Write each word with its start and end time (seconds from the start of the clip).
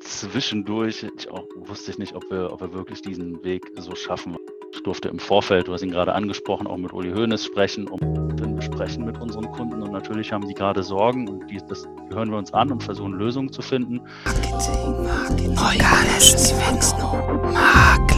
zwischendurch 0.00 1.06
ich 1.16 1.30
auch, 1.30 1.46
wusste 1.56 1.90
ich 1.90 1.98
nicht, 1.98 2.14
ob 2.14 2.30
wir, 2.30 2.52
ob 2.52 2.60
wir 2.60 2.72
wirklich 2.72 3.02
diesen 3.02 3.42
Weg 3.44 3.70
so 3.76 3.94
schaffen. 3.94 4.36
Ich 4.72 4.82
durfte 4.82 5.08
im 5.08 5.18
Vorfeld, 5.18 5.68
du 5.68 5.72
hast 5.72 5.82
ihn 5.82 5.90
gerade 5.90 6.14
angesprochen, 6.14 6.66
auch 6.66 6.76
mit 6.76 6.92
Uli 6.92 7.12
Hoeneß 7.12 7.44
sprechen 7.44 7.86
und 7.86 8.40
dann 8.40 8.56
besprechen 8.56 9.04
mit 9.04 9.20
unseren 9.20 9.50
Kunden. 9.52 9.82
Und 9.82 9.92
natürlich 9.92 10.32
haben 10.32 10.46
die 10.46 10.54
gerade 10.54 10.82
Sorgen 10.82 11.28
und 11.28 11.48
die, 11.50 11.60
das 11.68 11.86
hören 12.10 12.30
wir 12.30 12.38
uns 12.38 12.52
an 12.52 12.72
und 12.72 12.82
versuchen 12.82 13.12
Lösungen 13.12 13.52
zu 13.52 13.62
finden. 13.62 14.00
Marketing, 14.24 15.04
Marketing, 15.04 15.58
organisches 15.58 16.52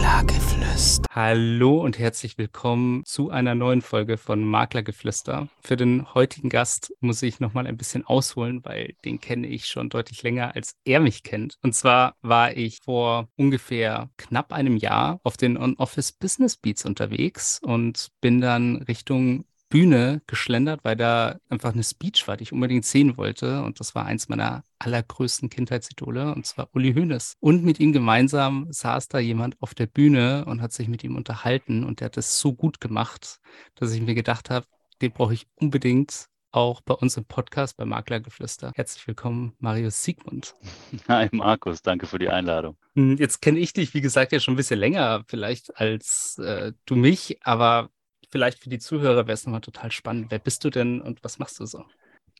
Maklergeflüster. 0.07 1.03
Hallo 1.11 1.81
und 1.81 1.99
herzlich 1.99 2.37
willkommen 2.37 3.03
zu 3.03 3.29
einer 3.29 3.55
neuen 3.55 3.81
Folge 3.81 4.17
von 4.17 4.41
Maklergeflüster. 4.41 5.49
Für 5.59 5.75
den 5.75 6.13
heutigen 6.13 6.47
Gast 6.47 6.93
muss 7.01 7.21
ich 7.23 7.41
nochmal 7.41 7.67
ein 7.67 7.75
bisschen 7.75 8.05
ausholen, 8.05 8.63
weil 8.63 8.95
den 9.03 9.19
kenne 9.19 9.47
ich 9.47 9.65
schon 9.67 9.89
deutlich 9.89 10.23
länger, 10.23 10.55
als 10.55 10.75
er 10.85 11.01
mich 11.01 11.23
kennt. 11.23 11.57
Und 11.61 11.75
zwar 11.75 12.15
war 12.21 12.55
ich 12.55 12.79
vor 12.85 13.27
ungefähr 13.35 14.09
knapp 14.15 14.53
einem 14.53 14.77
Jahr 14.77 15.19
auf 15.23 15.35
den 15.35 15.57
On-Office 15.57 16.13
Business 16.13 16.55
Beats 16.55 16.85
unterwegs 16.85 17.59
und 17.61 18.07
bin 18.21 18.39
dann 18.39 18.77
Richtung 18.83 19.43
Bühne 19.69 20.21
geschlendert, 20.27 20.81
weil 20.83 20.95
da 20.95 21.39
einfach 21.49 21.73
eine 21.73 21.83
Speech 21.83 22.27
war, 22.27 22.37
die 22.37 22.43
ich 22.43 22.53
unbedingt 22.53 22.85
sehen 22.85 23.17
wollte. 23.17 23.63
Und 23.63 23.79
das 23.79 23.95
war 23.95 24.05
eins 24.05 24.29
meiner 24.29 24.63
allergrößten 24.79 25.49
Kindheitsidole, 25.49 26.33
und 26.33 26.45
zwar 26.45 26.69
Uli 26.73 26.93
Hoeneß. 26.93 27.35
Und 27.39 27.63
mit 27.63 27.79
ihm 27.79 27.91
gemeinsam 27.91 28.67
saß 28.69 29.07
da 29.07 29.19
jemand 29.19 29.61
auf 29.61 29.75
der 29.75 29.87
Bühne 29.87 30.45
und 30.45 30.61
hat 30.61 30.71
sich 30.73 30.87
mit 30.87 31.03
ihm 31.03 31.15
unterhalten. 31.15 31.83
Und 31.83 31.99
der 31.99 32.05
hat 32.05 32.17
es 32.17 32.39
so 32.39 32.53
gut 32.53 32.79
gemacht, 32.79 33.39
dass 33.75 33.93
ich 33.93 34.01
mir 34.01 34.15
gedacht 34.15 34.49
habe, 34.49 34.65
den 35.01 35.11
brauche 35.11 35.33
ich 35.33 35.47
unbedingt 35.55 36.27
auch 36.51 36.81
bei 36.81 36.93
uns 36.93 37.17
im 37.17 37.25
Podcast 37.25 37.77
bei 37.77 37.85
Maklergeflüster. 37.85 38.71
Herzlich 38.73 39.05
willkommen, 39.05 39.53
Marius 39.59 40.03
Siegmund. 40.03 40.55
Hi 41.07 41.27
Markus, 41.31 41.81
danke 41.81 42.07
für 42.07 42.19
die 42.19 42.29
Einladung. 42.29 42.77
Hm, 42.95 43.17
jetzt 43.17 43.41
kenne 43.41 43.59
ich 43.59 43.73
dich, 43.73 43.93
wie 43.93 44.01
gesagt, 44.01 44.31
ja 44.31 44.39
schon 44.39 44.53
ein 44.53 44.57
bisschen 44.57 44.79
länger 44.79 45.23
vielleicht 45.27 45.77
als 45.77 46.39
äh, 46.39 46.71
du 46.85 46.95
mich, 46.95 47.37
aber 47.43 47.89
vielleicht 48.29 48.59
für 48.59 48.69
die 48.69 48.79
Zuhörer 48.79 49.27
wäre 49.27 49.33
es 49.33 49.45
nochmal 49.45 49.61
total 49.61 49.91
spannend. 49.91 50.27
Wer 50.29 50.39
bist 50.39 50.63
du 50.63 50.69
denn 50.69 51.01
und 51.01 51.23
was 51.23 51.39
machst 51.39 51.59
du 51.59 51.65
so? 51.65 51.85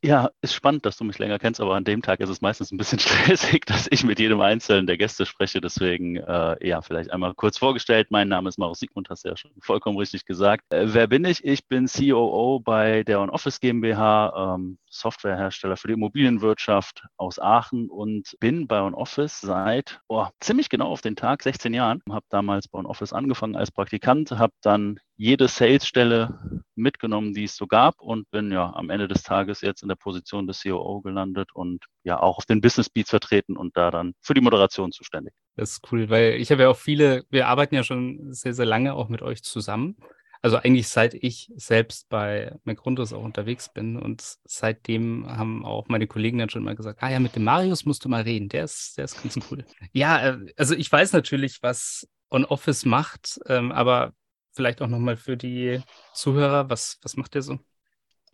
Ja, 0.00 0.30
ist 0.42 0.54
spannend, 0.54 0.86
dass 0.86 0.96
du 0.96 1.02
mich 1.02 1.18
länger 1.18 1.40
kennst, 1.40 1.60
aber 1.60 1.74
an 1.74 1.82
dem 1.82 2.02
Tag 2.02 2.20
ist 2.20 2.28
es 2.28 2.40
meistens 2.40 2.70
ein 2.70 2.76
bisschen 2.76 2.98
stressig, 3.00 3.66
dass 3.66 3.88
ich 3.90 4.04
mit 4.04 4.20
jedem 4.20 4.40
Einzelnen 4.40 4.86
der 4.86 4.96
Gäste 4.96 5.26
spreche. 5.26 5.60
Deswegen, 5.60 6.16
äh, 6.18 6.66
ja, 6.66 6.82
vielleicht 6.82 7.10
einmal 7.10 7.34
kurz 7.34 7.58
vorgestellt. 7.58 8.08
Mein 8.10 8.28
Name 8.28 8.48
ist 8.48 8.58
Marus 8.58 8.78
Siegmund, 8.78 9.10
hast 9.10 9.24
du 9.24 9.30
ja 9.30 9.36
schon 9.36 9.50
vollkommen 9.60 9.98
richtig 9.98 10.24
gesagt. 10.24 10.62
Äh, 10.72 10.94
wer 10.94 11.08
bin 11.08 11.24
ich? 11.24 11.44
Ich 11.44 11.66
bin 11.66 11.86
COO 11.86 12.60
bei 12.60 13.02
der 13.02 13.20
On 13.20 13.28
Office 13.28 13.58
GmbH, 13.58 14.54
ähm, 14.54 14.78
Softwarehersteller 14.88 15.76
für 15.76 15.88
die 15.88 15.94
Immobilienwirtschaft 15.94 17.02
aus 17.16 17.40
Aachen 17.40 17.90
und 17.90 18.36
bin 18.38 18.68
bei 18.68 18.80
On 18.80 18.94
Office 18.94 19.40
seit 19.40 20.00
oh, 20.06 20.26
ziemlich 20.38 20.68
genau 20.68 20.90
auf 20.90 21.00
den 21.00 21.16
Tag, 21.16 21.42
16 21.42 21.74
Jahren. 21.74 22.02
Habe 22.08 22.26
damals 22.28 22.68
bei 22.68 22.78
On 22.78 22.86
Office 22.86 23.12
angefangen 23.12 23.56
als 23.56 23.72
Praktikant, 23.72 24.30
habe 24.30 24.52
dann 24.62 25.00
jede 25.18 25.48
Salesstelle 25.48 26.62
mitgenommen, 26.76 27.34
die 27.34 27.44
es 27.44 27.56
so 27.56 27.66
gab 27.66 28.00
und 28.00 28.30
bin 28.30 28.52
ja 28.52 28.72
am 28.74 28.88
Ende 28.88 29.08
des 29.08 29.24
Tages 29.24 29.60
jetzt 29.60 29.82
in 29.82 29.88
der 29.88 29.96
Position 29.96 30.46
des 30.46 30.62
COO 30.62 31.00
gelandet 31.00 31.50
und 31.52 31.84
ja 32.04 32.20
auch 32.20 32.38
auf 32.38 32.46
den 32.46 32.60
Business 32.60 32.88
Beats 32.88 33.10
vertreten 33.10 33.56
und 33.56 33.76
da 33.76 33.90
dann 33.90 34.14
für 34.22 34.34
die 34.34 34.40
Moderation 34.40 34.92
zuständig. 34.92 35.34
Das 35.56 35.72
ist 35.72 35.92
cool, 35.92 36.08
weil 36.08 36.34
ich 36.34 36.52
habe 36.52 36.62
ja 36.62 36.68
auch 36.68 36.76
viele, 36.76 37.24
wir 37.30 37.48
arbeiten 37.48 37.74
ja 37.74 37.82
schon 37.82 38.32
sehr, 38.32 38.54
sehr 38.54 38.64
lange 38.64 38.94
auch 38.94 39.08
mit 39.08 39.20
euch 39.20 39.42
zusammen. 39.42 39.96
Also 40.40 40.56
eigentlich 40.56 40.86
seit 40.86 41.14
ich 41.14 41.50
selbst 41.56 42.08
bei 42.08 42.56
McRundos 42.62 43.12
auch 43.12 43.24
unterwegs 43.24 43.72
bin 43.72 43.96
und 43.96 44.22
seitdem 44.44 45.26
haben 45.28 45.64
auch 45.64 45.88
meine 45.88 46.06
Kollegen 46.06 46.38
dann 46.38 46.48
schon 46.48 46.62
mal 46.62 46.76
gesagt, 46.76 47.02
ah 47.02 47.10
ja, 47.10 47.18
mit 47.18 47.34
dem 47.34 47.42
Marius 47.42 47.84
musst 47.84 48.04
du 48.04 48.08
mal 48.08 48.22
reden, 48.22 48.48
der 48.48 48.62
ist, 48.62 48.96
der 48.96 49.06
ist 49.06 49.20
ganz 49.20 49.36
cool. 49.50 49.64
Ja, 49.90 50.28
äh, 50.28 50.54
also 50.56 50.76
ich 50.76 50.92
weiß 50.92 51.12
natürlich, 51.12 51.58
was 51.62 52.06
On 52.30 52.44
Office 52.44 52.84
macht, 52.84 53.40
ähm, 53.46 53.72
aber 53.72 54.12
vielleicht 54.58 54.82
auch 54.82 54.88
nochmal 54.88 55.16
für 55.16 55.36
die 55.36 55.80
Zuhörer, 56.12 56.68
was, 56.68 56.98
was 57.02 57.16
macht 57.16 57.36
ihr 57.36 57.42
so? 57.42 57.60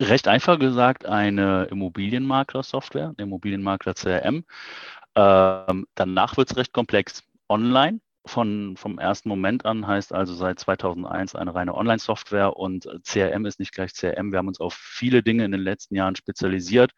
Recht 0.01 0.27
einfach 0.27 0.57
gesagt, 0.57 1.05
eine 1.05 1.65
Immobilienmakler-Software, 1.65 3.13
eine 3.15 3.27
Immobilienmakler-CRM. 3.27 4.43
Ähm, 5.13 5.85
danach 5.93 6.35
wird 6.35 6.49
es 6.49 6.57
recht 6.57 6.73
komplex. 6.73 7.23
Online 7.47 7.99
von, 8.25 8.75
vom 8.75 8.97
ersten 8.97 9.29
Moment 9.29 9.65
an 9.65 9.85
heißt 9.85 10.13
also 10.13 10.33
seit 10.33 10.59
2001 10.59 11.35
eine 11.35 11.53
reine 11.53 11.75
Online-Software 11.75 12.57
und 12.57 12.89
CRM 13.03 13.45
ist 13.45 13.59
nicht 13.59 13.71
gleich 13.71 13.93
CRM. 13.93 14.31
Wir 14.31 14.39
haben 14.39 14.47
uns 14.47 14.59
auf 14.59 14.73
viele 14.73 15.21
Dinge 15.21 15.45
in 15.45 15.51
den 15.51 15.61
letzten 15.61 15.93
Jahren 15.93 16.15
spezialisiert 16.15 16.91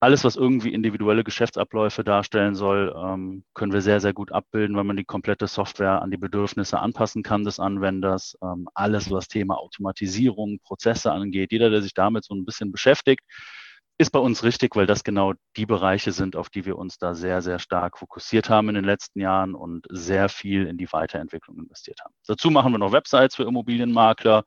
alles, 0.00 0.24
was 0.24 0.36
irgendwie 0.36 0.72
individuelle 0.72 1.24
Geschäftsabläufe 1.24 2.02
darstellen 2.02 2.54
soll, 2.54 2.94
ähm, 2.96 3.44
können 3.52 3.72
wir 3.72 3.82
sehr, 3.82 4.00
sehr 4.00 4.14
gut 4.14 4.32
abbilden, 4.32 4.74
weil 4.74 4.84
man 4.84 4.96
die 4.96 5.04
komplette 5.04 5.46
Software 5.46 6.00
an 6.00 6.10
die 6.10 6.16
Bedürfnisse 6.16 6.80
anpassen 6.80 7.22
kann 7.22 7.44
des 7.44 7.60
Anwenders. 7.60 8.36
Ähm, 8.42 8.66
alles, 8.74 9.10
was 9.10 9.28
Thema 9.28 9.58
Automatisierung, 9.58 10.58
Prozesse 10.60 11.12
angeht, 11.12 11.52
jeder, 11.52 11.68
der 11.68 11.82
sich 11.82 11.92
damit 11.92 12.24
so 12.24 12.34
ein 12.34 12.46
bisschen 12.46 12.72
beschäftigt, 12.72 13.22
ist 14.00 14.12
bei 14.12 14.18
uns 14.18 14.42
richtig, 14.44 14.76
weil 14.76 14.86
das 14.86 15.04
genau 15.04 15.34
die 15.58 15.66
Bereiche 15.66 16.12
sind, 16.12 16.34
auf 16.34 16.48
die 16.48 16.64
wir 16.64 16.78
uns 16.78 16.96
da 16.96 17.14
sehr, 17.14 17.42
sehr 17.42 17.58
stark 17.58 17.98
fokussiert 17.98 18.48
haben 18.48 18.70
in 18.70 18.74
den 18.74 18.84
letzten 18.84 19.20
Jahren 19.20 19.54
und 19.54 19.86
sehr 19.90 20.30
viel 20.30 20.66
in 20.66 20.78
die 20.78 20.90
Weiterentwicklung 20.90 21.58
investiert 21.58 22.00
haben. 22.02 22.14
Dazu 22.26 22.50
machen 22.50 22.72
wir 22.72 22.78
noch 22.78 22.92
Websites 22.92 23.36
für 23.36 23.42
Immobilienmakler, 23.42 24.44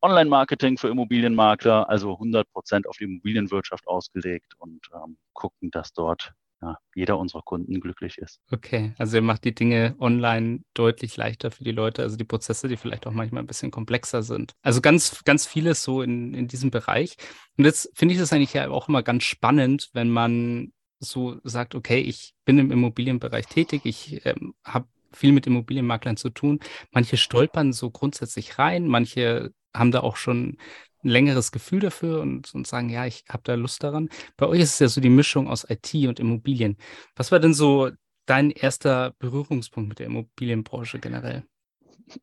Online-Marketing 0.00 0.78
für 0.78 0.88
Immobilienmakler, 0.88 1.86
also 1.86 2.14
100 2.14 2.50
Prozent 2.50 2.88
auf 2.88 2.96
die 2.96 3.04
Immobilienwirtschaft 3.04 3.86
ausgelegt 3.86 4.54
und 4.56 4.80
ähm, 4.94 5.18
gucken, 5.34 5.70
dass 5.70 5.92
dort 5.92 6.32
ja, 6.64 6.78
jeder 6.94 7.18
unserer 7.18 7.42
Kunden 7.42 7.80
glücklich 7.80 8.18
ist. 8.18 8.40
Okay, 8.50 8.94
also 8.98 9.16
ihr 9.16 9.22
macht 9.22 9.44
die 9.44 9.54
Dinge 9.54 9.94
online 9.98 10.60
deutlich 10.72 11.16
leichter 11.16 11.50
für 11.50 11.64
die 11.64 11.72
Leute, 11.72 12.02
also 12.02 12.16
die 12.16 12.24
Prozesse, 12.24 12.68
die 12.68 12.76
vielleicht 12.76 13.06
auch 13.06 13.12
manchmal 13.12 13.42
ein 13.42 13.46
bisschen 13.46 13.70
komplexer 13.70 14.22
sind. 14.22 14.52
Also 14.62 14.80
ganz, 14.80 15.22
ganz 15.24 15.46
vieles 15.46 15.82
so 15.82 16.02
in, 16.02 16.32
in 16.32 16.48
diesem 16.48 16.70
Bereich. 16.70 17.16
Und 17.58 17.64
jetzt 17.64 17.90
finde 17.94 18.14
ich 18.14 18.20
das 18.20 18.32
eigentlich 18.32 18.54
ja 18.54 18.68
auch 18.70 18.88
immer 18.88 19.02
ganz 19.02 19.24
spannend, 19.24 19.90
wenn 19.92 20.08
man 20.08 20.72
so 21.00 21.38
sagt, 21.44 21.74
okay, 21.74 22.00
ich 22.00 22.34
bin 22.46 22.58
im 22.58 22.72
Immobilienbereich 22.72 23.46
tätig, 23.46 23.82
ich 23.84 24.24
ähm, 24.24 24.54
habe 24.64 24.86
viel 25.12 25.32
mit 25.32 25.46
Immobilienmaklern 25.46 26.16
zu 26.16 26.30
tun. 26.30 26.60
Manche 26.90 27.16
stolpern 27.16 27.72
so 27.72 27.90
grundsätzlich 27.90 28.58
rein, 28.58 28.88
manche 28.88 29.52
haben 29.74 29.90
da 29.90 30.00
auch 30.00 30.16
schon 30.16 30.56
ein 31.04 31.08
längeres 31.08 31.52
Gefühl 31.52 31.80
dafür 31.80 32.20
und, 32.20 32.54
und 32.54 32.66
sagen, 32.66 32.88
ja, 32.88 33.06
ich 33.06 33.24
habe 33.28 33.42
da 33.44 33.54
Lust 33.54 33.82
daran. 33.82 34.08
Bei 34.36 34.46
euch 34.46 34.60
ist 34.60 34.74
es 34.74 34.78
ja 34.78 34.88
so 34.88 35.00
die 35.00 35.10
Mischung 35.10 35.48
aus 35.48 35.68
IT 35.68 35.94
und 36.08 36.18
Immobilien. 36.18 36.76
Was 37.16 37.30
war 37.30 37.40
denn 37.40 37.54
so 37.54 37.90
dein 38.26 38.50
erster 38.50 39.14
Berührungspunkt 39.18 39.88
mit 39.88 39.98
der 39.98 40.06
Immobilienbranche 40.06 40.98
generell? 40.98 41.44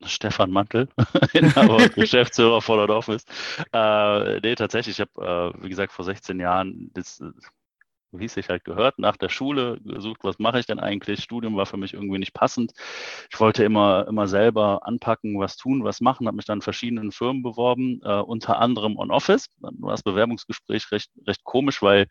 Stefan 0.05 0.51
Mantel, 0.51 0.87
Inhaber 1.33 1.77
und 1.77 1.93
Geschäftsführer 1.95 2.61
von 2.61 2.79
Office. 2.89 3.25
Äh, 3.73 4.39
nee, 4.41 4.55
tatsächlich, 4.55 4.99
ich 4.99 5.01
habe, 5.01 5.53
äh, 5.57 5.63
wie 5.63 5.69
gesagt, 5.69 5.91
vor 5.91 6.05
16 6.05 6.39
Jahren 6.39 6.91
das, 6.93 7.21
so 8.11 8.19
hieß 8.19 8.37
ich 8.37 8.49
halt 8.49 8.63
gehört, 8.65 8.99
nach 8.99 9.17
der 9.17 9.29
Schule 9.29 9.79
gesucht, 9.83 10.23
was 10.23 10.39
mache 10.39 10.59
ich 10.59 10.65
denn 10.65 10.79
eigentlich? 10.79 11.23
Studium 11.23 11.55
war 11.55 11.65
für 11.65 11.77
mich 11.77 11.93
irgendwie 11.93 12.19
nicht 12.19 12.33
passend. 12.33 12.73
Ich 13.31 13.39
wollte 13.39 13.63
immer, 13.63 14.07
immer 14.07 14.27
selber 14.27 14.85
anpacken, 14.85 15.39
was 15.39 15.57
tun, 15.57 15.83
was 15.83 16.01
machen, 16.01 16.27
habe 16.27 16.35
mich 16.35 16.45
dann 16.45 16.59
in 16.59 16.61
verschiedenen 16.61 17.11
Firmen 17.11 17.43
beworben, 17.43 18.01
äh, 18.03 18.19
unter 18.19 18.59
anderem 18.59 18.97
On 18.97 19.11
Office. 19.11 19.47
Dann 19.59 19.75
war 19.79 19.91
das 19.91 20.03
Bewerbungsgespräch 20.03 20.91
recht, 20.91 21.11
recht 21.25 21.43
komisch, 21.43 21.81
weil 21.81 22.07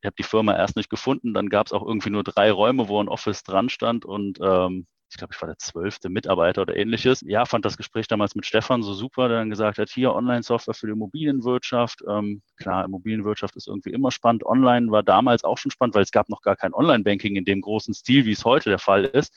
ich 0.00 0.06
habe 0.06 0.16
die 0.18 0.24
Firma 0.24 0.54
erst 0.56 0.76
nicht 0.76 0.90
gefunden. 0.90 1.34
Dann 1.34 1.48
gab 1.48 1.66
es 1.66 1.72
auch 1.72 1.86
irgendwie 1.86 2.10
nur 2.10 2.24
drei 2.24 2.50
Räume, 2.50 2.88
wo 2.88 3.00
ein 3.00 3.08
Office 3.08 3.42
dran 3.42 3.68
stand 3.68 4.04
und 4.04 4.38
ähm, 4.42 4.86
ich 5.08 5.16
glaube, 5.16 5.32
ich 5.34 5.40
war 5.40 5.46
der 5.46 5.58
zwölfte 5.58 6.08
Mitarbeiter 6.08 6.62
oder 6.62 6.76
ähnliches. 6.76 7.22
Ja, 7.22 7.44
fand 7.44 7.64
das 7.64 7.76
Gespräch 7.76 8.08
damals 8.08 8.34
mit 8.34 8.44
Stefan 8.44 8.82
so 8.82 8.92
super, 8.92 9.28
der 9.28 9.38
dann 9.38 9.50
gesagt 9.50 9.78
hat, 9.78 9.88
hier 9.88 10.12
Online-Software 10.12 10.74
für 10.74 10.86
die 10.86 10.92
Immobilienwirtschaft. 10.92 12.02
Ähm, 12.08 12.42
klar, 12.56 12.84
Immobilienwirtschaft 12.84 13.56
ist 13.56 13.68
irgendwie 13.68 13.90
immer 13.90 14.10
spannend. 14.10 14.44
Online 14.44 14.90
war 14.90 15.02
damals 15.02 15.44
auch 15.44 15.58
schon 15.58 15.70
spannend, 15.70 15.94
weil 15.94 16.02
es 16.02 16.10
gab 16.10 16.28
noch 16.28 16.42
gar 16.42 16.56
kein 16.56 16.74
Online-Banking 16.74 17.36
in 17.36 17.44
dem 17.44 17.60
großen 17.60 17.94
Stil, 17.94 18.26
wie 18.26 18.32
es 18.32 18.44
heute 18.44 18.70
der 18.70 18.78
Fall 18.78 19.04
ist. 19.04 19.32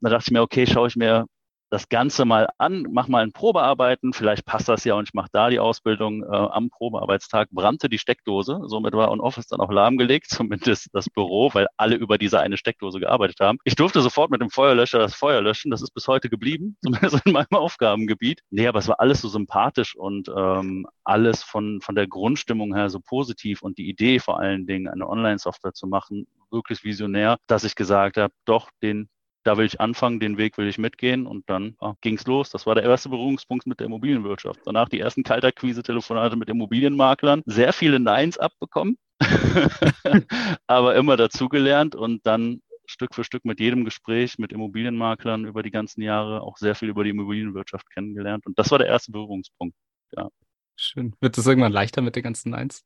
Und 0.00 0.10
da 0.10 0.10
dachte 0.10 0.24
ich 0.28 0.32
mir, 0.32 0.42
okay, 0.42 0.66
schaue 0.66 0.88
ich 0.88 0.96
mir 0.96 1.26
das 1.74 1.88
Ganze 1.88 2.24
mal 2.24 2.48
an, 2.56 2.86
mach 2.92 3.08
mal 3.08 3.24
ein 3.24 3.32
Probearbeiten, 3.32 4.12
vielleicht 4.12 4.46
passt 4.46 4.68
das 4.68 4.84
ja 4.84 4.94
und 4.94 5.08
ich 5.08 5.14
mache 5.14 5.28
da 5.32 5.50
die 5.50 5.58
Ausbildung. 5.58 6.22
Äh, 6.22 6.26
am 6.26 6.70
Probearbeitstag 6.70 7.50
brannte 7.50 7.88
die 7.88 7.98
Steckdose, 7.98 8.60
somit 8.66 8.94
war 8.94 9.10
On-Office 9.10 9.48
dann 9.48 9.58
auch 9.58 9.72
lahmgelegt, 9.72 10.26
zumindest 10.30 10.90
das 10.92 11.10
Büro, 11.10 11.52
weil 11.52 11.66
alle 11.76 11.96
über 11.96 12.16
diese 12.16 12.38
eine 12.38 12.58
Steckdose 12.58 13.00
gearbeitet 13.00 13.40
haben. 13.40 13.58
Ich 13.64 13.74
durfte 13.74 14.02
sofort 14.02 14.30
mit 14.30 14.40
dem 14.40 14.50
Feuerlöscher 14.50 15.00
das 15.00 15.16
Feuer 15.16 15.42
löschen, 15.42 15.72
das 15.72 15.82
ist 15.82 15.90
bis 15.90 16.06
heute 16.06 16.30
geblieben, 16.30 16.76
zumindest 16.84 17.26
in 17.26 17.32
meinem 17.32 17.48
Aufgabengebiet. 17.50 18.42
Nee, 18.50 18.68
aber 18.68 18.78
es 18.78 18.86
war 18.86 19.00
alles 19.00 19.20
so 19.20 19.28
sympathisch 19.28 19.96
und 19.96 20.28
ähm, 20.28 20.86
alles 21.02 21.42
von, 21.42 21.80
von 21.80 21.96
der 21.96 22.06
Grundstimmung 22.06 22.72
her 22.76 22.88
so 22.88 23.00
positiv 23.00 23.62
und 23.62 23.78
die 23.78 23.88
Idee 23.88 24.20
vor 24.20 24.38
allen 24.38 24.66
Dingen, 24.66 24.86
eine 24.86 25.08
Online-Software 25.08 25.72
zu 25.72 25.88
machen, 25.88 26.28
wirklich 26.52 26.84
visionär, 26.84 27.36
dass 27.48 27.64
ich 27.64 27.74
gesagt 27.74 28.16
habe, 28.16 28.32
doch, 28.44 28.70
den 28.80 29.08
da 29.44 29.56
will 29.56 29.66
ich 29.66 29.80
anfangen, 29.80 30.20
den 30.20 30.38
Weg 30.38 30.58
will 30.58 30.66
ich 30.66 30.78
mitgehen 30.78 31.26
und 31.26 31.48
dann 31.48 31.76
ja, 31.80 31.94
ging 32.00 32.16
es 32.16 32.26
los. 32.26 32.50
Das 32.50 32.66
war 32.66 32.74
der 32.74 32.84
erste 32.84 33.10
Berührungspunkt 33.10 33.66
mit 33.66 33.78
der 33.78 33.86
Immobilienwirtschaft. 33.86 34.60
Danach 34.64 34.88
die 34.88 35.00
ersten 35.00 35.22
Kaltakquise-Telefonate 35.22 36.36
mit 36.36 36.48
Immobilienmaklern, 36.48 37.42
sehr 37.46 37.72
viele 37.72 38.00
Neins 38.00 38.38
abbekommen, 38.38 38.96
aber 40.66 40.96
immer 40.96 41.16
dazugelernt 41.16 41.94
und 41.94 42.26
dann 42.26 42.60
Stück 42.86 43.14
für 43.14 43.24
Stück 43.24 43.44
mit 43.44 43.60
jedem 43.60 43.84
Gespräch 43.84 44.38
mit 44.38 44.52
Immobilienmaklern 44.52 45.44
über 45.44 45.62
die 45.62 45.70
ganzen 45.70 46.02
Jahre 46.02 46.42
auch 46.42 46.56
sehr 46.56 46.74
viel 46.74 46.88
über 46.88 47.04
die 47.04 47.10
Immobilienwirtschaft 47.10 47.88
kennengelernt. 47.90 48.46
Und 48.46 48.58
das 48.58 48.70
war 48.70 48.78
der 48.78 48.88
erste 48.88 49.12
Berührungspunkt. 49.12 49.74
Ja. 50.16 50.28
Schön. 50.76 51.14
Wird 51.20 51.38
es 51.38 51.46
irgendwann 51.46 51.72
leichter 51.72 52.02
mit 52.02 52.16
den 52.16 52.22
ganzen 52.22 52.50
Neins? 52.50 52.84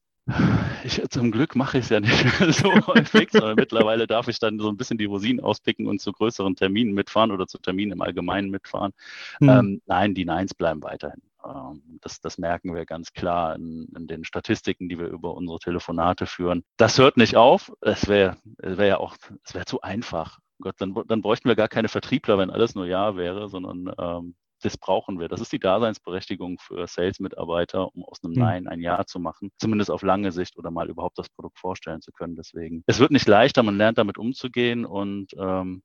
Ich, 0.84 1.02
zum 1.10 1.30
Glück 1.30 1.56
mache 1.56 1.78
ich 1.78 1.84
es 1.84 1.90
ja 1.90 2.00
nicht 2.00 2.12
so 2.54 2.72
häufig, 2.86 3.30
sondern 3.30 3.56
mittlerweile 3.56 4.06
darf 4.06 4.28
ich 4.28 4.38
dann 4.38 4.58
so 4.58 4.68
ein 4.68 4.76
bisschen 4.76 4.98
die 4.98 5.06
Rosinen 5.06 5.42
auspicken 5.42 5.86
und 5.86 6.00
zu 6.00 6.12
größeren 6.12 6.54
Terminen 6.54 6.92
mitfahren 6.92 7.30
oder 7.30 7.46
zu 7.46 7.58
Terminen 7.58 7.92
im 7.92 8.02
Allgemeinen 8.02 8.50
mitfahren. 8.50 8.92
Hm. 9.38 9.48
Ähm, 9.48 9.82
nein, 9.86 10.14
die 10.14 10.24
Neins 10.24 10.54
bleiben 10.54 10.82
weiterhin. 10.82 11.22
Ähm, 11.44 11.82
das, 12.00 12.20
das, 12.20 12.38
merken 12.38 12.74
wir 12.74 12.84
ganz 12.84 13.12
klar 13.12 13.56
in, 13.56 13.88
in, 13.96 14.06
den 14.06 14.24
Statistiken, 14.24 14.88
die 14.88 14.98
wir 14.98 15.08
über 15.08 15.34
unsere 15.34 15.58
Telefonate 15.58 16.26
führen. 16.26 16.64
Das 16.76 16.98
hört 16.98 17.16
nicht 17.16 17.36
auf. 17.36 17.72
Es 17.80 18.08
wäre 18.08 18.36
wär 18.58 18.86
ja 18.86 18.96
auch, 18.98 19.16
es 19.44 19.54
wäre 19.54 19.64
zu 19.64 19.80
einfach. 19.80 20.38
Gott, 20.60 20.74
dann, 20.78 20.94
dann 21.06 21.22
bräuchten 21.22 21.48
wir 21.48 21.56
gar 21.56 21.68
keine 21.68 21.88
Vertriebler, 21.88 22.38
wenn 22.38 22.50
alles 22.50 22.74
nur 22.74 22.86
Ja 22.86 23.16
wäre, 23.16 23.48
sondern 23.48 23.94
ähm, 23.98 24.34
das 24.62 24.76
brauchen 24.76 25.20
wir. 25.20 25.28
Das 25.28 25.40
ist 25.40 25.52
die 25.52 25.58
Daseinsberechtigung 25.58 26.58
für 26.58 26.86
Sales-Mitarbeiter, 26.86 27.94
um 27.94 28.04
aus 28.04 28.22
einem 28.22 28.34
hm. 28.34 28.40
Nein 28.40 28.68
ein 28.68 28.80
Ja 28.80 29.04
zu 29.06 29.20
machen, 29.20 29.50
zumindest 29.58 29.90
auf 29.90 30.02
lange 30.02 30.32
Sicht 30.32 30.56
oder 30.56 30.70
mal 30.70 30.88
überhaupt 30.88 31.18
das 31.18 31.28
Produkt 31.28 31.58
vorstellen 31.58 32.00
zu 32.00 32.12
können. 32.12 32.36
Deswegen, 32.36 32.82
es 32.86 32.98
wird 32.98 33.10
nicht 33.10 33.28
leichter, 33.28 33.62
man 33.62 33.76
lernt 33.76 33.98
damit 33.98 34.18
umzugehen 34.18 34.84
und 34.84 35.32
ähm, 35.38 35.82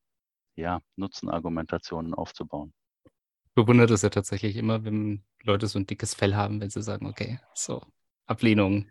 ja, 0.55 0.79
Nutzenargumentationen 0.95 2.13
aufzubauen. 2.13 2.73
Bewundert 3.55 3.91
es 3.91 4.01
ja 4.01 4.09
tatsächlich 4.09 4.55
immer, 4.55 4.83
wenn 4.83 5.23
Leute 5.43 5.67
so 5.67 5.77
ein 5.77 5.85
dickes 5.85 6.15
Fell 6.15 6.35
haben, 6.35 6.59
wenn 6.61 6.69
sie 6.69 6.81
sagen, 6.81 7.05
okay, 7.05 7.39
so, 7.53 7.83
Ablehnung, 8.25 8.87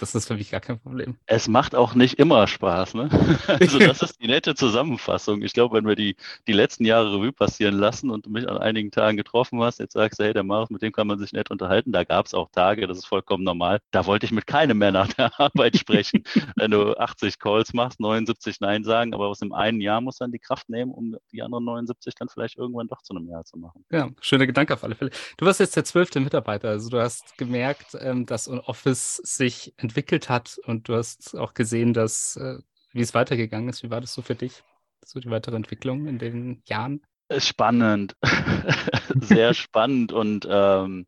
das 0.00 0.14
ist 0.14 0.26
für 0.28 0.34
mich 0.34 0.50
gar 0.50 0.60
kein 0.60 0.78
Problem. 0.78 1.16
Es 1.26 1.48
macht 1.48 1.74
auch 1.74 1.94
nicht 1.94 2.18
immer 2.18 2.46
Spaß, 2.46 2.94
ne? 2.94 3.08
Also 3.46 3.78
das 3.78 4.02
ist 4.02 4.20
die 4.20 4.26
nette 4.26 4.54
Zusammenfassung. 4.54 5.42
Ich 5.42 5.52
glaube, 5.52 5.76
wenn 5.76 5.86
wir 5.86 5.96
die, 5.96 6.16
die 6.46 6.52
letzten 6.52 6.84
Jahre 6.84 7.14
Revue 7.14 7.32
passieren 7.32 7.74
lassen 7.74 8.10
und 8.10 8.26
du 8.26 8.30
mich 8.30 8.48
an 8.48 8.58
einigen 8.58 8.90
Tagen 8.90 9.16
getroffen 9.16 9.62
hast, 9.62 9.78
jetzt 9.78 9.94
sagst 9.94 10.20
du, 10.20 10.24
hey, 10.24 10.32
der 10.32 10.42
Marius, 10.42 10.70
mit 10.70 10.82
dem 10.82 10.92
kann 10.92 11.06
man 11.06 11.18
sich 11.18 11.32
nett 11.32 11.50
unterhalten. 11.50 11.92
Da 11.92 12.04
gab 12.04 12.26
es 12.26 12.34
auch 12.34 12.50
Tage, 12.50 12.86
das 12.86 12.98
ist 12.98 13.06
vollkommen 13.06 13.44
normal. 13.44 13.80
Da 13.90 14.06
wollte 14.06 14.26
ich 14.26 14.32
mit 14.32 14.46
keinem 14.46 14.78
mehr 14.78 14.92
nach 14.92 15.12
der 15.12 15.30
Arbeit 15.40 15.76
sprechen. 15.76 16.24
wenn 16.56 16.70
du 16.70 16.96
80 16.96 17.38
Calls 17.38 17.72
machst, 17.72 18.00
79 18.00 18.60
Nein 18.60 18.84
sagen, 18.84 19.14
aber 19.14 19.28
aus 19.28 19.38
dem 19.38 19.52
einen 19.52 19.80
Jahr 19.80 20.00
muss 20.00 20.16
dann 20.16 20.32
die 20.32 20.38
Kraft 20.38 20.68
nehmen, 20.68 20.92
um 20.92 21.16
die 21.32 21.42
anderen 21.42 21.64
79 21.64 22.14
dann 22.14 22.28
vielleicht 22.28 22.56
irgendwann 22.56 22.88
doch 22.88 23.02
zu 23.02 23.14
einem 23.14 23.28
Jahr 23.28 23.44
zu 23.44 23.58
machen. 23.58 23.84
Ja, 23.90 24.10
schöner 24.20 24.46
Gedanke 24.46 24.74
auf 24.74 24.84
alle 24.84 24.94
Fälle. 24.94 25.10
Du 25.36 25.46
warst 25.46 25.60
jetzt 25.60 25.76
der 25.76 25.84
zwölfte 25.84 26.20
Mitarbeiter, 26.20 26.68
also 26.68 26.88
du 26.88 27.00
hast 27.00 27.36
gemerkt, 27.38 27.96
ähm, 28.00 28.26
dass 28.26 28.48
Office 28.48 29.16
sich 29.16 29.65
entwickelt 29.76 30.28
hat 30.28 30.58
und 30.64 30.88
du 30.88 30.94
hast 30.94 31.36
auch 31.36 31.54
gesehen, 31.54 31.92
dass 31.92 32.36
äh, 32.36 32.58
wie 32.92 33.02
es 33.02 33.14
weitergegangen 33.14 33.68
ist. 33.68 33.82
Wie 33.82 33.90
war 33.90 34.00
das 34.00 34.14
so 34.14 34.22
für 34.22 34.34
dich? 34.34 34.62
So 35.04 35.20
die 35.20 35.30
weitere 35.30 35.56
Entwicklung 35.56 36.06
in 36.06 36.18
den 36.18 36.62
Jahren? 36.64 37.02
Spannend, 37.38 38.16
sehr 39.20 39.52
spannend 39.52 40.12
und 40.12 40.46
ähm, 40.48 41.06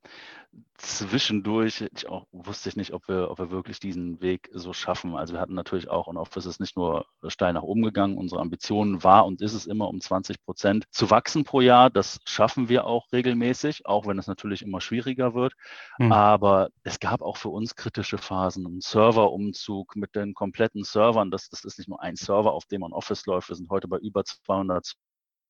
zwischendurch 0.79 1.85
ich 1.95 2.09
auch, 2.09 2.27
wusste 2.31 2.69
ich 2.69 2.77
nicht, 2.77 2.93
ob 2.93 3.09
wir, 3.09 3.31
ob 3.31 3.39
wir 3.39 3.51
wirklich 3.51 3.81
diesen 3.81 4.21
Weg 4.21 4.49
so 4.53 4.73
schaffen. 4.73 5.17
Also 5.17 5.35
wir 5.35 5.41
hatten 5.41 5.55
natürlich 5.55 5.89
auch, 5.89 6.07
und 6.07 6.17
oft 6.17 6.37
ist 6.37 6.47
es 6.47 6.61
nicht 6.61 6.77
nur 6.77 7.07
steil 7.27 7.53
nach 7.53 7.63
oben 7.63 7.83
gegangen, 7.83 8.17
unsere 8.17 8.41
Ambition 8.41 9.03
war 9.03 9.27
und 9.27 9.41
ist 9.41 9.55
es 9.55 9.67
immer 9.67 9.89
um 9.89 10.01
20 10.01 10.41
Prozent 10.43 10.85
zu 10.91 11.11
wachsen 11.11 11.45
pro 11.45 11.61
Jahr. 11.61 11.91
Das 11.91 12.21
schaffen 12.25 12.69
wir 12.69 12.87
auch 12.87 13.11
regelmäßig, 13.13 13.87
auch 13.87 14.07
wenn 14.07 14.19
es 14.19 14.27
natürlich 14.27 14.63
immer 14.63 14.81
schwieriger 14.81 15.35
wird. 15.35 15.55
Mhm. 15.99 16.13
Aber 16.13 16.69
es 16.85 17.01
gab 17.01 17.23
auch 17.23 17.37
für 17.37 17.51
uns 17.51 17.75
kritische 17.75 18.19
Phasen. 18.19 18.67
Ein 18.67 18.81
Serverumzug 18.81 19.97
mit 19.97 20.15
den 20.15 20.35
kompletten 20.35 20.85
Servern, 20.85 21.31
das, 21.31 21.49
das 21.51 21.65
ist 21.65 21.79
nicht 21.79 21.89
nur 21.89 22.01
ein 22.01 22.17
Server, 22.17 22.53
auf 22.53 22.67
dem 22.67 22.83
man 22.83 22.93
Office 22.93 23.27
läuft. 23.27 23.49
Wir 23.49 23.57
sind 23.57 23.71
heute 23.71 23.89
bei 23.89 23.99
über 23.99 24.25
200 24.25 24.95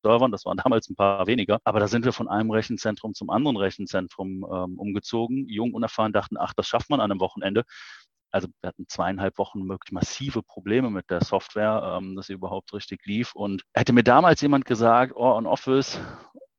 Servern, 0.03 0.33
das 0.33 0.45
waren 0.45 0.57
damals 0.57 0.89
ein 0.89 0.97
paar 0.97 1.27
weniger, 1.27 1.61
aber 1.65 1.81
da 1.81 1.89
sind 1.89 2.05
wir 2.05 2.13
von 2.13 2.29
einem 2.29 2.51
Rechenzentrum 2.51 3.15
zum 3.15 3.31
anderen 3.31 3.57
Rechenzentrum 3.57 4.47
ähm, 4.51 4.79
umgezogen. 4.79 5.49
Jung, 5.49 5.75
unerfahren 5.75 6.13
dachten, 6.13 6.37
ach, 6.39 6.55
das 6.55 6.67
schafft 6.67 6.91
man 6.91 7.01
an 7.01 7.11
einem 7.11 7.21
Wochenende. 7.21 7.65
Also 8.31 8.49
wir 8.61 8.69
hatten 8.69 8.87
zweieinhalb 8.89 9.39
Wochen 9.39 9.69
wirklich 9.69 9.93
massive 9.93 10.43
Probleme 10.43 10.91
mit 10.91 11.09
der 11.11 11.25
Software, 11.25 11.99
ähm, 11.99 12.15
dass 12.15 12.27
sie 12.27 12.35
überhaupt 12.35 12.73
richtig 12.75 13.05
lief. 13.07 13.35
Und 13.35 13.63
hätte 13.75 13.93
mir 13.93 14.05
damals 14.05 14.41
jemand 14.41 14.67
gesagt, 14.67 15.15
oh, 15.17 15.33
on 15.33 15.47
Office 15.47 15.99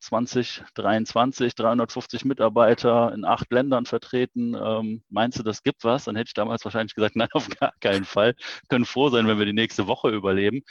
2023, 0.02 1.56
350 1.56 2.26
Mitarbeiter 2.26 3.14
in 3.14 3.26
acht 3.26 3.52
Ländern 3.52 3.86
vertreten. 3.86 4.56
Ähm, 4.56 5.04
meinst 5.10 5.38
du, 5.40 5.44
das 5.44 5.62
gibt 5.62 5.84
was? 5.84 6.06
Dann 6.06 6.16
hätte 6.16 6.30
ich 6.30 6.34
damals 6.34 6.64
wahrscheinlich 6.64 6.96
gesagt, 6.96 7.16
nein, 7.18 7.30
auf 7.34 7.50
gar 7.50 7.74
keinen 7.80 8.06
Fall. 8.06 8.36
können 8.70 8.86
froh 8.86 9.10
sein, 9.10 9.28
wenn 9.28 9.38
wir 9.38 9.46
die 9.46 9.54
nächste 9.54 9.88
Woche 9.88 10.10
überleben. 10.10 10.62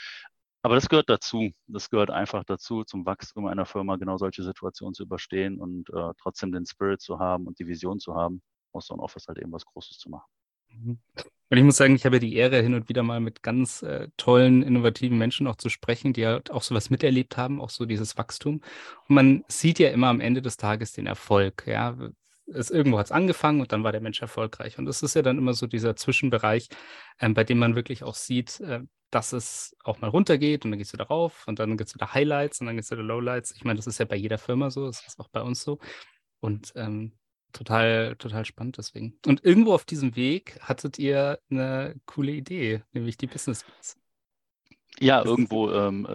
Aber 0.61 0.75
das 0.75 0.89
gehört 0.89 1.09
dazu. 1.09 1.51
Das 1.67 1.89
gehört 1.89 2.09
einfach 2.09 2.43
dazu, 2.43 2.83
zum 2.83 3.05
Wachstum 3.05 3.47
einer 3.47 3.65
Firma 3.65 3.95
genau 3.95 4.17
solche 4.17 4.43
Situationen 4.43 4.93
zu 4.93 5.03
überstehen 5.03 5.59
und 5.59 5.89
äh, 5.89 6.13
trotzdem 6.21 6.51
den 6.51 6.65
Spirit 6.65 7.01
zu 7.01 7.19
haben 7.19 7.47
und 7.47 7.59
die 7.59 7.67
Vision 7.67 7.99
zu 7.99 8.15
haben, 8.15 8.41
aus 8.73 8.87
so 8.87 8.93
einem 8.93 9.01
Office 9.01 9.27
halt 9.27 9.39
eben 9.39 9.51
was 9.51 9.65
Großes 9.65 9.97
zu 9.97 10.09
machen. 10.09 10.29
Mhm. 10.69 10.99
Und 11.51 11.57
ich 11.57 11.63
muss 11.63 11.77
sagen, 11.77 11.95
ich 11.95 12.05
habe 12.05 12.19
die 12.19 12.35
Ehre, 12.35 12.61
hin 12.61 12.75
und 12.75 12.89
wieder 12.89 13.01
mal 13.01 13.19
mit 13.19 13.41
ganz 13.41 13.81
äh, 13.81 14.09
tollen, 14.17 14.61
innovativen 14.61 15.17
Menschen 15.17 15.47
auch 15.47 15.55
zu 15.55 15.69
sprechen, 15.69 16.13
die 16.13 16.27
halt 16.27 16.51
auch 16.51 16.61
sowas 16.61 16.91
miterlebt 16.91 17.37
haben, 17.37 17.59
auch 17.59 17.71
so 17.71 17.85
dieses 17.85 18.17
Wachstum. 18.17 18.61
Und 19.07 19.15
man 19.15 19.43
sieht 19.47 19.79
ja 19.79 19.89
immer 19.89 20.07
am 20.07 20.21
Ende 20.21 20.43
des 20.43 20.57
Tages 20.57 20.93
den 20.93 21.07
Erfolg. 21.07 21.63
Ja, 21.65 21.97
es, 22.53 22.69
irgendwo 22.69 22.99
hat 22.99 23.07
es 23.07 23.11
angefangen 23.11 23.61
und 23.61 23.71
dann 23.71 23.83
war 23.83 23.91
der 23.91 24.01
Mensch 24.01 24.21
erfolgreich. 24.21 24.77
Und 24.77 24.85
das 24.85 25.03
ist 25.03 25.15
ja 25.15 25.21
dann 25.21 25.37
immer 25.37 25.53
so 25.53 25.67
dieser 25.67 25.95
Zwischenbereich, 25.95 26.69
ähm, 27.19 27.33
bei 27.33 27.43
dem 27.43 27.59
man 27.59 27.75
wirklich 27.75 28.03
auch 28.03 28.15
sieht, 28.15 28.59
äh, 28.61 28.81
dass 29.11 29.33
es 29.33 29.75
auch 29.83 30.01
mal 30.01 30.09
runtergeht 30.09 30.65
und 30.65 30.71
dann 30.71 30.77
geht 30.77 30.87
es 30.87 30.93
wieder 30.93 31.07
rauf 31.07 31.45
und 31.47 31.59
dann 31.59 31.77
gibt 31.77 31.89
es 31.89 31.95
wieder 31.95 32.13
Highlights 32.13 32.61
und 32.61 32.67
dann 32.67 32.75
gibt 32.75 32.85
es 32.85 32.91
wieder 32.91 33.03
Lowlights. 33.03 33.51
Ich 33.51 33.63
meine, 33.63 33.77
das 33.77 33.87
ist 33.87 33.97
ja 33.97 34.05
bei 34.05 34.15
jeder 34.15 34.37
Firma 34.37 34.69
so, 34.69 34.85
das 34.85 35.05
ist 35.05 35.19
auch 35.19 35.29
bei 35.29 35.41
uns 35.41 35.63
so. 35.63 35.79
Und 36.39 36.73
ähm, 36.75 37.13
total, 37.53 38.15
total 38.17 38.45
spannend 38.45 38.77
deswegen. 38.77 39.17
Und 39.25 39.43
irgendwo 39.43 39.73
auf 39.73 39.85
diesem 39.85 40.15
Weg 40.15 40.59
hattet 40.61 40.99
ihr 40.99 41.39
eine 41.49 41.95
coole 42.05 42.31
Idee, 42.31 42.83
nämlich 42.93 43.17
die 43.17 43.27
Business 43.27 43.63
Beats. 43.63 43.97
Ja, 44.99 45.23
irgendwo 45.23 45.71
ähm, 45.71 46.07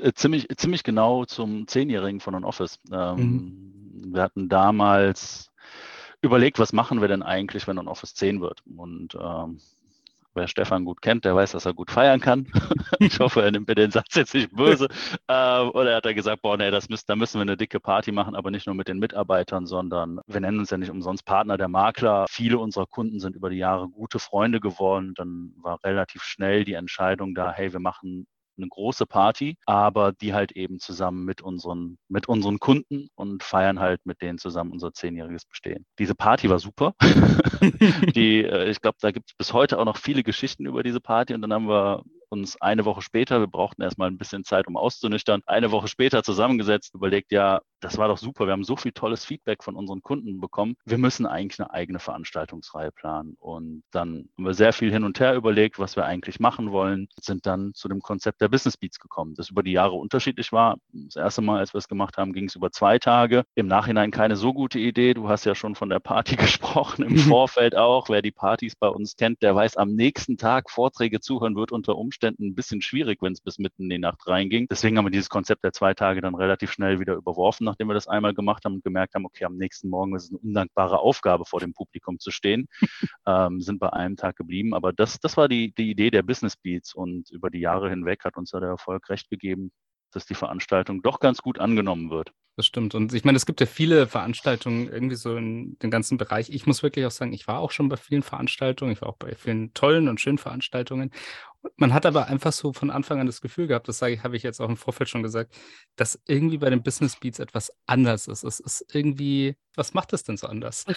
äh, 0.00 0.12
ziemlich, 0.14 0.48
ziemlich 0.56 0.82
genau 0.82 1.24
zum 1.24 1.68
Zehnjährigen 1.68 2.20
von 2.20 2.34
On 2.34 2.44
Office. 2.44 2.80
Ähm, 2.90 3.16
mhm. 3.16 4.14
Wir 4.14 4.22
hatten 4.22 4.48
damals 4.48 5.50
überlegt, 6.24 6.58
was 6.58 6.72
machen 6.72 7.00
wir 7.00 7.08
denn 7.08 7.22
eigentlich, 7.22 7.66
wenn 7.66 7.78
On 7.78 7.88
Office 7.88 8.14
10 8.14 8.40
wird? 8.40 8.62
Und 8.76 9.16
ähm, 9.20 9.60
wer 10.34 10.48
Stefan 10.48 10.84
gut 10.84 11.00
kennt, 11.00 11.24
der 11.24 11.34
weiß, 11.34 11.52
dass 11.52 11.66
er 11.66 11.74
gut 11.74 11.90
feiern 11.90 12.20
kann. 12.20 12.46
ich 12.98 13.18
hoffe, 13.20 13.42
er 13.42 13.50
nimmt 13.50 13.68
mir 13.68 13.74
den 13.74 13.90
Satz 13.90 14.14
jetzt 14.14 14.34
nicht 14.34 14.54
böse. 14.54 14.88
Ähm, 15.28 15.70
oder 15.70 15.90
er 15.90 15.96
hat 15.96 16.06
er 16.06 16.14
gesagt, 16.14 16.42
boah, 16.42 16.56
nee, 16.56 16.70
das 16.70 16.88
müssen, 16.88 17.04
da 17.06 17.16
müssen 17.16 17.38
wir 17.38 17.42
eine 17.42 17.56
dicke 17.56 17.80
Party 17.80 18.12
machen, 18.12 18.34
aber 18.34 18.50
nicht 18.50 18.66
nur 18.66 18.74
mit 18.74 18.88
den 18.88 18.98
Mitarbeitern, 18.98 19.66
sondern 19.66 20.20
wir 20.26 20.40
nennen 20.40 20.58
uns 20.58 20.70
ja 20.70 20.78
nicht 20.78 20.90
umsonst 20.90 21.24
Partner 21.24 21.56
der 21.56 21.68
Makler. 21.68 22.26
Viele 22.28 22.58
unserer 22.58 22.86
Kunden 22.86 23.20
sind 23.20 23.36
über 23.36 23.50
die 23.50 23.58
Jahre 23.58 23.88
gute 23.88 24.18
Freunde 24.18 24.60
geworden. 24.60 25.14
Dann 25.14 25.52
war 25.56 25.82
relativ 25.84 26.22
schnell 26.22 26.64
die 26.64 26.74
Entscheidung 26.74 27.34
da, 27.34 27.52
hey, 27.52 27.72
wir 27.72 27.80
machen 27.80 28.26
eine 28.56 28.68
große 28.68 29.06
Party, 29.06 29.56
aber 29.66 30.12
die 30.12 30.34
halt 30.34 30.52
eben 30.52 30.78
zusammen 30.78 31.24
mit 31.24 31.42
unseren, 31.42 31.98
mit 32.08 32.28
unseren 32.28 32.58
Kunden 32.58 33.08
und 33.14 33.42
feiern 33.42 33.80
halt 33.80 34.00
mit 34.04 34.22
denen 34.22 34.38
zusammen 34.38 34.72
unser 34.72 34.92
zehnjähriges 34.92 35.44
Bestehen. 35.46 35.86
Diese 35.98 36.14
Party 36.14 36.48
war 36.48 36.58
super. 36.58 36.94
die, 38.14 38.44
äh, 38.44 38.70
ich 38.70 38.80
glaube, 38.80 38.98
da 39.00 39.10
gibt 39.10 39.30
es 39.30 39.36
bis 39.36 39.52
heute 39.52 39.78
auch 39.78 39.84
noch 39.84 39.96
viele 39.96 40.22
Geschichten 40.22 40.66
über 40.66 40.82
diese 40.82 41.00
Party 41.00 41.34
und 41.34 41.42
dann 41.42 41.52
haben 41.52 41.68
wir 41.68 42.02
uns 42.34 42.60
eine 42.60 42.84
Woche 42.84 43.00
später, 43.00 43.40
wir 43.40 43.46
brauchten 43.46 43.82
erstmal 43.82 44.10
ein 44.10 44.18
bisschen 44.18 44.44
Zeit, 44.44 44.66
um 44.66 44.76
auszunüchtern, 44.76 45.42
eine 45.46 45.70
Woche 45.70 45.88
später 45.88 46.22
zusammengesetzt, 46.22 46.94
überlegt, 46.94 47.32
ja, 47.32 47.60
das 47.80 47.98
war 47.98 48.08
doch 48.08 48.18
super, 48.18 48.46
wir 48.46 48.52
haben 48.52 48.64
so 48.64 48.76
viel 48.76 48.92
tolles 48.92 49.24
Feedback 49.24 49.62
von 49.62 49.76
unseren 49.76 50.02
Kunden 50.02 50.40
bekommen, 50.40 50.74
wir 50.84 50.98
müssen 50.98 51.26
eigentlich 51.26 51.60
eine 51.60 51.70
eigene 51.70 51.98
Veranstaltungsreihe 51.98 52.90
planen. 52.92 53.36
Und 53.38 53.82
dann 53.92 54.28
haben 54.36 54.44
wir 54.44 54.54
sehr 54.54 54.72
viel 54.72 54.90
hin 54.90 55.04
und 55.04 55.20
her 55.20 55.34
überlegt, 55.34 55.78
was 55.78 55.96
wir 55.96 56.04
eigentlich 56.04 56.40
machen 56.40 56.72
wollen, 56.72 57.08
sind 57.20 57.46
dann 57.46 57.72
zu 57.74 57.88
dem 57.88 58.00
Konzept 58.00 58.40
der 58.40 58.48
Business 58.48 58.76
Beats 58.76 58.98
gekommen, 58.98 59.34
das 59.36 59.50
über 59.50 59.62
die 59.62 59.72
Jahre 59.72 59.92
unterschiedlich 59.92 60.50
war. 60.50 60.76
Das 60.92 61.16
erste 61.16 61.42
Mal, 61.42 61.60
als 61.60 61.72
wir 61.72 61.78
es 61.78 61.88
gemacht 61.88 62.16
haben, 62.16 62.32
ging 62.32 62.46
es 62.46 62.56
über 62.56 62.70
zwei 62.72 62.98
Tage. 62.98 63.44
Im 63.54 63.66
Nachhinein 63.66 64.10
keine 64.10 64.36
so 64.36 64.52
gute 64.52 64.78
Idee. 64.78 65.14
Du 65.14 65.28
hast 65.28 65.44
ja 65.44 65.54
schon 65.54 65.74
von 65.74 65.88
der 65.88 66.00
Party 66.00 66.36
gesprochen, 66.36 67.04
im 67.04 67.16
Vorfeld 67.34 67.76
auch. 67.76 68.08
Wer 68.08 68.22
die 68.22 68.32
Partys 68.32 68.74
bei 68.76 68.88
uns 68.88 69.16
kennt, 69.16 69.42
der 69.42 69.54
weiß, 69.54 69.76
am 69.76 69.94
nächsten 69.94 70.36
Tag 70.36 70.70
Vorträge 70.70 71.20
zuhören 71.20 71.54
wird 71.54 71.70
unter 71.70 71.96
Umständen 71.96 72.23
Umständen 72.24 72.46
ein 72.48 72.54
bisschen 72.54 72.80
schwierig, 72.80 73.20
wenn 73.20 73.34
es 73.34 73.42
bis 73.42 73.58
mitten 73.58 73.82
in 73.84 73.90
die 73.90 73.98
Nacht 73.98 74.26
reinging. 74.26 74.66
Deswegen 74.70 74.96
haben 74.96 75.04
wir 75.04 75.10
dieses 75.10 75.28
Konzept 75.28 75.62
der 75.62 75.72
zwei 75.72 75.92
Tage 75.92 76.22
dann 76.22 76.34
relativ 76.34 76.72
schnell 76.72 76.98
wieder 76.98 77.14
überworfen, 77.14 77.66
nachdem 77.66 77.88
wir 77.88 77.94
das 77.94 78.08
einmal 78.08 78.32
gemacht 78.32 78.64
haben 78.64 78.76
und 78.76 78.84
gemerkt 78.84 79.14
haben, 79.14 79.26
okay, 79.26 79.44
am 79.44 79.56
nächsten 79.56 79.90
Morgen 79.90 80.16
ist 80.16 80.24
es 80.24 80.30
eine 80.30 80.38
undankbare 80.38 80.98
Aufgabe, 81.00 81.44
vor 81.44 81.60
dem 81.60 81.74
Publikum 81.74 82.18
zu 82.18 82.30
stehen. 82.30 82.66
ähm, 83.26 83.60
sind 83.60 83.78
bei 83.78 83.92
einem 83.92 84.16
Tag 84.16 84.36
geblieben. 84.36 84.72
Aber 84.72 84.94
das, 84.94 85.20
das 85.20 85.36
war 85.36 85.48
die, 85.48 85.74
die 85.74 85.90
Idee 85.90 86.10
der 86.10 86.22
Business 86.22 86.56
Beats 86.56 86.94
und 86.94 87.30
über 87.30 87.50
die 87.50 87.60
Jahre 87.60 87.90
hinweg 87.90 88.24
hat 88.24 88.38
uns 88.38 88.50
da 88.50 88.60
der 88.60 88.70
Erfolg 88.70 89.10
recht 89.10 89.28
gegeben, 89.28 89.70
dass 90.12 90.24
die 90.24 90.34
Veranstaltung 90.34 91.02
doch 91.02 91.20
ganz 91.20 91.42
gut 91.42 91.58
angenommen 91.58 92.10
wird. 92.10 92.32
Das 92.56 92.66
stimmt. 92.66 92.94
Und 92.94 93.12
ich 93.12 93.24
meine, 93.24 93.36
es 93.36 93.46
gibt 93.46 93.60
ja 93.60 93.66
viele 93.66 94.06
Veranstaltungen 94.06 94.88
irgendwie 94.88 95.16
so 95.16 95.36
in 95.36 95.76
dem 95.80 95.90
ganzen 95.90 96.18
Bereich. 96.18 96.50
Ich 96.50 96.66
muss 96.66 96.84
wirklich 96.84 97.04
auch 97.04 97.10
sagen, 97.10 97.32
ich 97.32 97.48
war 97.48 97.58
auch 97.58 97.72
schon 97.72 97.88
bei 97.88 97.96
vielen 97.96 98.22
Veranstaltungen. 98.22 98.92
Ich 98.92 99.00
war 99.00 99.08
auch 99.08 99.16
bei 99.16 99.34
vielen 99.34 99.74
tollen 99.74 100.08
und 100.08 100.20
schönen 100.20 100.38
Veranstaltungen. 100.38 101.10
Man 101.76 101.94
hat 101.94 102.06
aber 102.06 102.26
einfach 102.26 102.52
so 102.52 102.72
von 102.72 102.90
Anfang 102.90 103.20
an 103.20 103.26
das 103.26 103.40
Gefühl 103.40 103.66
gehabt, 103.66 103.88
das 103.88 103.98
sage 103.98 104.14
ich, 104.14 104.22
habe 104.22 104.36
ich 104.36 104.42
jetzt 104.42 104.60
auch 104.60 104.68
im 104.68 104.76
Vorfeld 104.76 105.08
schon 105.08 105.22
gesagt, 105.22 105.54
dass 105.96 106.20
irgendwie 106.26 106.58
bei 106.58 106.70
den 106.70 106.82
Business 106.82 107.16
Beats 107.16 107.38
etwas 107.38 107.72
anders 107.86 108.28
ist. 108.28 108.44
Es 108.44 108.60
ist 108.60 108.94
irgendwie, 108.94 109.56
was 109.74 109.94
macht 109.94 110.12
es 110.12 110.24
denn 110.24 110.36
so 110.36 110.46
anders? 110.46 110.84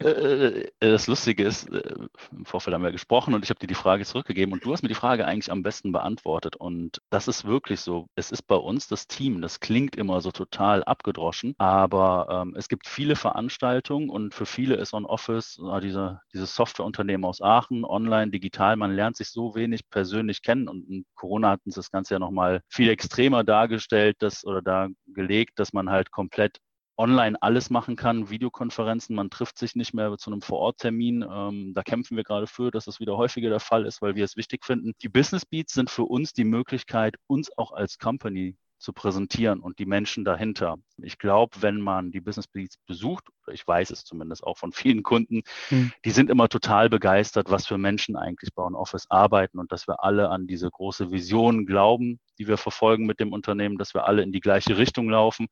Äh, 0.00 0.06
äh, 0.06 0.70
das 0.80 1.06
Lustige 1.06 1.44
ist, 1.44 1.68
äh, 1.70 1.94
im 2.32 2.44
Vorfeld 2.44 2.74
haben 2.74 2.82
wir 2.82 2.92
gesprochen 2.92 3.34
und 3.34 3.44
ich 3.44 3.50
habe 3.50 3.60
dir 3.60 3.66
die 3.66 3.74
Frage 3.74 4.04
zurückgegeben 4.04 4.52
und 4.52 4.64
du 4.64 4.72
hast 4.72 4.82
mir 4.82 4.88
die 4.88 4.94
Frage 4.94 5.26
eigentlich 5.26 5.50
am 5.50 5.62
besten 5.62 5.92
beantwortet. 5.92 6.56
Und 6.56 7.00
das 7.10 7.28
ist 7.28 7.44
wirklich 7.44 7.80
so. 7.80 8.06
Es 8.14 8.30
ist 8.30 8.42
bei 8.42 8.56
uns 8.56 8.88
das 8.88 9.06
Team. 9.06 9.40
Das 9.40 9.60
klingt 9.60 9.83
immer 9.96 10.20
so 10.20 10.30
total 10.30 10.82
abgedroschen, 10.84 11.54
aber 11.58 12.26
ähm, 12.30 12.54
es 12.56 12.68
gibt 12.68 12.88
viele 12.88 13.16
Veranstaltungen 13.16 14.08
und 14.08 14.34
für 14.34 14.46
viele 14.46 14.76
ist 14.76 14.94
On 14.94 15.06
Office, 15.06 15.58
äh, 15.58 15.80
diese, 15.80 16.20
dieses 16.32 16.54
Softwareunternehmen 16.54 17.24
aus 17.24 17.40
Aachen, 17.40 17.84
online, 17.84 18.30
digital, 18.30 18.76
man 18.76 18.94
lernt 18.94 19.16
sich 19.16 19.28
so 19.30 19.54
wenig 19.54 19.88
persönlich 19.90 20.42
kennen 20.42 20.68
und 20.68 21.04
Corona 21.14 21.50
hatten 21.50 21.70
sie 21.70 21.78
das 21.78 21.90
Ganze 21.90 22.14
ja 22.14 22.18
nochmal 22.18 22.60
viel 22.68 22.88
extremer 22.88 23.44
dargestellt 23.44 24.16
dass, 24.20 24.44
oder 24.44 24.62
dargelegt, 24.62 25.58
dass 25.58 25.72
man 25.72 25.90
halt 25.90 26.10
komplett 26.10 26.58
online 26.96 27.36
alles 27.40 27.70
machen 27.70 27.96
kann, 27.96 28.30
Videokonferenzen, 28.30 29.16
man 29.16 29.30
trifft 29.30 29.58
sich 29.58 29.74
nicht 29.74 29.94
mehr 29.94 30.16
zu 30.16 30.30
einem 30.30 30.42
Vororttermin. 30.42 31.24
Ähm, 31.28 31.72
da 31.74 31.82
kämpfen 31.82 32.16
wir 32.16 32.24
gerade 32.24 32.46
für, 32.46 32.70
dass 32.70 32.84
das 32.84 33.00
wieder 33.00 33.16
häufiger 33.16 33.50
der 33.50 33.60
Fall 33.60 33.84
ist, 33.86 34.00
weil 34.02 34.14
wir 34.14 34.24
es 34.24 34.36
wichtig 34.36 34.64
finden. 34.64 34.92
Die 35.02 35.08
Business 35.08 35.44
Beats 35.44 35.74
sind 35.74 35.90
für 35.90 36.04
uns 36.04 36.32
die 36.32 36.44
Möglichkeit, 36.44 37.16
uns 37.26 37.50
auch 37.58 37.72
als 37.72 37.98
Company 37.98 38.56
zu 38.78 38.92
präsentieren 38.92 39.60
und 39.60 39.78
die 39.78 39.86
Menschen 39.86 40.24
dahinter. 40.24 40.76
Ich 40.98 41.18
glaube, 41.18 41.56
wenn 41.60 41.80
man 41.80 42.10
die 42.10 42.20
Business 42.20 42.46
Beats 42.46 42.76
besucht, 42.86 43.24
ich 43.50 43.66
weiß 43.66 43.90
es 43.90 44.04
zumindest 44.04 44.44
auch 44.44 44.58
von 44.58 44.72
vielen 44.72 45.02
Kunden, 45.02 45.42
mhm. 45.70 45.92
die 46.04 46.10
sind 46.10 46.30
immer 46.30 46.48
total 46.48 46.88
begeistert, 46.88 47.50
was 47.50 47.66
für 47.66 47.78
Menschen 47.78 48.16
eigentlich 48.16 48.54
bei 48.54 48.62
OnOffice 48.62 49.10
arbeiten 49.10 49.58
und 49.58 49.72
dass 49.72 49.86
wir 49.88 50.02
alle 50.02 50.28
an 50.30 50.46
diese 50.46 50.70
große 50.70 51.10
Vision 51.10 51.66
glauben, 51.66 52.20
die 52.38 52.48
wir 52.48 52.56
verfolgen 52.58 53.06
mit 53.06 53.20
dem 53.20 53.32
Unternehmen, 53.32 53.78
dass 53.78 53.94
wir 53.94 54.06
alle 54.06 54.22
in 54.22 54.32
die 54.32 54.40
gleiche 54.40 54.76
Richtung 54.76 55.08
laufen, 55.08 55.46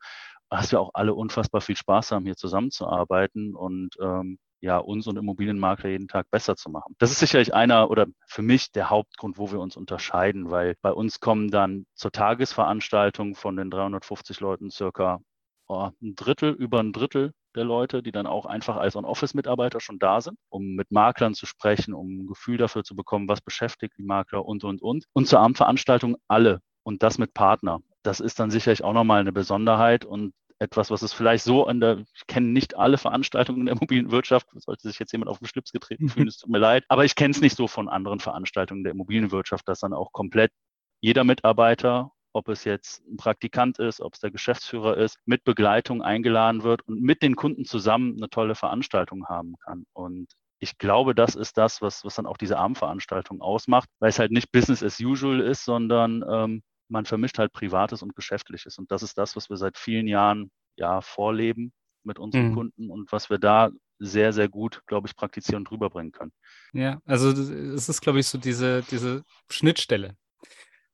dass 0.50 0.70
wir 0.70 0.80
auch 0.80 0.90
alle 0.94 1.14
unfassbar 1.14 1.60
viel 1.60 1.76
Spaß 1.76 2.12
haben, 2.12 2.24
hier 2.24 2.36
zusammenzuarbeiten 2.36 3.54
und 3.54 3.96
ähm, 4.00 4.38
ja, 4.62 4.78
uns 4.78 5.07
und 5.07 5.19
Immobilienmakler 5.19 5.90
jeden 5.90 6.09
Tag 6.09 6.31
besser 6.31 6.57
zu 6.57 6.71
machen. 6.71 6.95
Das 6.99 7.11
ist 7.11 7.19
sicherlich 7.19 7.52
einer 7.52 7.90
oder 7.90 8.07
für 8.26 8.42
mich 8.42 8.71
der 8.71 8.90
Hauptgrund, 8.90 9.37
wo 9.37 9.50
wir 9.50 9.61
uns 9.61 9.76
unterscheiden, 9.76 10.50
weil 10.50 10.76
bei 10.83 10.92
uns 10.92 11.21
kommen 11.21 11.50
dann 11.50 11.85
zur 11.95 12.12
Tagesveranstaltung 12.12 13.35
von 13.35 13.57
den 13.57 13.71
350 13.71 14.40
Leuten 14.40 14.71
circa 14.71 15.19
oh, 15.66 15.90
ein 16.00 16.14
Drittel, 16.14 16.52
über 16.52 16.81
ein 16.81 16.92
Drittel 16.92 17.33
der 17.57 17.64
Leute, 17.64 18.02
die 18.02 18.12
dann 18.12 18.26
auch 18.26 18.47
einfach 18.47 18.76
als 18.76 18.97
On-Office-Mitarbeiter 18.97 19.81
schon 19.81 19.99
da 19.99 20.21
sind, 20.21 20.38
um 20.49 20.75
mit 20.75 20.90
Maklern 20.90 21.35
zu 21.35 21.45
sprechen, 21.45 21.92
um 21.92 22.23
ein 22.23 22.26
Gefühl 22.26 22.57
dafür 22.57 22.85
zu 22.85 22.95
bekommen, 22.95 23.28
was 23.28 23.40
beschäftigt 23.40 23.95
die 23.99 24.04
Makler 24.04 24.45
und, 24.45 24.64
und, 24.64 24.81
und. 24.81 25.04
Und 25.12 25.26
zur 25.26 25.40
Abendveranstaltung 25.40 26.16
alle 26.28 26.61
und 26.85 27.02
das 27.02 27.19
mit 27.19 27.35
Partner. 27.35 27.81
Das 28.02 28.21
ist 28.21 28.40
dann 28.40 28.50
sicherlich 28.50 28.83
auch 28.85 28.92
nochmal 28.92 29.21
eine 29.21 29.33
Besonderheit 29.33 30.04
und 30.04 30.33
etwas, 30.62 30.90
was 30.90 31.02
es 31.02 31.12
vielleicht 31.12 31.45
so 31.45 31.66
an 31.66 31.81
der, 31.81 31.99
ich 32.14 32.26
kenne 32.26 32.49
nicht 32.49 32.76
alle 32.76 32.97
Veranstaltungen 32.97 33.61
in 33.61 33.66
der 33.66 33.73
Immobilienwirtschaft, 33.76 34.47
sollte 34.54 34.88
sich 34.88 34.99
jetzt 34.99 35.12
jemand 35.12 35.31
auf 35.31 35.38
den 35.38 35.49
Schlips 35.49 35.73
getreten 35.73 36.09
fühlen, 36.09 36.28
es 36.28 36.38
tut 36.38 36.50
mir 36.50 36.59
leid, 36.59 36.85
aber 36.88 37.04
ich 37.04 37.14
kenne 37.14 37.33
es 37.33 37.40
nicht 37.40 37.57
so 37.57 37.69
von 37.69 37.88
anderen 37.88 38.21
Veranstaltungen 38.21 38.85
der 38.85 38.92
Immobilienwirtschaft, 38.92 39.69
dass 39.69 39.81
dann 39.81 39.92
auch 39.92 40.12
komplett 40.12 40.52
jeder 41.00 41.25
Mitarbeiter, 41.25 42.12
ob 42.33 42.49
es 42.49 42.64
jetzt 42.64 43.02
ein 43.07 43.16
Praktikant 43.16 43.78
ist, 43.78 44.00
ob 44.00 44.14
es 44.14 44.21
der 44.21 44.31
Geschäftsführer 44.31 44.97
ist, 44.97 45.19
mit 45.26 45.45
Begleitung 45.45 46.00
eingeladen 46.00 46.62
wird 46.62 46.83
und 46.88 47.02
mit 47.02 47.23
den 47.23 47.37
Kunden 47.37 47.64
zusammen 47.64 48.16
eine 48.16 48.31
tolle 48.31 48.54
Veranstaltung 48.54 49.26
haben 49.26 49.57
kann. 49.64 49.85
Und 49.92 50.33
ich 50.61 50.78
glaube, 50.78 51.14
das 51.14 51.35
ist 51.35 51.59
das, 51.59 51.83
was, 51.83 52.04
was 52.04 52.14
dann 52.14 52.26
auch 52.26 52.37
diese 52.37 52.57
Abendveranstaltung 52.57 53.42
ausmacht, 53.42 53.88
weil 53.99 54.11
es 54.11 54.21
halt 54.21 54.31
nicht 54.31 54.52
Business 54.52 54.83
as 54.83 55.00
usual 55.00 55.40
ist, 55.40 55.64
sondern 55.64 56.25
ähm, 56.31 56.62
man 56.92 57.06
vermischt 57.06 57.38
halt 57.38 57.52
Privates 57.52 58.02
und 58.02 58.14
Geschäftliches. 58.14 58.78
Und 58.78 58.90
das 58.92 59.02
ist 59.02 59.18
das, 59.18 59.34
was 59.34 59.50
wir 59.50 59.56
seit 59.56 59.78
vielen 59.78 60.06
Jahren 60.06 60.50
ja 60.76 61.00
vorleben 61.00 61.72
mit 62.04 62.18
unseren 62.18 62.50
mhm. 62.50 62.54
Kunden 62.54 62.90
und 62.90 63.11
was 63.11 63.30
wir 63.30 63.38
da 63.38 63.70
sehr, 63.99 64.32
sehr 64.32 64.49
gut, 64.49 64.82
glaube 64.87 65.08
ich, 65.08 65.16
praktizieren 65.16 65.62
und 65.62 65.70
rüberbringen 65.70 66.12
können. 66.12 66.32
Ja, 66.72 67.00
also 67.04 67.30
es 67.30 67.88
ist, 67.88 68.00
glaube 68.00 68.20
ich, 68.20 68.26
so 68.26 68.38
diese, 68.38 68.82
diese 68.90 69.22
Schnittstelle 69.49 70.16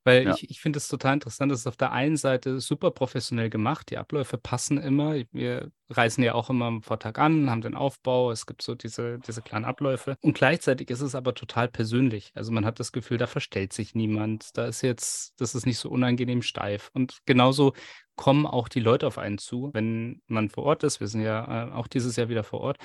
weil 0.08 0.24
ja. 0.24 0.34
ich, 0.34 0.48
ich 0.48 0.60
finde 0.60 0.78
es 0.78 0.88
total 0.88 1.14
interessant, 1.14 1.52
das 1.52 1.60
ist 1.60 1.66
auf 1.66 1.76
der 1.76 1.92
einen 1.92 2.16
Seite 2.16 2.60
super 2.60 2.90
professionell 2.90 3.50
gemacht, 3.50 3.90
die 3.90 3.98
Abläufe 3.98 4.38
passen 4.38 4.78
immer. 4.78 5.16
Wir 5.32 5.70
reisen 5.90 6.24
ja 6.24 6.32
auch 6.32 6.48
immer 6.48 6.64
am 6.64 6.82
Vortag 6.82 7.18
an, 7.18 7.50
haben 7.50 7.60
den 7.60 7.74
Aufbau, 7.74 8.30
es 8.30 8.46
gibt 8.46 8.62
so 8.62 8.74
diese, 8.74 9.18
diese 9.18 9.42
kleinen 9.42 9.66
Abläufe. 9.66 10.16
Und 10.22 10.32
gleichzeitig 10.34 10.88
ist 10.88 11.02
es 11.02 11.14
aber 11.14 11.34
total 11.34 11.68
persönlich. 11.68 12.32
Also 12.34 12.52
man 12.52 12.64
hat 12.64 12.80
das 12.80 12.92
Gefühl, 12.92 13.18
da 13.18 13.26
verstellt 13.26 13.74
sich 13.74 13.94
niemand, 13.94 14.56
da 14.56 14.64
ist 14.64 14.80
jetzt, 14.80 15.38
das 15.40 15.54
ist 15.54 15.66
nicht 15.66 15.78
so 15.78 15.90
unangenehm 15.90 16.40
steif. 16.40 16.90
Und 16.94 17.18
genauso 17.26 17.74
kommen 18.16 18.46
auch 18.46 18.68
die 18.68 18.80
Leute 18.80 19.06
auf 19.06 19.18
einen 19.18 19.36
zu, 19.36 19.68
wenn 19.74 20.22
man 20.26 20.48
vor 20.48 20.64
Ort 20.64 20.84
ist. 20.84 21.00
Wir 21.00 21.08
sind 21.08 21.20
ja 21.20 21.68
äh, 21.68 21.72
auch 21.72 21.86
dieses 21.86 22.16
Jahr 22.16 22.30
wieder 22.30 22.44
vor 22.44 22.60
Ort. 22.60 22.78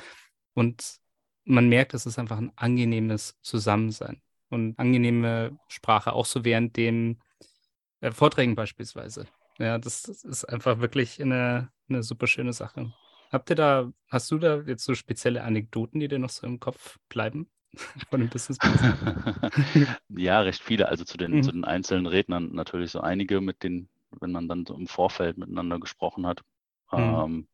Und 0.56 0.98
man 1.46 1.70
merkt, 1.70 1.94
es 1.94 2.06
ist 2.06 2.20
einfach 2.20 2.38
ein 2.38 2.52
angenehmes 2.58 3.38
Zusammensein 3.42 4.22
und 4.54 4.80
angenehme 4.80 5.58
Sprache, 5.68 6.14
auch 6.14 6.26
so 6.26 6.46
während 6.46 6.78
den 6.78 7.20
äh, 8.02 8.12
Vorträgen 8.12 8.56
beispielsweise. 8.56 9.26
Ja, 9.60 9.78
das, 9.78 10.04
das, 10.04 10.24
ist 10.24 10.46
einfach 10.46 10.80
wirklich 10.80 11.22
eine, 11.22 11.70
eine 11.90 12.04
super 12.04 12.28
schöne 12.28 12.54
Sache. 12.54 12.94
Habt 13.32 13.50
ihr 13.50 13.56
da, 13.56 13.92
hast 14.10 14.32
du 14.32 14.38
da 14.38 14.62
jetzt 14.62 14.84
so 14.84 14.96
spezielle 14.96 15.44
Anekdoten, 15.44 16.00
die 16.00 16.08
dir 16.08 16.20
noch 16.20 16.30
so 16.30 16.46
im 16.46 16.60
Kopf 16.60 17.00
bleiben? 17.10 17.50
Von 18.10 18.20
dem 18.20 18.30
Business 18.30 18.58
Ja, 20.10 20.42
recht 20.42 20.62
viele. 20.62 20.88
Also 20.88 21.04
zu 21.04 21.18
den, 21.18 21.32
mhm. 21.32 21.44
zu 21.44 21.52
den 21.52 21.66
einzelnen 21.66 22.06
Rednern 22.06 22.54
natürlich 22.54 22.92
so 22.92 23.02
einige, 23.02 23.42
mit 23.42 23.64
denen, 23.64 23.90
wenn 24.20 24.32
man 24.32 24.48
dann 24.48 24.66
so 24.66 24.76
im 24.76 24.88
Vorfeld 24.88 25.38
miteinander 25.38 25.80
gesprochen 25.80 26.28
hat. 26.28 26.42
Mhm. 26.92 27.00
Ähm, 27.00 27.48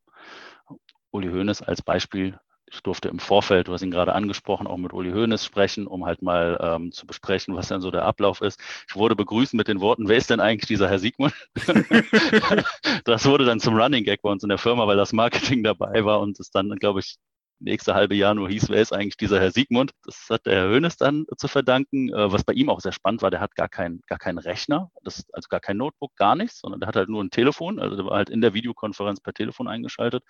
Uli 1.11 1.29
Hoeneß 1.29 1.61
als 1.61 1.81
Beispiel 1.81 2.37
ich 2.71 2.81
durfte 2.81 3.09
im 3.09 3.19
Vorfeld, 3.19 3.67
du 3.67 3.73
hast 3.73 3.81
ihn 3.81 3.91
gerade 3.91 4.13
angesprochen, 4.13 4.67
auch 4.67 4.77
mit 4.77 4.93
Uli 4.93 5.11
Hoeneß 5.11 5.43
sprechen, 5.43 5.87
um 5.87 6.05
halt 6.05 6.21
mal 6.21 6.57
ähm, 6.61 6.91
zu 6.91 7.05
besprechen, 7.05 7.55
was 7.55 7.67
denn 7.67 7.81
so 7.81 7.91
der 7.91 8.05
Ablauf 8.05 8.41
ist. 8.41 8.59
Ich 8.87 8.95
wurde 8.95 9.15
begrüßt 9.15 9.53
mit 9.53 9.67
den 9.67 9.81
Worten, 9.81 10.07
wer 10.07 10.17
ist 10.17 10.29
denn 10.29 10.39
eigentlich 10.39 10.67
dieser 10.67 10.89
Herr 10.89 10.99
Siegmund? 10.99 11.33
das 13.05 13.25
wurde 13.25 13.45
dann 13.45 13.59
zum 13.59 13.75
Running 13.75 14.03
Gag 14.03 14.21
bei 14.21 14.29
uns 14.29 14.43
in 14.43 14.49
der 14.49 14.57
Firma, 14.57 14.87
weil 14.87 14.97
das 14.97 15.13
Marketing 15.13 15.63
dabei 15.63 16.05
war 16.05 16.19
und 16.19 16.39
es 16.39 16.51
dann, 16.51 16.69
glaube 16.75 16.99
ich, 16.99 17.17
nächste 17.59 17.93
halbe 17.93 18.15
Jahr 18.15 18.33
nur 18.33 18.49
hieß, 18.49 18.69
wer 18.69 18.81
ist 18.81 18.93
eigentlich 18.93 19.17
dieser 19.17 19.39
Herr 19.39 19.51
Siegmund? 19.51 19.91
Das 20.03 20.27
hat 20.29 20.45
der 20.45 20.55
Herr 20.55 20.69
Hönes 20.69 20.97
dann 20.97 21.25
zu 21.37 21.47
verdanken. 21.47 22.09
Äh, 22.09 22.31
was 22.31 22.43
bei 22.43 22.53
ihm 22.53 22.69
auch 22.69 22.79
sehr 22.79 22.91
spannend 22.91 23.21
war, 23.21 23.31
der 23.31 23.41
hat 23.41 23.55
gar 23.55 23.69
keinen 23.69 24.01
gar 24.07 24.19
keinen 24.19 24.37
Rechner, 24.37 24.91
das, 25.03 25.25
also 25.33 25.47
gar 25.49 25.59
kein 25.59 25.77
Notebook, 25.77 26.15
gar 26.15 26.35
nichts, 26.35 26.59
sondern 26.59 26.79
der 26.79 26.87
hat 26.87 26.95
halt 26.95 27.09
nur 27.09 27.23
ein 27.23 27.31
Telefon, 27.31 27.79
also 27.79 27.95
der 27.95 28.05
war 28.05 28.17
halt 28.17 28.29
in 28.29 28.41
der 28.41 28.53
Videokonferenz 28.53 29.21
per 29.21 29.33
Telefon 29.33 29.67
eingeschaltet, 29.67 30.23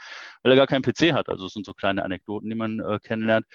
weil 0.43 0.51
er 0.51 0.57
gar 0.57 0.67
keinen 0.67 0.83
PC 0.83 1.13
hat. 1.13 1.29
Also 1.29 1.45
es 1.45 1.53
sind 1.53 1.65
so 1.65 1.73
kleine 1.73 2.03
Anekdoten, 2.03 2.49
die 2.49 2.55
man 2.55 2.79
äh, 2.79 2.99
kennenlernt. 2.99 3.45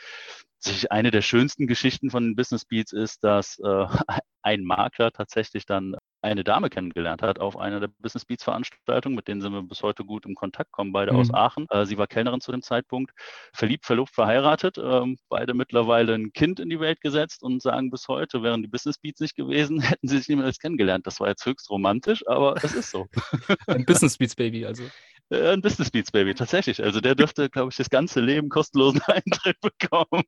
Eine 0.88 1.11
der 1.11 1.21
schönsten 1.21 1.66
Geschichten 1.66 2.11
von 2.11 2.37
Business 2.37 2.64
Beats 2.64 2.93
ist, 2.93 3.23
dass 3.23 3.59
äh, 3.59 3.87
ein 4.43 4.64
Makler 4.64 5.12
tatsächlich 5.12 5.66
dann 5.66 5.97
eine 6.25 6.43
Dame 6.43 6.71
kennengelernt 6.71 7.23
hat 7.23 7.38
auf 7.38 7.57
einer 7.59 7.81
der 7.81 7.88
Business 7.99 8.25
Beats 8.25 8.45
Veranstaltungen, 8.45 9.14
mit 9.14 9.28
denen 9.28 9.40
sind 9.40 9.52
wir 9.52 9.62
bis 9.62 9.83
heute 9.83 10.04
gut 10.04 10.25
im 10.25 10.35
Kontakt, 10.35 10.73
kommen 10.73 10.93
beide 10.93 11.12
mhm. 11.12 11.19
aus 11.21 11.33
Aachen. 11.33 11.66
Äh, 11.71 11.85
sie 11.87 11.99
war 11.99 12.07
Kellnerin 12.07 12.40
zu 12.40 12.50
dem 12.50 12.62
Zeitpunkt, 12.62 13.12
verliebt, 13.52 13.85
verlobt, 13.85 14.14
verheiratet, 14.14 14.78
ähm, 14.78 15.19
beide 15.28 15.54
mittlerweile 15.54 16.14
ein 16.14 16.33
Kind 16.33 16.61
in 16.61 16.71
die 16.71 16.81
Welt 16.81 17.00
gesetzt 17.00 17.43
und 17.43 17.62
sagen 17.62 17.90
bis 17.90 18.09
heute, 18.09 18.43
wären 18.43 18.62
die 18.62 18.69
Business 18.69 18.99
Beats 18.99 19.21
nicht 19.21 19.37
gewesen, 19.37 19.81
hätten 19.81 20.09
sie 20.09 20.19
sich 20.19 20.28
niemals 20.28 20.59
kennengelernt. 20.59 21.07
Das 21.07 21.21
war 21.21 21.28
jetzt 21.28 21.45
höchst 21.45 21.69
romantisch, 21.71 22.26
aber 22.26 22.57
es 22.57 22.75
ist 22.75 22.90
so. 22.90 23.07
ein 23.66 23.85
Business 23.85 24.16
Beats 24.16 24.35
Baby 24.35 24.64
also. 24.64 24.85
Äh, 25.31 25.52
ein 25.52 25.61
Business 25.61 25.90
Beats 25.90 26.11
Baby, 26.11 26.35
tatsächlich. 26.35 26.83
Also 26.83 27.00
der 27.00 27.14
dürfte, 27.14 27.50
glaube 27.50 27.71
ich, 27.71 27.76
das 27.76 27.90
ganze 27.90 28.21
Leben 28.21 28.49
kostenlosen 28.49 29.02
Eintritt 29.07 29.59
bekommen. 29.61 30.25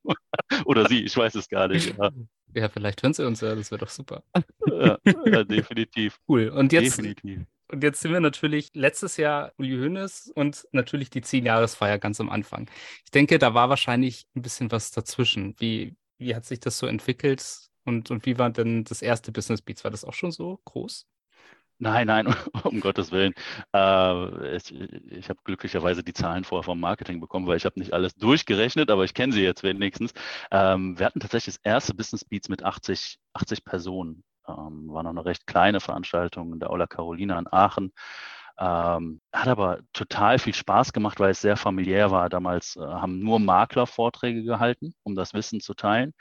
Oder 0.65 0.87
sie, 0.87 1.03
ich 1.03 1.17
weiß 1.17 1.35
es 1.35 1.49
gar 1.49 1.67
nicht. 1.67 1.97
Ja. 1.97 2.11
Ja, 2.53 2.69
vielleicht 2.69 3.03
hören 3.03 3.13
sie 3.13 3.25
uns 3.25 3.41
ja, 3.41 3.55
das 3.55 3.71
wäre 3.71 3.79
doch 3.79 3.89
super. 3.89 4.23
Ja, 4.65 4.97
ja, 5.25 5.43
definitiv. 5.43 6.19
Cool. 6.27 6.49
Und 6.49 6.73
jetzt, 6.73 6.97
definitiv. 6.97 7.41
und 7.71 7.83
jetzt 7.83 8.01
sind 8.01 8.13
wir 8.13 8.19
natürlich 8.19 8.71
letztes 8.73 9.17
Jahr 9.17 9.51
Uli 9.57 9.77
Hoeneß 9.77 10.31
und 10.35 10.67
natürlich 10.71 11.09
die 11.09 11.21
Zehn-Jahresfeier 11.21 11.99
ganz 11.99 12.19
am 12.19 12.29
Anfang. 12.29 12.69
Ich 13.03 13.11
denke, 13.11 13.37
da 13.37 13.53
war 13.53 13.69
wahrscheinlich 13.69 14.27
ein 14.35 14.41
bisschen 14.41 14.71
was 14.71 14.91
dazwischen. 14.91 15.55
Wie, 15.59 15.95
wie 16.17 16.35
hat 16.35 16.45
sich 16.45 16.59
das 16.59 16.77
so 16.77 16.87
entwickelt 16.87 17.69
und, 17.83 18.11
und 18.11 18.25
wie 18.25 18.37
war 18.37 18.49
denn 18.49 18.83
das 18.83 19.01
erste 19.01 19.31
Business 19.31 19.61
Beats? 19.61 19.83
War 19.83 19.91
das 19.91 20.03
auch 20.03 20.13
schon 20.13 20.31
so 20.31 20.59
groß? 20.65 21.05
Nein, 21.79 22.07
nein, 22.07 22.27
um 22.63 22.79
Gottes 22.79 23.11
Willen. 23.11 23.33
Äh, 23.73 24.55
ich, 24.57 24.71
ich 24.73 25.29
habe 25.29 25.39
glücklicherweise 25.43 26.03
die 26.03 26.13
Zahlen 26.13 26.43
vorher 26.43 26.63
vom 26.63 26.79
Marketing 26.79 27.19
bekommen, 27.19 27.45
weil 27.47 27.57
ich 27.57 27.65
habe 27.65 27.79
nicht 27.79 27.93
alles 27.93 28.15
durchgerechnet, 28.15 28.89
aber 28.89 29.03
ich 29.03 29.13
kenne 29.13 29.31
sie 29.33 29.43
jetzt 29.43 29.61
wenigstens. 29.63 30.11
Ähm, 30.51 30.97
wir 30.97 31.05
hatten 31.05 31.19
tatsächlich 31.19 31.55
das 31.55 31.63
erste 31.63 31.93
Business 31.93 32.25
Beats 32.25 32.49
mit 32.49 32.63
80, 32.63 33.19
80 33.33 33.63
Personen. 33.63 34.23
ähm, 34.47 34.87
war 34.91 35.03
noch 35.03 35.11
eine 35.11 35.25
recht 35.25 35.45
kleine 35.45 35.79
Veranstaltung 35.79 36.53
in 36.53 36.59
der 36.59 36.71
Aula 36.71 36.87
Carolina 36.87 37.37
in 37.37 37.47
Aachen. 37.51 37.91
Ähm, 38.59 39.21
hat 39.33 39.47
aber 39.47 39.79
total 39.93 40.39
viel 40.39 40.53
Spaß 40.55 40.91
gemacht, 40.93 41.19
weil 41.19 41.31
es 41.31 41.41
sehr 41.41 41.57
familiär 41.57 42.09
war. 42.11 42.29
Damals 42.29 42.75
äh, 42.75 42.81
haben 42.81 43.19
nur 43.19 43.39
Makler 43.39 43.85
Vorträge 43.85 44.43
gehalten, 44.43 44.95
um 45.03 45.13
das 45.15 45.33
Wissen 45.35 45.59
zu 45.61 45.75
teilen. 45.75 46.13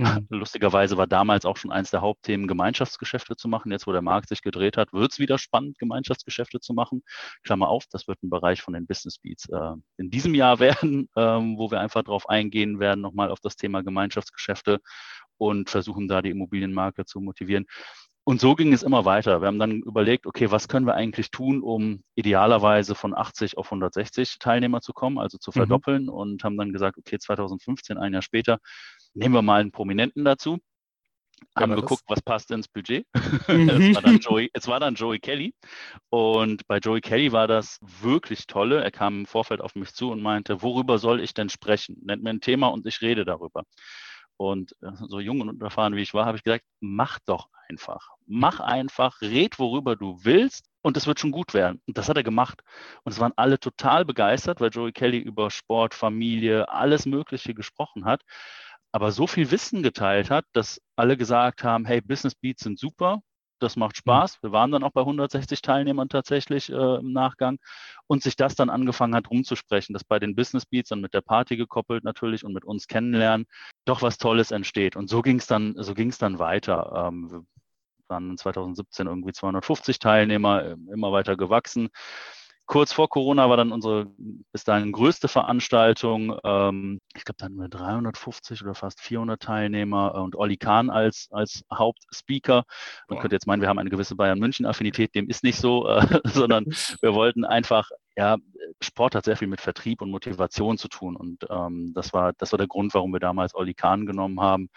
Mhm. 0.00 0.26
Lustigerweise 0.30 0.96
war 0.96 1.06
damals 1.06 1.44
auch 1.44 1.56
schon 1.56 1.70
eins 1.70 1.90
der 1.90 2.00
Hauptthemen, 2.00 2.48
Gemeinschaftsgeschäfte 2.48 3.36
zu 3.36 3.48
machen. 3.48 3.70
Jetzt, 3.70 3.86
wo 3.86 3.92
der 3.92 4.02
Markt 4.02 4.28
sich 4.28 4.42
gedreht 4.42 4.76
hat, 4.76 4.92
wird 4.92 5.12
es 5.12 5.18
wieder 5.18 5.38
spannend, 5.38 5.78
Gemeinschaftsgeschäfte 5.78 6.60
zu 6.60 6.72
machen. 6.72 7.02
Klammer 7.44 7.68
auf, 7.68 7.84
das 7.90 8.08
wird 8.08 8.22
ein 8.22 8.30
Bereich 8.30 8.62
von 8.62 8.74
den 8.74 8.86
Business 8.86 9.18
Beats 9.18 9.48
äh, 9.48 9.74
in 9.98 10.10
diesem 10.10 10.34
Jahr 10.34 10.58
werden, 10.60 11.08
ähm, 11.16 11.58
wo 11.58 11.70
wir 11.70 11.80
einfach 11.80 12.02
darauf 12.02 12.28
eingehen 12.28 12.80
werden, 12.80 13.00
nochmal 13.00 13.30
auf 13.30 13.40
das 13.40 13.56
Thema 13.56 13.82
Gemeinschaftsgeschäfte 13.82 14.80
und 15.36 15.70
versuchen 15.70 16.08
da 16.08 16.22
die 16.22 16.30
Immobilienmarke 16.30 17.04
zu 17.04 17.20
motivieren. 17.20 17.66
Und 18.24 18.40
so 18.40 18.54
ging 18.54 18.72
es 18.72 18.82
immer 18.82 19.06
weiter. 19.06 19.40
Wir 19.40 19.48
haben 19.48 19.58
dann 19.58 19.80
überlegt, 19.80 20.26
okay, 20.26 20.50
was 20.50 20.68
können 20.68 20.86
wir 20.86 20.94
eigentlich 20.94 21.30
tun, 21.30 21.62
um 21.62 22.04
idealerweise 22.14 22.94
von 22.94 23.16
80 23.16 23.56
auf 23.56 23.66
160 23.66 24.38
Teilnehmer 24.38 24.82
zu 24.82 24.92
kommen, 24.92 25.18
also 25.18 25.38
zu 25.38 25.50
mhm. 25.50 25.54
verdoppeln 25.54 26.02
mhm. 26.04 26.10
und 26.10 26.44
haben 26.44 26.56
dann 26.56 26.72
gesagt, 26.72 26.98
okay, 26.98 27.18
2015, 27.18 27.96
ein 27.96 28.12
Jahr 28.12 28.22
später, 28.22 28.58
nehmen 29.14 29.34
wir 29.34 29.42
mal 29.42 29.60
einen 29.60 29.72
Prominenten 29.72 30.24
dazu. 30.24 30.58
Ja, 31.56 31.62
haben 31.62 31.74
geguckt, 31.74 32.02
was 32.06 32.20
passt 32.22 32.50
ins 32.50 32.68
Budget. 32.68 33.06
Mhm. 33.48 33.68
es, 33.68 33.96
war 33.96 34.12
Joey, 34.12 34.50
es, 34.52 34.68
war 34.68 34.80
dann 34.80 34.94
Joey, 34.94 35.18
Kelly. 35.18 35.54
Und 36.10 36.66
bei 36.68 36.78
Joey 36.78 37.00
Kelly 37.00 37.32
war 37.32 37.48
das 37.48 37.78
wirklich 37.80 38.46
tolle. 38.46 38.82
Er 38.82 38.90
kam 38.90 39.20
im 39.20 39.26
Vorfeld 39.26 39.60
auf 39.60 39.74
mich 39.74 39.92
zu 39.92 40.10
und 40.10 40.22
meinte, 40.22 40.62
worüber 40.62 40.98
soll 40.98 41.20
ich 41.20 41.34
denn 41.34 41.48
sprechen? 41.48 41.96
Nennt 42.02 42.22
mir 42.22 42.30
ein 42.30 42.40
Thema 42.40 42.68
und 42.68 42.86
ich 42.86 43.00
rede 43.00 43.24
darüber. 43.24 43.64
Und 44.36 44.74
äh, 44.82 44.92
so 44.94 45.20
jung 45.20 45.40
und 45.40 45.48
unerfahren 45.48 45.96
wie 45.96 46.02
ich 46.02 46.14
war, 46.14 46.26
habe 46.26 46.36
ich 46.36 46.44
gesagt, 46.44 46.64
mach 46.80 47.18
doch 47.26 47.48
einfach. 47.68 48.08
Mach 48.26 48.60
einfach, 48.60 49.20
red, 49.20 49.58
worüber 49.58 49.96
du 49.96 50.18
willst 50.22 50.66
und 50.82 50.96
es 50.96 51.06
wird 51.06 51.20
schon 51.20 51.30
gut 51.30 51.52
werden. 51.54 51.82
Und 51.86 51.98
das 51.98 52.08
hat 52.08 52.16
er 52.16 52.22
gemacht. 52.22 52.62
Und 53.02 53.12
es 53.12 53.20
waren 53.20 53.32
alle 53.36 53.58
total 53.58 54.04
begeistert, 54.04 54.60
weil 54.60 54.70
Joey 54.70 54.92
Kelly 54.92 55.18
über 55.18 55.50
Sport, 55.50 55.94
Familie, 55.94 56.68
alles 56.68 57.06
Mögliche 57.06 57.54
gesprochen 57.54 58.04
hat, 58.04 58.22
aber 58.92 59.12
so 59.12 59.26
viel 59.26 59.50
Wissen 59.50 59.82
geteilt 59.82 60.30
hat, 60.30 60.44
dass 60.52 60.80
alle 60.96 61.16
gesagt 61.16 61.64
haben, 61.64 61.84
hey, 61.84 62.00
Business 62.00 62.34
Beats 62.34 62.64
sind 62.64 62.78
super, 62.78 63.22
das 63.60 63.76
macht 63.76 63.96
mhm. 63.96 63.98
Spaß. 63.98 64.42
Wir 64.42 64.52
waren 64.52 64.72
dann 64.72 64.82
auch 64.82 64.92
bei 64.92 65.02
160 65.02 65.62
Teilnehmern 65.62 66.08
tatsächlich 66.08 66.70
äh, 66.70 66.96
im 66.96 67.12
Nachgang 67.12 67.58
und 68.06 68.22
sich 68.22 68.36
das 68.36 68.54
dann 68.54 68.70
angefangen 68.70 69.14
hat 69.14 69.30
rumzusprechen, 69.30 69.92
dass 69.92 70.04
bei 70.04 70.18
den 70.18 70.34
Business 70.34 70.66
Beats 70.66 70.88
dann 70.88 71.00
mit 71.00 71.14
der 71.14 71.20
Party 71.20 71.56
gekoppelt 71.56 72.02
natürlich 72.02 72.44
und 72.44 72.52
mit 72.52 72.64
uns 72.64 72.88
kennenlernen 72.88 73.46
doch 73.84 74.02
was 74.02 74.18
Tolles 74.18 74.50
entsteht. 74.50 74.96
Und 74.96 75.08
so 75.08 75.22
ging 75.22 75.38
es 75.38 75.46
dann, 75.46 75.74
so 75.78 75.94
ging 75.94 76.08
es 76.08 76.18
dann 76.18 76.38
weiter. 76.38 77.08
Ähm, 77.08 77.30
wir 77.30 77.44
waren 78.08 78.36
2017 78.36 79.06
irgendwie 79.06 79.32
250 79.32 79.98
Teilnehmer, 79.98 80.64
äh, 80.64 80.76
immer 80.92 81.12
weiter 81.12 81.36
gewachsen 81.36 81.90
kurz 82.70 82.92
vor 82.92 83.08
Corona 83.08 83.50
war 83.50 83.56
dann 83.56 83.72
unsere 83.72 84.06
bis 84.52 84.62
dahin 84.62 84.92
größte 84.92 85.26
Veranstaltung. 85.26 86.38
Ähm, 86.44 87.00
ich 87.16 87.24
glaube, 87.24 87.36
da 87.38 87.46
hatten 87.46 87.56
wir 87.56 87.68
350 87.68 88.62
oder 88.62 88.76
fast 88.76 89.00
400 89.00 89.42
Teilnehmer 89.42 90.14
und 90.14 90.36
Olli 90.36 90.56
Kahn 90.56 90.88
als, 90.88 91.26
als 91.32 91.64
Hauptspeaker. 91.74 92.62
Man 93.08 93.16
Boah. 93.16 93.22
könnte 93.22 93.34
jetzt 93.34 93.48
meinen, 93.48 93.60
wir 93.60 93.68
haben 93.68 93.80
eine 93.80 93.90
gewisse 93.90 94.14
Bayern-München-Affinität. 94.14 95.16
Dem 95.16 95.28
ist 95.28 95.42
nicht 95.42 95.58
so, 95.58 95.88
äh, 95.88 96.20
sondern 96.24 96.64
wir 97.00 97.12
wollten 97.12 97.44
einfach 97.44 97.90
ja, 98.16 98.36
Sport 98.80 99.16
hat 99.16 99.24
sehr 99.24 99.36
viel 99.36 99.48
mit 99.48 99.60
Vertrieb 99.60 100.00
und 100.00 100.12
Motivation 100.12 100.78
zu 100.78 100.86
tun. 100.86 101.16
Und 101.16 101.46
ähm, 101.50 101.90
das, 101.92 102.12
war, 102.12 102.34
das 102.34 102.52
war 102.52 102.58
der 102.58 102.68
Grund, 102.68 102.94
warum 102.94 103.12
wir 103.12 103.20
damals 103.20 103.52
Olli 103.52 103.74
Kahn 103.74 104.06
genommen 104.06 104.40
haben 104.40 104.70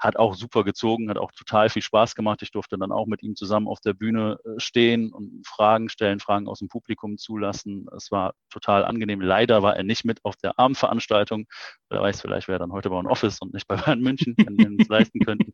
hat 0.00 0.16
auch 0.16 0.34
super 0.34 0.64
gezogen, 0.64 1.10
hat 1.10 1.18
auch 1.18 1.30
total 1.30 1.68
viel 1.68 1.82
Spaß 1.82 2.14
gemacht. 2.14 2.40
Ich 2.42 2.50
durfte 2.50 2.78
dann 2.78 2.90
auch 2.90 3.06
mit 3.06 3.22
ihm 3.22 3.36
zusammen 3.36 3.68
auf 3.68 3.80
der 3.80 3.92
Bühne 3.92 4.38
äh, 4.44 4.58
stehen 4.58 5.12
und 5.12 5.46
Fragen 5.46 5.90
stellen, 5.90 6.20
Fragen 6.20 6.48
aus 6.48 6.60
dem 6.60 6.68
Publikum 6.68 7.18
zulassen. 7.18 7.86
Es 7.94 8.10
war 8.10 8.32
total 8.48 8.86
angenehm. 8.86 9.20
Leider 9.20 9.62
war 9.62 9.76
er 9.76 9.84
nicht 9.84 10.06
mit 10.06 10.24
auf 10.24 10.36
der 10.36 10.58
Abendveranstaltung. 10.58 11.46
Wer 11.90 12.00
weiß, 12.00 12.22
vielleicht 12.22 12.48
wäre 12.48 12.56
er 12.56 12.60
dann 12.60 12.72
heute 12.72 12.88
bei 12.88 12.98
einem 12.98 13.08
Office 13.08 13.40
und 13.40 13.52
nicht 13.52 13.68
bei 13.68 13.76
Bayern 13.76 14.00
München, 14.00 14.34
wenn 14.38 14.56
wir 14.56 14.66
uns 14.66 14.88
leisten 14.88 15.20
könnten. 15.20 15.52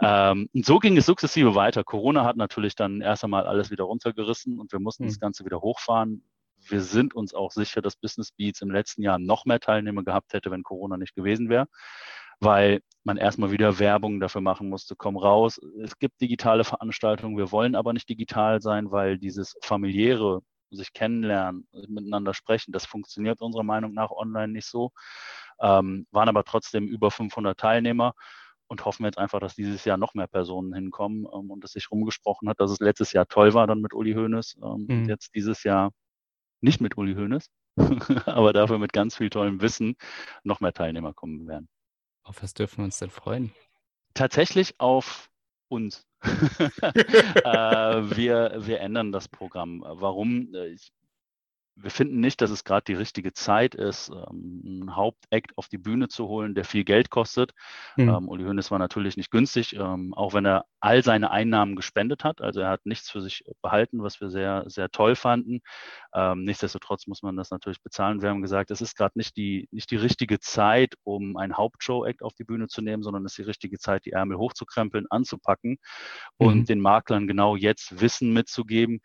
Ähm, 0.00 0.48
und 0.54 0.64
so 0.64 0.78
ging 0.78 0.96
es 0.96 1.06
sukzessive 1.06 1.56
weiter. 1.56 1.82
Corona 1.82 2.24
hat 2.24 2.36
natürlich 2.36 2.76
dann 2.76 3.00
erst 3.00 3.24
einmal 3.24 3.46
alles 3.46 3.72
wieder 3.72 3.84
runtergerissen 3.84 4.60
und 4.60 4.70
wir 4.72 4.78
mussten 4.78 5.04
mhm. 5.04 5.08
das 5.08 5.18
Ganze 5.18 5.44
wieder 5.44 5.60
hochfahren 5.60 6.22
wir 6.70 6.80
sind 6.80 7.14
uns 7.14 7.34
auch 7.34 7.52
sicher, 7.52 7.80
dass 7.80 7.94
Business 7.94 8.32
Beats 8.32 8.62
im 8.62 8.70
letzten 8.72 9.02
Jahr 9.02 9.20
noch 9.20 9.44
mehr 9.44 9.60
Teilnehmer 9.60 10.02
gehabt 10.02 10.32
hätte, 10.32 10.50
wenn 10.50 10.64
Corona 10.64 10.96
nicht 10.96 11.14
gewesen 11.14 11.48
wäre 11.48 11.68
weil 12.40 12.80
man 13.04 13.16
erstmal 13.16 13.50
wieder 13.50 13.78
Werbung 13.78 14.20
dafür 14.20 14.40
machen 14.40 14.68
musste, 14.68 14.94
komm 14.96 15.16
raus. 15.16 15.60
Es 15.82 15.98
gibt 15.98 16.20
digitale 16.20 16.64
Veranstaltungen, 16.64 17.36
wir 17.36 17.50
wollen 17.52 17.74
aber 17.74 17.92
nicht 17.92 18.08
digital 18.08 18.60
sein, 18.60 18.90
weil 18.90 19.18
dieses 19.18 19.56
familiäre, 19.62 20.40
sich 20.70 20.92
kennenlernen, 20.92 21.66
miteinander 21.88 22.34
sprechen, 22.34 22.72
das 22.72 22.84
funktioniert 22.84 23.40
unserer 23.40 23.62
Meinung 23.62 23.94
nach 23.94 24.10
online 24.10 24.52
nicht 24.52 24.66
so. 24.66 24.92
Ähm, 25.60 26.06
waren 26.10 26.28
aber 26.28 26.44
trotzdem 26.44 26.86
über 26.86 27.10
500 27.10 27.58
Teilnehmer 27.58 28.12
und 28.68 28.84
hoffen 28.84 29.04
jetzt 29.04 29.18
einfach, 29.18 29.40
dass 29.40 29.54
dieses 29.54 29.84
Jahr 29.84 29.96
noch 29.96 30.14
mehr 30.14 30.26
Personen 30.26 30.74
hinkommen 30.74 31.26
ähm, 31.32 31.50
und 31.50 31.64
es 31.64 31.72
sich 31.72 31.90
rumgesprochen 31.90 32.48
hat, 32.48 32.60
dass 32.60 32.70
es 32.70 32.80
letztes 32.80 33.12
Jahr 33.12 33.26
toll 33.26 33.54
war 33.54 33.66
dann 33.66 33.80
mit 33.80 33.94
Uli 33.94 34.12
Hoeneß 34.12 34.58
ähm, 34.62 34.86
mhm. 34.86 34.90
und 34.90 35.08
jetzt 35.08 35.34
dieses 35.34 35.64
Jahr 35.64 35.90
nicht 36.60 36.80
mit 36.80 36.96
Uli 36.98 37.14
Hoeneß, 37.14 37.48
aber 38.26 38.52
dafür 38.52 38.78
mit 38.78 38.92
ganz 38.92 39.16
viel 39.16 39.30
tollem 39.30 39.62
Wissen 39.62 39.96
noch 40.44 40.60
mehr 40.60 40.72
Teilnehmer 40.72 41.14
kommen 41.14 41.48
werden. 41.48 41.68
Auf 42.28 42.42
was 42.42 42.52
dürfen 42.52 42.78
wir 42.78 42.84
uns 42.84 42.98
denn 42.98 43.08
freuen? 43.08 43.52
Tatsächlich 44.12 44.78
auf 44.78 45.30
uns. 45.68 46.06
äh, 46.22 46.30
wir, 47.42 48.58
wir 48.58 48.80
ändern 48.80 49.12
das 49.12 49.28
Programm. 49.28 49.82
Warum? 49.86 50.54
Äh, 50.54 50.68
ich 50.68 50.92
wir 51.80 51.90
finden 51.90 52.20
nicht, 52.20 52.40
dass 52.40 52.50
es 52.50 52.64
gerade 52.64 52.84
die 52.86 52.94
richtige 52.94 53.32
Zeit 53.32 53.74
ist, 53.74 54.10
ähm, 54.10 54.62
einen 54.64 54.96
Hauptakt 54.96 55.56
auf 55.56 55.68
die 55.68 55.78
Bühne 55.78 56.08
zu 56.08 56.26
holen, 56.28 56.54
der 56.54 56.64
viel 56.64 56.84
Geld 56.84 57.10
kostet. 57.10 57.52
Mhm. 57.96 58.08
Ähm, 58.08 58.28
Uli 58.28 58.44
Hoeneß 58.44 58.70
war 58.70 58.78
natürlich 58.78 59.16
nicht 59.16 59.30
günstig, 59.30 59.74
ähm, 59.74 60.12
auch 60.14 60.34
wenn 60.34 60.44
er 60.44 60.64
all 60.80 61.02
seine 61.02 61.30
Einnahmen 61.30 61.76
gespendet 61.76 62.24
hat. 62.24 62.40
Also 62.40 62.60
er 62.60 62.70
hat 62.70 62.84
nichts 62.84 63.10
für 63.10 63.20
sich 63.20 63.44
behalten, 63.62 64.02
was 64.02 64.20
wir 64.20 64.30
sehr, 64.30 64.64
sehr 64.66 64.90
toll 64.90 65.14
fanden. 65.14 65.60
Ähm, 66.14 66.44
nichtsdestotrotz 66.44 67.06
muss 67.06 67.22
man 67.22 67.36
das 67.36 67.50
natürlich 67.50 67.82
bezahlen. 67.82 68.22
Wir 68.22 68.30
haben 68.30 68.42
gesagt, 68.42 68.70
es 68.70 68.80
ist 68.80 68.96
gerade 68.96 69.16
nicht 69.16 69.36
die, 69.36 69.68
nicht 69.70 69.90
die 69.90 69.96
richtige 69.96 70.40
Zeit, 70.40 70.94
um 71.04 71.36
einen 71.36 71.56
Hauptshow-Act 71.56 72.22
auf 72.22 72.34
die 72.34 72.44
Bühne 72.44 72.68
zu 72.68 72.82
nehmen, 72.82 73.02
sondern 73.02 73.24
es 73.24 73.32
ist 73.32 73.38
die 73.38 73.42
richtige 73.42 73.78
Zeit, 73.78 74.04
die 74.04 74.12
Ärmel 74.12 74.38
hochzukrempeln, 74.38 75.06
anzupacken 75.10 75.78
mhm. 76.38 76.46
und 76.46 76.68
den 76.68 76.80
Maklern 76.80 77.26
genau 77.26 77.56
jetzt 77.56 78.00
Wissen 78.00 78.32
mitzugeben, 78.32 79.00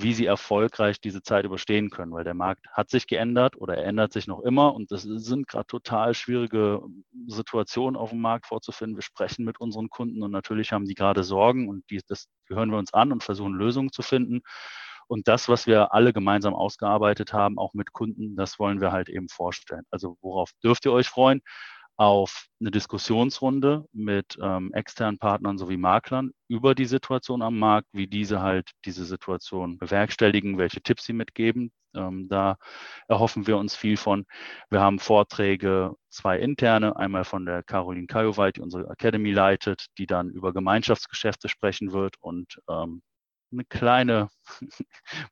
wie 0.00 0.14
sie 0.14 0.26
erfolgreich 0.26 1.00
diese 1.00 1.22
Zeit 1.22 1.44
überstehen 1.44 1.90
können, 1.90 2.12
weil 2.12 2.24
der 2.24 2.34
Markt 2.34 2.66
hat 2.72 2.90
sich 2.90 3.06
geändert 3.06 3.56
oder 3.56 3.76
er 3.76 3.84
ändert 3.86 4.12
sich 4.12 4.26
noch 4.26 4.40
immer 4.40 4.74
und 4.74 4.90
das 4.92 5.02
sind 5.02 5.48
gerade 5.48 5.66
total 5.66 6.14
schwierige 6.14 6.82
Situationen 7.26 7.96
auf 7.96 8.10
dem 8.10 8.20
Markt 8.20 8.46
vorzufinden. 8.46 8.96
Wir 8.96 9.02
sprechen 9.02 9.44
mit 9.44 9.60
unseren 9.60 9.88
Kunden 9.90 10.22
und 10.22 10.30
natürlich 10.30 10.72
haben 10.72 10.84
die 10.86 10.94
gerade 10.94 11.24
Sorgen 11.24 11.68
und 11.68 11.84
die, 11.90 12.00
das 12.06 12.28
hören 12.48 12.70
wir 12.70 12.78
uns 12.78 12.94
an 12.94 13.12
und 13.12 13.24
versuchen 13.24 13.54
Lösungen 13.54 13.92
zu 13.92 14.02
finden. 14.02 14.40
Und 15.08 15.26
das, 15.26 15.48
was 15.48 15.66
wir 15.66 15.92
alle 15.94 16.12
gemeinsam 16.12 16.54
ausgearbeitet 16.54 17.32
haben, 17.32 17.58
auch 17.58 17.72
mit 17.72 17.92
Kunden, 17.92 18.36
das 18.36 18.58
wollen 18.58 18.80
wir 18.80 18.92
halt 18.92 19.08
eben 19.08 19.28
vorstellen. 19.28 19.84
Also 19.90 20.18
worauf 20.20 20.50
dürft 20.62 20.84
ihr 20.84 20.92
euch 20.92 21.08
freuen? 21.08 21.40
Auf 21.98 22.46
eine 22.60 22.70
Diskussionsrunde 22.70 23.84
mit 23.92 24.38
ähm, 24.40 24.72
externen 24.72 25.18
Partnern 25.18 25.58
sowie 25.58 25.76
Maklern 25.76 26.30
über 26.48 26.74
die 26.76 26.86
Situation 26.86 27.42
am 27.42 27.58
Markt, 27.58 27.88
wie 27.92 28.06
diese 28.06 28.40
halt 28.40 28.70
diese 28.84 29.04
Situation 29.04 29.78
bewerkstelligen, 29.78 30.58
welche 30.58 30.80
Tipps 30.80 31.04
sie 31.04 31.12
mitgeben. 31.12 31.72
Ähm, 31.94 32.28
da 32.28 32.56
erhoffen 33.08 33.48
wir 33.48 33.58
uns 33.58 33.74
viel 33.74 33.96
von. 33.96 34.26
Wir 34.70 34.80
haben 34.80 35.00
Vorträge, 35.00 35.94
zwei 36.08 36.38
interne, 36.38 36.96
einmal 36.96 37.24
von 37.24 37.44
der 37.44 37.64
Caroline 37.64 38.06
Kajoweit, 38.06 38.56
die 38.56 38.60
unsere 38.60 38.88
Academy 38.88 39.32
leitet, 39.32 39.86
die 39.98 40.06
dann 40.06 40.30
über 40.30 40.52
Gemeinschaftsgeschäfte 40.52 41.48
sprechen 41.48 41.92
wird 41.92 42.14
und 42.20 42.60
ähm, 42.70 43.02
eine 43.52 43.64
kleine 43.64 44.28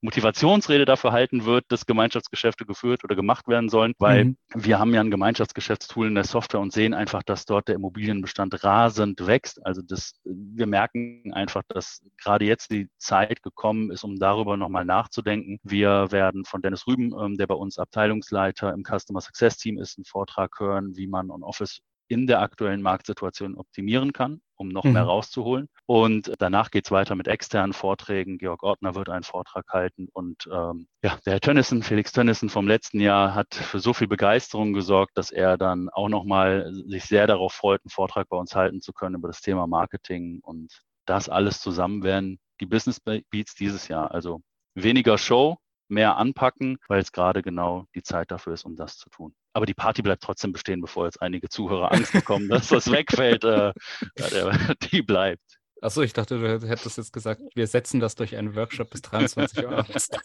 Motivationsrede 0.00 0.84
dafür 0.84 1.12
halten 1.12 1.44
wird, 1.44 1.64
dass 1.68 1.86
Gemeinschaftsgeschäfte 1.86 2.64
geführt 2.64 3.04
oder 3.04 3.16
gemacht 3.16 3.48
werden 3.48 3.68
sollen, 3.68 3.94
weil 3.98 4.24
mhm. 4.24 4.36
wir 4.54 4.78
haben 4.78 4.94
ja 4.94 5.00
ein 5.00 5.10
Gemeinschaftsgeschäftstool 5.10 6.08
in 6.08 6.14
der 6.14 6.24
Software 6.24 6.60
und 6.60 6.72
sehen 6.72 6.94
einfach, 6.94 7.22
dass 7.22 7.44
dort 7.44 7.68
der 7.68 7.76
Immobilienbestand 7.76 8.64
rasend 8.64 9.26
wächst. 9.26 9.64
Also 9.64 9.82
das, 9.82 10.20
wir 10.24 10.66
merken 10.66 11.32
einfach, 11.32 11.62
dass 11.68 12.02
gerade 12.22 12.44
jetzt 12.44 12.70
die 12.70 12.88
Zeit 12.98 13.42
gekommen 13.42 13.90
ist, 13.90 14.04
um 14.04 14.16
darüber 14.16 14.56
nochmal 14.56 14.84
nachzudenken. 14.84 15.58
Wir 15.62 16.10
werden 16.10 16.44
von 16.44 16.62
Dennis 16.62 16.86
Rüben, 16.86 17.12
ähm, 17.18 17.36
der 17.36 17.46
bei 17.46 17.54
uns 17.54 17.78
Abteilungsleiter 17.78 18.72
im 18.72 18.84
Customer 18.84 19.20
Success 19.20 19.56
Team 19.56 19.78
ist, 19.78 19.98
einen 19.98 20.04
Vortrag 20.04 20.58
hören, 20.58 20.96
wie 20.96 21.06
man 21.06 21.30
on 21.30 21.42
Office 21.42 21.80
in 22.08 22.26
der 22.26 22.40
aktuellen 22.40 22.82
Marktsituation 22.82 23.56
optimieren 23.56 24.12
kann, 24.12 24.40
um 24.56 24.68
noch 24.68 24.84
mhm. 24.84 24.92
mehr 24.92 25.02
rauszuholen. 25.02 25.68
Und 25.86 26.32
danach 26.38 26.70
geht 26.70 26.86
es 26.86 26.90
weiter 26.90 27.14
mit 27.14 27.28
externen 27.28 27.72
Vorträgen. 27.72 28.38
Georg 28.38 28.62
Ortner 28.62 28.94
wird 28.94 29.08
einen 29.08 29.24
Vortrag 29.24 29.66
halten. 29.68 30.08
Und 30.12 30.48
ähm, 30.52 30.88
ja, 31.02 31.18
der 31.24 31.34
Herr 31.34 31.40
Tönnissen, 31.40 31.82
Felix 31.82 32.12
Tönnissen 32.12 32.48
vom 32.48 32.66
letzten 32.68 33.00
Jahr 33.00 33.34
hat 33.34 33.54
für 33.54 33.80
so 33.80 33.92
viel 33.92 34.08
Begeisterung 34.08 34.72
gesorgt, 34.72 35.16
dass 35.16 35.30
er 35.30 35.58
dann 35.58 35.88
auch 35.90 36.08
nochmal 36.08 36.72
sich 36.86 37.04
sehr 37.04 37.26
darauf 37.26 37.52
freut, 37.52 37.82
einen 37.84 37.90
Vortrag 37.90 38.28
bei 38.28 38.36
uns 38.36 38.54
halten 38.54 38.80
zu 38.80 38.92
können 38.92 39.16
über 39.16 39.28
das 39.28 39.40
Thema 39.40 39.66
Marketing 39.66 40.40
und 40.42 40.82
das 41.06 41.28
alles 41.28 41.60
zusammen 41.60 42.02
werden 42.02 42.38
die 42.60 42.66
Business 42.66 43.00
Beats 43.00 43.54
dieses 43.54 43.88
Jahr. 43.88 44.10
Also 44.12 44.40
weniger 44.74 45.18
Show, 45.18 45.58
mehr 45.88 46.16
anpacken, 46.16 46.78
weil 46.88 47.00
es 47.00 47.12
gerade 47.12 47.42
genau 47.42 47.86
die 47.94 48.02
Zeit 48.02 48.30
dafür 48.30 48.54
ist, 48.54 48.64
um 48.64 48.76
das 48.76 48.96
zu 48.98 49.08
tun. 49.10 49.34
Aber 49.56 49.64
die 49.64 49.72
Party 49.72 50.02
bleibt 50.02 50.22
trotzdem 50.22 50.52
bestehen, 50.52 50.82
bevor 50.82 51.06
jetzt 51.06 51.22
einige 51.22 51.48
Zuhörer 51.48 51.90
Angst 51.90 52.12
bekommen, 52.12 52.46
dass 52.50 52.68
das 52.68 52.90
wegfällt. 52.90 53.42
Äh, 53.42 53.72
die 54.92 55.00
bleibt. 55.00 55.40
Achso, 55.80 56.02
ich 56.02 56.12
dachte, 56.12 56.38
du 56.38 56.68
hättest 56.68 56.98
jetzt 56.98 57.10
gesagt, 57.10 57.40
wir 57.54 57.66
setzen 57.66 57.98
das 57.98 58.16
durch 58.16 58.36
einen 58.36 58.54
Workshop 58.54 58.90
bis 58.90 59.00
23 59.00 59.64
Uhr 59.64 59.78
abends. 59.78 60.10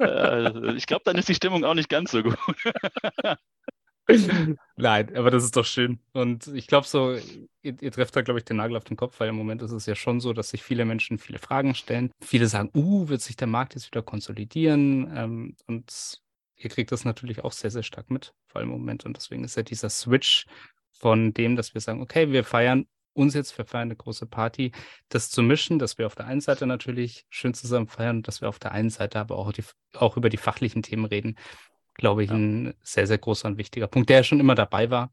Äh, 0.00 0.76
ich 0.76 0.86
glaube, 0.86 1.02
dann 1.04 1.18
ist 1.18 1.28
die 1.28 1.34
Stimmung 1.34 1.62
auch 1.64 1.74
nicht 1.74 1.90
ganz 1.90 2.12
so 2.12 2.22
gut. 2.22 2.38
Nein, 4.76 5.14
aber 5.14 5.30
das 5.30 5.44
ist 5.44 5.56
doch 5.56 5.66
schön. 5.66 5.98
Und 6.14 6.46
ich 6.46 6.68
glaube 6.68 6.86
so, 6.86 7.12
ihr, 7.12 7.82
ihr, 7.82 7.92
trefft 7.92 8.16
da, 8.16 8.22
glaube 8.22 8.40
ich, 8.40 8.46
den 8.46 8.56
Nagel 8.56 8.78
auf 8.78 8.84
den 8.84 8.96
Kopf, 8.96 9.20
weil 9.20 9.28
im 9.28 9.36
Moment 9.36 9.60
ist 9.60 9.72
es 9.72 9.84
ja 9.84 9.94
schon 9.94 10.20
so, 10.20 10.32
dass 10.32 10.48
sich 10.48 10.62
viele 10.62 10.86
Menschen 10.86 11.18
viele 11.18 11.38
Fragen 11.38 11.74
stellen. 11.74 12.10
Viele 12.22 12.46
sagen, 12.46 12.70
uh, 12.74 13.08
wird 13.10 13.20
sich 13.20 13.36
der 13.36 13.46
Markt 13.46 13.74
jetzt 13.74 13.88
wieder 13.88 14.00
konsolidieren? 14.00 15.12
Ähm, 15.14 15.56
und 15.66 16.22
ihr 16.62 16.70
kriegt 16.70 16.92
das 16.92 17.04
natürlich 17.04 17.42
auch 17.42 17.52
sehr, 17.52 17.70
sehr 17.70 17.82
stark 17.82 18.10
mit, 18.10 18.34
vor 18.46 18.60
allem 18.60 18.70
im 18.70 18.78
Moment. 18.78 19.04
Und 19.04 19.16
deswegen 19.16 19.44
ist 19.44 19.56
ja 19.56 19.62
dieser 19.62 19.90
Switch 19.90 20.46
von 20.92 21.32
dem, 21.32 21.56
dass 21.56 21.74
wir 21.74 21.80
sagen, 21.80 22.02
okay, 22.02 22.30
wir 22.30 22.44
feiern 22.44 22.86
uns 23.12 23.34
jetzt, 23.34 23.56
wir 23.58 23.64
feiern 23.64 23.88
eine 23.88 23.96
große 23.96 24.26
Party, 24.26 24.72
das 25.08 25.30
zu 25.30 25.42
mischen, 25.42 25.78
dass 25.78 25.98
wir 25.98 26.06
auf 26.06 26.14
der 26.14 26.26
einen 26.26 26.40
Seite 26.40 26.66
natürlich 26.66 27.26
schön 27.28 27.54
zusammen 27.54 27.88
feiern 27.88 28.18
und 28.18 28.28
dass 28.28 28.40
wir 28.40 28.48
auf 28.48 28.58
der 28.58 28.72
einen 28.72 28.90
Seite 28.90 29.18
aber 29.18 29.36
auch, 29.36 29.52
die, 29.52 29.64
auch 29.94 30.16
über 30.16 30.28
die 30.28 30.36
fachlichen 30.36 30.82
Themen 30.82 31.06
reden, 31.06 31.36
glaube 31.94 32.22
ich, 32.22 32.30
ja. 32.30 32.36
ein 32.36 32.74
sehr, 32.82 33.06
sehr 33.06 33.18
großer 33.18 33.48
und 33.48 33.58
wichtiger 33.58 33.88
Punkt, 33.88 34.10
der 34.10 34.18
ja 34.18 34.24
schon 34.24 34.40
immer 34.40 34.54
dabei 34.54 34.90
war. 34.90 35.12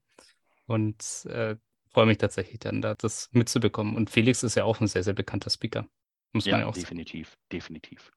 Und 0.67 1.25
äh, 1.29 1.55
freue 1.89 2.05
mich 2.05 2.17
tatsächlich 2.17 2.60
dann, 2.60 2.81
da 2.81 2.93
das 2.93 3.29
mitzubekommen. 3.31 3.95
Und 3.95 4.10
Felix 4.10 4.43
ist 4.43 4.55
ja 4.55 4.65
auch 4.65 4.81
ein 4.81 4.88
sehr, 4.88 5.03
sehr 5.03 5.13
bekannter 5.13 5.49
Speaker. 5.49 5.88
Muss 6.33 6.45
ja, 6.45 6.51
man 6.51 6.62
ja 6.62 6.67
auch 6.67 6.73
definitiv, 6.73 7.29
sagen. 7.29 7.41
definitiv. 7.53 8.12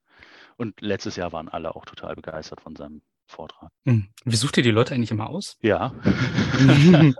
Und 0.57 0.81
letztes 0.81 1.15
Jahr 1.15 1.31
waren 1.31 1.47
alle 1.47 1.75
auch 1.75 1.85
total 1.85 2.15
begeistert 2.15 2.61
von 2.61 2.75
seinem 2.75 3.01
Vortrag. 3.31 3.71
Hm. 3.85 4.07
Wie 4.25 4.35
sucht 4.35 4.57
ihr 4.57 4.63
die 4.63 4.71
Leute 4.71 4.93
eigentlich 4.93 5.11
immer 5.11 5.29
aus? 5.29 5.57
Ja. 5.61 5.93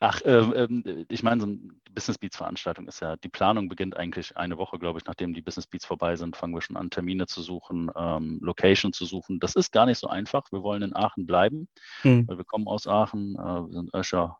Ach, 0.00 0.20
ähm, 0.24 0.54
ähm, 0.56 1.06
ich 1.08 1.22
meine, 1.22 1.40
so 1.40 1.46
eine 1.46 1.58
Business 1.90 2.18
Beats 2.18 2.36
Veranstaltung 2.36 2.86
ist 2.88 3.00
ja, 3.00 3.16
die 3.16 3.28
Planung 3.28 3.68
beginnt 3.68 3.96
eigentlich 3.96 4.36
eine 4.36 4.56
Woche, 4.56 4.78
glaube 4.78 4.98
ich, 4.98 5.04
nachdem 5.04 5.34
die 5.34 5.42
Business 5.42 5.66
Beats 5.66 5.84
vorbei 5.84 6.16
sind, 6.16 6.36
fangen 6.36 6.54
wir 6.54 6.62
schon 6.62 6.76
an, 6.76 6.90
Termine 6.90 7.26
zu 7.26 7.42
suchen, 7.42 7.90
ähm, 7.96 8.38
Location 8.42 8.92
zu 8.92 9.04
suchen. 9.04 9.40
Das 9.40 9.54
ist 9.54 9.72
gar 9.72 9.86
nicht 9.86 9.98
so 9.98 10.08
einfach. 10.08 10.50
Wir 10.52 10.62
wollen 10.62 10.82
in 10.82 10.96
Aachen 10.96 11.26
bleiben, 11.26 11.68
mhm. 12.04 12.26
weil 12.28 12.38
wir 12.38 12.44
kommen 12.44 12.68
aus 12.68 12.86
Aachen, 12.86 13.34
äh, 13.34 13.38
wir 13.38 13.72
sind 13.72 13.94
Öscher 13.94 14.38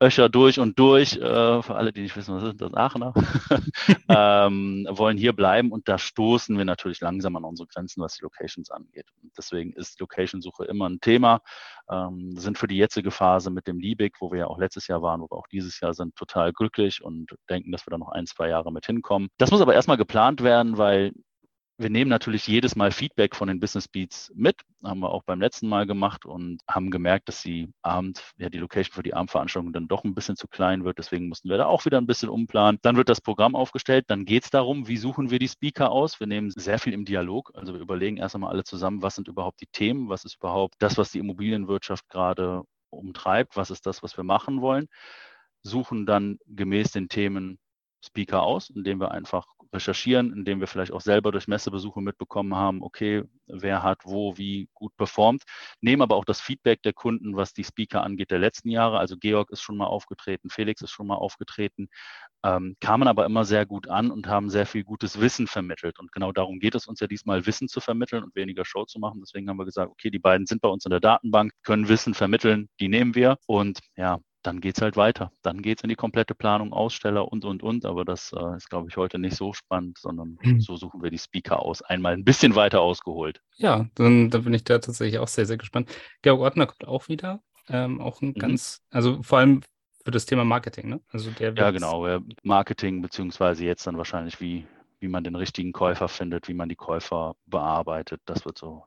Öscher 0.00 0.28
durch 0.28 0.60
und 0.60 0.78
durch, 0.78 1.16
äh, 1.16 1.62
für 1.62 1.74
alle, 1.74 1.92
die 1.92 2.02
nicht 2.02 2.16
wissen, 2.16 2.34
was 2.36 2.44
ist 2.44 2.60
das 2.60 2.72
Aachener, 2.72 3.12
ähm, 4.08 4.86
wollen 4.90 5.18
hier 5.18 5.32
bleiben 5.32 5.72
und 5.72 5.88
da 5.88 5.98
stoßen 5.98 6.56
wir 6.56 6.64
natürlich 6.64 7.00
langsam 7.00 7.34
an 7.34 7.44
unsere 7.44 7.66
Grenzen, 7.66 8.00
was 8.00 8.14
die 8.14 8.22
Locations 8.22 8.70
angeht. 8.70 9.06
Und 9.22 9.32
deswegen 9.36 9.72
ist 9.72 9.98
Location-Suche 9.98 10.66
immer 10.66 10.88
ein 10.88 11.00
Thema. 11.00 11.40
Ähm, 11.90 12.36
sind 12.36 12.58
für 12.58 12.68
die 12.68 12.76
jetzige 12.76 13.10
Phase 13.10 13.50
mit 13.50 13.66
dem 13.66 13.80
Liebig, 13.80 14.16
wo 14.20 14.30
wir 14.30 14.40
ja 14.40 14.46
auch 14.46 14.58
letztes 14.58 14.86
Jahr 14.86 15.02
waren, 15.02 15.20
wo 15.20 15.24
wir 15.24 15.36
auch 15.36 15.48
dieses 15.48 15.80
Jahr 15.80 15.94
sind, 15.94 16.14
total 16.14 16.52
glücklich 16.52 17.02
und 17.02 17.34
denken, 17.50 17.72
dass 17.72 17.84
wir 17.84 17.90
da 17.90 17.98
noch 17.98 18.10
ein, 18.10 18.26
zwei 18.26 18.48
Jahre 18.48 18.72
mit 18.72 18.86
hinkommen. 18.86 19.30
Das 19.38 19.50
muss 19.50 19.60
aber 19.60 19.74
erstmal 19.74 19.96
geplant 19.96 20.42
werden, 20.42 20.78
weil 20.78 21.12
wir 21.78 21.90
nehmen 21.90 22.10
natürlich 22.10 22.48
jedes 22.48 22.74
Mal 22.74 22.90
Feedback 22.90 23.36
von 23.36 23.46
den 23.46 23.60
Business 23.60 23.86
Beats 23.86 24.32
mit, 24.34 24.56
haben 24.82 24.98
wir 24.98 25.10
auch 25.10 25.22
beim 25.22 25.40
letzten 25.40 25.68
Mal 25.68 25.86
gemacht 25.86 26.26
und 26.26 26.60
haben 26.68 26.90
gemerkt, 26.90 27.28
dass 27.28 27.42
die 27.42 27.72
Abend, 27.82 28.20
ja, 28.36 28.48
die 28.48 28.58
Location 28.58 28.92
für 28.92 29.04
die 29.04 29.14
Abendveranstaltung 29.14 29.72
dann 29.72 29.86
doch 29.86 30.02
ein 30.02 30.14
bisschen 30.14 30.34
zu 30.34 30.48
klein 30.48 30.84
wird. 30.84 30.98
Deswegen 30.98 31.28
mussten 31.28 31.48
wir 31.48 31.56
da 31.56 31.66
auch 31.66 31.84
wieder 31.84 31.98
ein 31.98 32.06
bisschen 32.08 32.30
umplanen. 32.30 32.80
Dann 32.82 32.96
wird 32.96 33.08
das 33.08 33.20
Programm 33.20 33.54
aufgestellt. 33.54 34.06
Dann 34.08 34.24
geht 34.24 34.42
es 34.42 34.50
darum, 34.50 34.88
wie 34.88 34.96
suchen 34.96 35.30
wir 35.30 35.38
die 35.38 35.46
Speaker 35.46 35.92
aus? 35.92 36.18
Wir 36.18 36.26
nehmen 36.26 36.50
sehr 36.50 36.80
viel 36.80 36.92
im 36.92 37.04
Dialog. 37.04 37.52
Also 37.54 37.72
wir 37.74 37.80
überlegen 37.80 38.16
erst 38.16 38.34
einmal 38.34 38.50
alle 38.50 38.64
zusammen, 38.64 39.02
was 39.02 39.14
sind 39.14 39.28
überhaupt 39.28 39.60
die 39.60 39.68
Themen? 39.70 40.08
Was 40.08 40.24
ist 40.24 40.36
überhaupt 40.36 40.74
das, 40.80 40.98
was 40.98 41.12
die 41.12 41.20
Immobilienwirtschaft 41.20 42.08
gerade 42.08 42.64
umtreibt? 42.90 43.56
Was 43.56 43.70
ist 43.70 43.86
das, 43.86 44.02
was 44.02 44.16
wir 44.16 44.24
machen 44.24 44.60
wollen? 44.60 44.88
Suchen 45.62 46.06
dann 46.06 46.38
gemäß 46.46 46.90
den 46.90 47.08
Themen 47.08 47.58
Speaker 48.04 48.42
aus, 48.42 48.70
indem 48.70 49.00
wir 49.00 49.12
einfach 49.12 49.46
recherchieren, 49.72 50.32
indem 50.32 50.60
wir 50.60 50.66
vielleicht 50.66 50.92
auch 50.92 51.00
selber 51.00 51.32
durch 51.32 51.48
Messebesuche 51.48 52.00
mitbekommen 52.00 52.54
haben, 52.54 52.82
okay, 52.82 53.24
wer 53.46 53.82
hat 53.82 54.00
wo 54.04 54.36
wie 54.36 54.68
gut 54.74 54.96
performt, 54.96 55.42
nehmen 55.80 56.02
aber 56.02 56.16
auch 56.16 56.24
das 56.24 56.40
Feedback 56.40 56.82
der 56.82 56.92
Kunden, 56.92 57.36
was 57.36 57.52
die 57.52 57.64
Speaker 57.64 58.02
angeht, 58.02 58.30
der 58.30 58.38
letzten 58.38 58.70
Jahre. 58.70 58.98
Also 58.98 59.16
Georg 59.16 59.50
ist 59.50 59.62
schon 59.62 59.76
mal 59.76 59.86
aufgetreten, 59.86 60.50
Felix 60.50 60.82
ist 60.82 60.90
schon 60.90 61.06
mal 61.06 61.16
aufgetreten, 61.16 61.88
ähm, 62.44 62.76
kamen 62.80 63.08
aber 63.08 63.26
immer 63.26 63.44
sehr 63.44 63.66
gut 63.66 63.88
an 63.88 64.10
und 64.10 64.26
haben 64.26 64.50
sehr 64.50 64.66
viel 64.66 64.84
gutes 64.84 65.20
Wissen 65.20 65.46
vermittelt. 65.46 65.98
Und 65.98 66.12
genau 66.12 66.32
darum 66.32 66.60
geht 66.60 66.74
es 66.74 66.86
uns 66.86 67.00
ja 67.00 67.06
diesmal, 67.06 67.46
Wissen 67.46 67.68
zu 67.68 67.80
vermitteln 67.80 68.24
und 68.24 68.34
weniger 68.34 68.64
Show 68.64 68.84
zu 68.84 68.98
machen. 68.98 69.20
Deswegen 69.20 69.48
haben 69.48 69.58
wir 69.58 69.64
gesagt, 69.64 69.90
okay, 69.90 70.10
die 70.10 70.18
beiden 70.18 70.46
sind 70.46 70.60
bei 70.60 70.68
uns 70.68 70.84
in 70.84 70.90
der 70.90 71.00
Datenbank, 71.00 71.52
können 71.62 71.88
Wissen 71.88 72.14
vermitteln, 72.14 72.68
die 72.80 72.88
nehmen 72.88 73.14
wir. 73.14 73.38
Und 73.46 73.80
ja, 73.96 74.18
dann 74.42 74.60
geht 74.60 74.76
es 74.76 74.82
halt 74.82 74.96
weiter. 74.96 75.32
Dann 75.42 75.62
geht 75.62 75.78
es 75.78 75.82
in 75.82 75.88
die 75.88 75.96
komplette 75.96 76.34
Planung, 76.34 76.72
Aussteller 76.72 77.30
und, 77.30 77.44
und, 77.44 77.62
und. 77.62 77.84
Aber 77.84 78.04
das 78.04 78.32
äh, 78.32 78.56
ist, 78.56 78.70
glaube 78.70 78.88
ich, 78.88 78.96
heute 78.96 79.18
nicht 79.18 79.36
so 79.36 79.52
spannend, 79.52 79.98
sondern 79.98 80.38
hm. 80.40 80.60
so 80.60 80.76
suchen 80.76 81.02
wir 81.02 81.10
die 81.10 81.18
Speaker 81.18 81.60
aus. 81.60 81.82
Einmal 81.82 82.14
ein 82.14 82.24
bisschen 82.24 82.54
weiter 82.54 82.80
ausgeholt. 82.80 83.40
Ja, 83.56 83.86
dann, 83.94 84.30
dann 84.30 84.44
bin 84.44 84.54
ich 84.54 84.64
da 84.64 84.78
tatsächlich 84.78 85.18
auch 85.18 85.28
sehr, 85.28 85.46
sehr 85.46 85.56
gespannt. 85.56 85.90
Georg 86.22 86.40
Ortner 86.40 86.66
kommt 86.66 86.86
auch 86.86 87.08
wieder. 87.08 87.40
Ähm, 87.68 88.00
auch 88.00 88.22
ein 88.22 88.28
mhm. 88.28 88.34
ganz, 88.34 88.80
also 88.90 89.22
vor 89.22 89.38
allem 89.38 89.60
für 90.04 90.10
das 90.10 90.24
Thema 90.24 90.44
Marketing, 90.44 90.88
ne? 90.88 91.00
Also 91.10 91.30
der 91.32 91.52
ja, 91.54 91.70
genau. 91.70 92.20
Marketing, 92.42 93.02
beziehungsweise 93.02 93.64
jetzt 93.64 93.86
dann 93.86 93.98
wahrscheinlich, 93.98 94.40
wie, 94.40 94.66
wie 95.00 95.08
man 95.08 95.24
den 95.24 95.34
richtigen 95.34 95.72
Käufer 95.72 96.08
findet, 96.08 96.48
wie 96.48 96.54
man 96.54 96.70
die 96.70 96.76
Käufer 96.76 97.34
bearbeitet. 97.44 98.22
Das 98.24 98.46
wird 98.46 98.56
so 98.56 98.84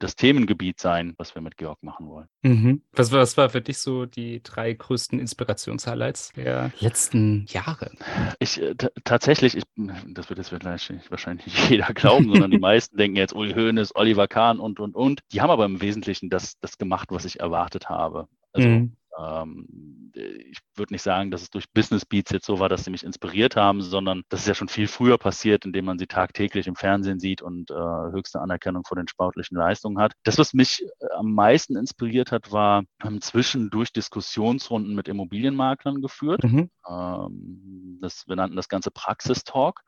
das 0.00 0.16
Themengebiet 0.16 0.80
sein, 0.80 1.14
was 1.18 1.34
wir 1.34 1.42
mit 1.42 1.56
Georg 1.56 1.82
machen 1.82 2.08
wollen. 2.08 2.26
Mhm. 2.42 2.82
Was, 2.92 3.12
was 3.12 3.36
war 3.36 3.50
für 3.50 3.60
dich 3.60 3.78
so 3.78 4.06
die 4.06 4.42
drei 4.42 4.72
größten 4.72 5.20
Inspirationshighlights 5.20 6.32
der 6.32 6.72
letzten 6.80 7.46
Jahre? 7.48 7.92
Ich 8.40 8.60
äh, 8.60 8.74
tatsächlich, 9.04 9.56
ich, 9.56 9.64
das 9.76 10.28
wird 10.28 10.38
jetzt 10.38 10.52
wahrscheinlich 10.52 11.46
nicht 11.46 11.70
jeder 11.70 11.92
glauben, 11.94 12.30
sondern 12.30 12.50
die 12.50 12.58
meisten 12.70 12.96
denken 12.96 13.16
jetzt 13.16 13.34
Uli 13.34 13.52
Hoeneß, 13.52 13.94
Oliver 13.94 14.26
Kahn 14.26 14.58
und 14.58 14.80
und 14.80 14.96
und. 14.96 15.20
Die 15.32 15.40
haben 15.40 15.50
aber 15.50 15.66
im 15.66 15.80
Wesentlichen 15.80 16.30
das, 16.30 16.58
das 16.60 16.78
gemacht, 16.78 17.08
was 17.12 17.24
ich 17.24 17.40
erwartet 17.40 17.88
habe. 17.88 18.26
Also 18.52 18.68
mhm. 18.68 18.96
Ähm, 19.20 20.12
ich 20.14 20.58
würde 20.74 20.94
nicht 20.94 21.02
sagen, 21.02 21.30
dass 21.30 21.42
es 21.42 21.50
durch 21.50 21.70
Business 21.72 22.04
Beats 22.04 22.30
jetzt 22.30 22.46
so 22.46 22.58
war, 22.58 22.68
dass 22.68 22.84
sie 22.84 22.90
mich 22.90 23.04
inspiriert 23.04 23.56
haben, 23.56 23.82
sondern 23.82 24.22
das 24.28 24.40
ist 24.40 24.48
ja 24.48 24.54
schon 24.54 24.68
viel 24.68 24.88
früher 24.88 25.18
passiert, 25.18 25.64
indem 25.64 25.84
man 25.84 25.98
sie 25.98 26.06
tagtäglich 26.06 26.66
im 26.66 26.76
Fernsehen 26.76 27.20
sieht 27.20 27.42
und 27.42 27.70
äh, 27.70 27.74
höchste 27.74 28.40
Anerkennung 28.40 28.84
vor 28.84 28.96
den 28.96 29.08
sportlichen 29.08 29.56
Leistungen 29.56 29.98
hat. 29.98 30.12
Das, 30.24 30.38
was 30.38 30.52
mich 30.52 30.82
äh, 30.82 31.06
am 31.16 31.32
meisten 31.32 31.76
inspiriert 31.76 32.32
hat, 32.32 32.52
war 32.52 32.84
ähm, 33.04 33.20
zwischendurch 33.20 33.92
Diskussionsrunden 33.92 34.94
mit 34.94 35.08
Immobilienmaklern 35.08 36.00
geführt. 36.00 36.42
Mhm. 36.44 36.70
Ähm, 36.88 37.98
das, 38.00 38.26
wir 38.26 38.36
nannten 38.36 38.56
das 38.56 38.68
Ganze 38.68 38.90
Praxistalk. 38.90 39.80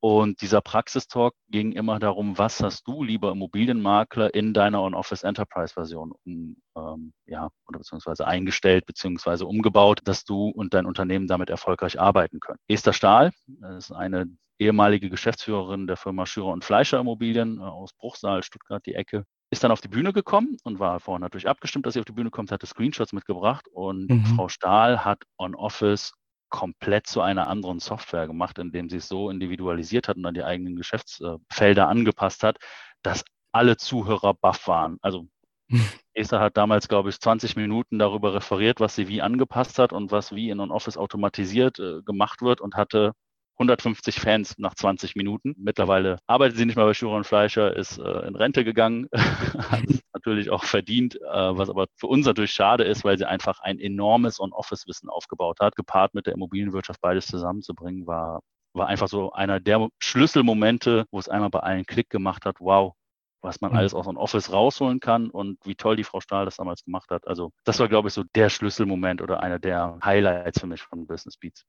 Und 0.00 0.42
dieser 0.42 0.60
Praxistalk 0.60 1.34
ging 1.48 1.72
immer 1.72 1.98
darum, 1.98 2.38
was 2.38 2.62
hast 2.62 2.86
du, 2.86 3.02
lieber 3.02 3.32
Immobilienmakler, 3.32 4.32
in 4.32 4.54
deiner 4.54 4.80
On-Office 4.82 5.24
Enterprise 5.24 5.74
Version 5.74 6.12
um, 6.24 6.56
ähm, 6.78 7.12
ja, 7.26 7.48
oder 7.66 7.78
beziehungsweise 7.78 8.26
eingestellt 8.26 8.86
beziehungsweise 8.86 9.46
umgebaut, 9.46 10.00
dass 10.04 10.24
du 10.24 10.48
und 10.48 10.74
dein 10.74 10.86
Unternehmen 10.86 11.26
damit 11.26 11.50
erfolgreich 11.50 12.00
arbeiten 12.00 12.40
können. 12.40 12.58
Esther 12.68 12.92
Stahl, 12.92 13.32
das 13.46 13.90
ist 13.90 13.92
eine 13.92 14.26
ehemalige 14.58 15.08
Geschäftsführerin 15.08 15.86
der 15.86 15.96
Firma 15.96 16.26
Schürer 16.26 16.48
und 16.48 16.64
Fleischer 16.64 16.98
Immobilien 16.98 17.58
äh, 17.58 17.62
aus 17.62 17.92
Bruchsal, 17.92 18.42
Stuttgart, 18.42 18.84
die 18.86 18.94
Ecke, 18.94 19.24
ist 19.50 19.64
dann 19.64 19.70
auf 19.70 19.80
die 19.80 19.88
Bühne 19.88 20.12
gekommen 20.12 20.56
und 20.64 20.78
war 20.78 21.00
vorhin 21.00 21.22
natürlich 21.22 21.48
abgestimmt, 21.48 21.86
dass 21.86 21.94
sie 21.94 22.00
auf 22.00 22.06
die 22.06 22.12
Bühne 22.12 22.30
kommt, 22.30 22.52
hatte 22.52 22.66
Screenshots 22.66 23.12
mitgebracht 23.12 23.66
und 23.72 24.10
mhm. 24.10 24.26
Frau 24.26 24.48
Stahl 24.48 25.04
hat 25.04 25.22
on 25.38 25.54
Office 25.54 26.12
komplett 26.50 27.06
zu 27.06 27.20
einer 27.20 27.46
anderen 27.48 27.78
Software 27.78 28.26
gemacht, 28.26 28.58
indem 28.58 28.88
sie 28.88 28.96
es 28.96 29.08
so 29.08 29.30
individualisiert 29.30 30.08
hat 30.08 30.16
und 30.16 30.26
an 30.26 30.34
die 30.34 30.44
eigenen 30.44 30.76
Geschäftsfelder 30.76 31.88
angepasst 31.88 32.42
hat, 32.42 32.58
dass 33.02 33.24
alle 33.52 33.76
Zuhörer 33.76 34.34
baff 34.34 34.66
waren. 34.66 34.98
Also 35.02 35.26
Esther 36.14 36.40
hat 36.40 36.56
damals, 36.56 36.88
glaube 36.88 37.10
ich, 37.10 37.20
20 37.20 37.56
Minuten 37.56 37.98
darüber 37.98 38.34
referiert, 38.34 38.80
was 38.80 38.94
sie 38.94 39.08
wie 39.08 39.22
angepasst 39.22 39.78
hat 39.78 39.92
und 39.92 40.10
was 40.10 40.34
wie 40.34 40.50
in 40.50 40.60
On-Office 40.60 40.96
automatisiert 40.96 41.78
äh, 41.78 42.02
gemacht 42.02 42.42
wird 42.42 42.60
und 42.60 42.74
hatte 42.74 43.12
150 43.58 44.20
Fans 44.20 44.54
nach 44.58 44.74
20 44.74 45.16
Minuten. 45.16 45.54
Mittlerweile 45.58 46.18
arbeitet 46.26 46.58
sie 46.58 46.64
nicht 46.64 46.76
mehr 46.76 46.84
bei 46.84 46.94
Schurer 46.94 47.16
und 47.16 47.26
Fleischer, 47.26 47.76
ist 47.76 47.98
äh, 47.98 48.26
in 48.26 48.36
Rente 48.36 48.64
gegangen, 48.64 49.08
hat 49.12 49.84
es 49.88 50.00
natürlich 50.14 50.50
auch 50.50 50.64
verdient, 50.64 51.16
äh, 51.16 51.56
was 51.56 51.68
aber 51.68 51.86
für 51.96 52.06
uns 52.06 52.24
natürlich 52.26 52.52
schade 52.52 52.84
ist, 52.84 53.04
weil 53.04 53.18
sie 53.18 53.26
einfach 53.26 53.60
ein 53.60 53.80
enormes 53.80 54.40
On-Office-Wissen 54.40 55.08
aufgebaut 55.08 55.58
hat. 55.60 55.74
Gepaart 55.76 56.14
mit 56.14 56.26
der 56.26 56.34
Immobilienwirtschaft 56.34 57.00
beides 57.00 57.26
zusammenzubringen, 57.26 58.06
war, 58.06 58.40
war 58.74 58.86
einfach 58.86 59.08
so 59.08 59.32
einer 59.32 59.58
der 59.58 59.88
Schlüsselmomente, 59.98 61.06
wo 61.10 61.18
es 61.18 61.28
einmal 61.28 61.50
bei 61.50 61.60
allen 61.60 61.84
Klick 61.84 62.10
gemacht 62.10 62.44
hat, 62.44 62.56
wow, 62.60 62.92
was 63.40 63.60
man 63.60 63.72
mhm. 63.72 63.78
alles 63.78 63.94
aus 63.94 64.08
einem 64.08 64.16
Office 64.16 64.52
rausholen 64.52 65.00
kann 65.00 65.30
und 65.30 65.58
wie 65.64 65.74
toll 65.74 65.96
die 65.96 66.04
Frau 66.04 66.20
Stahl 66.20 66.44
das 66.44 66.56
damals 66.56 66.84
gemacht 66.84 67.10
hat. 67.10 67.26
Also 67.26 67.52
das 67.64 67.78
war, 67.78 67.88
glaube 67.88 68.08
ich, 68.08 68.14
so 68.14 68.24
der 68.34 68.48
Schlüsselmoment 68.48 69.22
oder 69.22 69.40
einer 69.42 69.58
der 69.58 69.98
Highlights 70.04 70.60
für 70.60 70.66
mich 70.66 70.82
von 70.82 71.06
Business 71.06 71.36
Beats. 71.36 71.64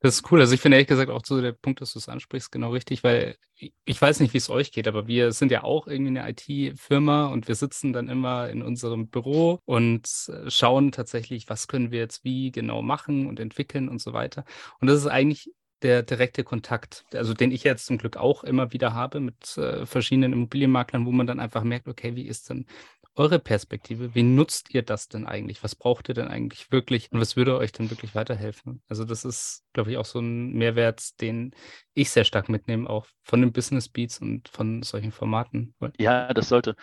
Das 0.00 0.14
ist 0.14 0.30
cool. 0.30 0.40
Also 0.40 0.54
ich 0.54 0.60
finde 0.60 0.76
ehrlich 0.76 0.88
gesagt 0.88 1.10
auch 1.10 1.22
so 1.24 1.40
der 1.40 1.52
Punkt, 1.52 1.80
dass 1.80 1.92
du 1.92 1.98
es 1.98 2.08
ansprichst, 2.08 2.52
genau 2.52 2.70
richtig, 2.70 3.02
weil 3.02 3.36
ich 3.84 4.00
weiß 4.00 4.20
nicht, 4.20 4.32
wie 4.34 4.38
es 4.38 4.50
euch 4.50 4.72
geht, 4.72 4.88
aber 4.88 5.06
wir 5.06 5.32
sind 5.32 5.50
ja 5.50 5.64
auch 5.64 5.86
irgendwie 5.86 6.18
eine 6.18 6.30
IT-Firma 6.30 7.26
und 7.26 7.48
wir 7.48 7.54
sitzen 7.54 7.92
dann 7.92 8.08
immer 8.08 8.48
in 8.48 8.62
unserem 8.62 9.08
Büro 9.08 9.60
und 9.64 10.08
schauen 10.48 10.92
tatsächlich, 10.92 11.48
was 11.48 11.68
können 11.68 11.90
wir 11.90 11.98
jetzt 11.98 12.24
wie 12.24 12.52
genau 12.52 12.82
machen 12.82 13.26
und 13.26 13.40
entwickeln 13.40 13.88
und 13.88 14.00
so 14.00 14.12
weiter. 14.12 14.44
Und 14.80 14.88
das 14.88 14.98
ist 14.98 15.06
eigentlich 15.08 15.50
der 15.82 16.02
direkte 16.02 16.44
Kontakt, 16.44 17.04
also 17.12 17.34
den 17.34 17.50
ich 17.50 17.64
jetzt 17.64 17.86
zum 17.86 17.98
Glück 17.98 18.16
auch 18.16 18.44
immer 18.44 18.72
wieder 18.72 18.94
habe 18.94 19.20
mit 19.20 19.56
äh, 19.58 19.84
verschiedenen 19.86 20.32
Immobilienmaklern, 20.32 21.06
wo 21.06 21.12
man 21.12 21.26
dann 21.26 21.40
einfach 21.40 21.62
merkt, 21.62 21.88
okay, 21.88 22.16
wie 22.16 22.26
ist 22.26 22.48
denn 22.50 22.66
eure 23.14 23.38
Perspektive? 23.38 24.14
Wie 24.14 24.22
nutzt 24.22 24.74
ihr 24.74 24.82
das 24.82 25.08
denn 25.08 25.26
eigentlich? 25.26 25.62
Was 25.62 25.74
braucht 25.74 26.08
ihr 26.08 26.14
denn 26.14 26.28
eigentlich 26.28 26.70
wirklich? 26.70 27.10
Und 27.12 27.20
was 27.20 27.36
würde 27.36 27.56
euch 27.56 27.72
denn 27.72 27.90
wirklich 27.90 28.14
weiterhelfen? 28.14 28.82
Also 28.88 29.04
das 29.04 29.24
ist, 29.24 29.64
glaube 29.72 29.90
ich, 29.90 29.96
auch 29.96 30.04
so 30.04 30.20
ein 30.20 30.52
Mehrwert, 30.52 31.20
den 31.20 31.54
ich 31.94 32.10
sehr 32.10 32.24
stark 32.24 32.48
mitnehme, 32.48 32.88
auch 32.88 33.06
von 33.22 33.40
den 33.40 33.52
Business 33.52 33.88
Beats 33.88 34.18
und 34.18 34.48
von 34.48 34.82
solchen 34.82 35.12
Formaten. 35.12 35.74
Ja, 35.98 36.32
das 36.32 36.48
sollte, 36.48 36.76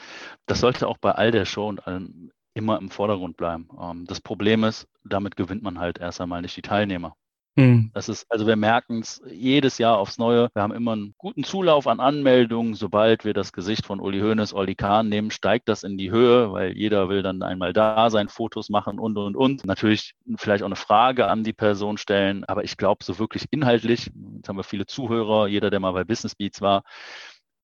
das 0.48 0.60
sollte 0.60 0.88
auch 0.88 0.98
bei 0.98 1.12
all 1.12 1.32
der 1.32 1.46
Show 1.46 1.68
und 1.68 1.86
allem 1.88 2.32
immer 2.56 2.80
im 2.80 2.90
Vordergrund 2.90 3.38
bleiben. 3.38 3.70
Ähm, 3.80 4.06
das 4.06 4.22
Problem 4.22 4.64
ist, 4.64 4.88
damit 5.04 5.36
gewinnt 5.36 5.64
man 5.64 5.80
halt 5.80 6.00
erst 6.00 6.22
einmal 6.22 6.42
nicht 6.42 6.58
die 6.58 6.62
Teilnehmer. 6.62 7.16
Mhm. 7.56 7.92
Das 7.94 8.10
ist, 8.10 8.26
also 8.32 8.48
wir 8.48 8.56
merken 8.56 9.02
es 9.02 9.22
jedes 9.30 9.78
Jahr 9.78 10.00
aufs 10.00 10.18
Neue. 10.18 10.50
Wir 10.54 10.64
haben 10.64 10.74
immer 10.74 10.94
einen 10.94 11.14
guten 11.18 11.44
Zulauf 11.44 11.88
an 11.88 12.00
Anmeldungen. 12.00 12.74
Sobald 12.74 13.26
wir 13.26 13.34
das 13.34 13.54
Gesicht 13.54 13.86
von 13.86 14.00
Uli 14.00 14.22
Hoeneß, 14.22 14.54
Olli 14.54 14.74
Kahn 14.74 15.10
nehmen, 15.10 15.30
steigt 15.30 15.70
das 15.70 15.84
in 15.84 15.98
die 15.98 16.10
Höhe, 16.10 16.52
weil 16.52 16.76
jeder 16.76 17.10
will 17.10 17.22
dann 17.22 17.44
einmal 17.44 17.72
da 17.72 18.10
sein, 18.10 18.28
Fotos 18.28 18.70
machen 18.70 18.98
und, 18.98 19.18
und, 19.18 19.36
und. 19.36 19.66
Natürlich 19.66 20.16
vielleicht 20.38 20.64
auch 20.64 20.68
eine 20.68 20.76
Frage 20.76 21.28
an 21.28 21.44
die 21.44 21.54
Person 21.54 21.98
stellen. 21.98 22.44
Aber 22.46 22.64
ich 22.64 22.76
glaube, 22.76 23.04
so 23.04 23.20
wirklich 23.20 23.46
inhaltlich, 23.52 24.10
jetzt 24.38 24.50
haben 24.50 24.58
wir 24.58 24.64
viele 24.64 24.88
Zuhörer, 24.88 25.48
jeder, 25.48 25.70
der 25.70 25.80
mal 25.80 25.92
bei 25.94 26.04
Business 26.04 26.34
Beats 26.34 26.60
war, 26.62 26.84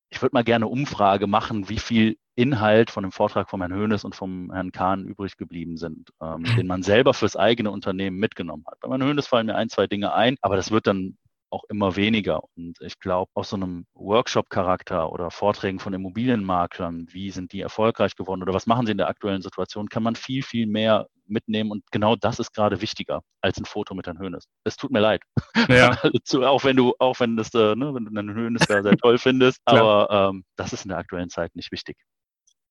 ich 0.09 0.21
würde 0.21 0.33
mal 0.33 0.43
gerne 0.43 0.67
Umfrage 0.67 1.27
machen, 1.27 1.69
wie 1.69 1.79
viel 1.79 2.17
Inhalt 2.35 2.89
von 2.89 3.03
dem 3.03 3.11
Vortrag 3.11 3.49
von 3.49 3.59
Herrn 3.61 3.73
Höhnes 3.73 4.03
und 4.05 4.15
vom 4.15 4.51
Herrn 4.51 4.71
Kahn 4.71 5.05
übrig 5.05 5.37
geblieben 5.37 5.77
sind, 5.77 6.11
ähm, 6.21 6.43
den 6.65 6.67
man 6.67 6.83
selber 6.83 7.13
fürs 7.13 7.35
eigene 7.35 7.71
Unternehmen 7.71 8.17
mitgenommen 8.17 8.63
hat. 8.67 8.79
Bei 8.79 8.89
Herrn 8.89 9.03
Höhnes 9.03 9.27
fallen 9.27 9.47
mir 9.47 9.55
ein, 9.55 9.69
zwei 9.69 9.87
Dinge 9.87 10.13
ein, 10.13 10.37
aber 10.41 10.55
das 10.55 10.71
wird 10.71 10.87
dann 10.87 11.17
auch 11.51 11.63
immer 11.69 11.95
weniger. 11.95 12.41
Und 12.55 12.77
ich 12.81 12.99
glaube, 12.99 13.31
aus 13.33 13.49
so 13.49 13.55
einem 13.55 13.85
Workshop-Charakter 13.93 15.11
oder 15.11 15.31
Vorträgen 15.31 15.79
von 15.79 15.93
Immobilienmaklern, 15.93 17.07
wie 17.09 17.31
sind 17.31 17.51
die 17.53 17.61
erfolgreich 17.61 18.15
geworden 18.15 18.41
oder 18.41 18.53
was 18.53 18.67
machen 18.67 18.85
sie 18.85 18.91
in 18.91 18.97
der 18.99 19.09
aktuellen 19.09 19.41
Situation, 19.41 19.89
kann 19.89 20.03
man 20.03 20.15
viel, 20.15 20.43
viel 20.43 20.67
mehr 20.67 21.07
mitnehmen. 21.29 21.71
Und 21.71 21.83
genau 21.91 22.15
das 22.15 22.39
ist 22.39 22.53
gerade 22.53 22.81
wichtiger 22.81 23.21
als 23.41 23.57
ein 23.57 23.65
Foto 23.65 23.93
mit 23.95 24.07
Herrn 24.07 24.19
Hönes. 24.19 24.45
Es 24.63 24.77
tut 24.77 24.91
mir 24.91 24.99
leid. 24.99 25.21
Ja. 25.67 25.91
also, 26.13 26.45
auch 26.45 26.63
wenn 26.63 26.75
du, 26.75 26.93
auch 26.99 27.19
wenn 27.19 27.37
das, 27.37 27.53
äh, 27.53 27.75
ne, 27.75 27.93
wenn 27.93 28.05
du 28.05 28.11
Herrn 28.13 28.33
Hönes 28.33 28.65
da 28.67 28.81
sehr 28.81 28.97
toll 28.97 29.17
findest, 29.17 29.59
aber 29.65 30.29
ähm, 30.31 30.43
das 30.55 30.73
ist 30.73 30.85
in 30.85 30.89
der 30.89 30.97
aktuellen 30.97 31.29
Zeit 31.29 31.55
nicht 31.55 31.71
wichtig. 31.71 31.97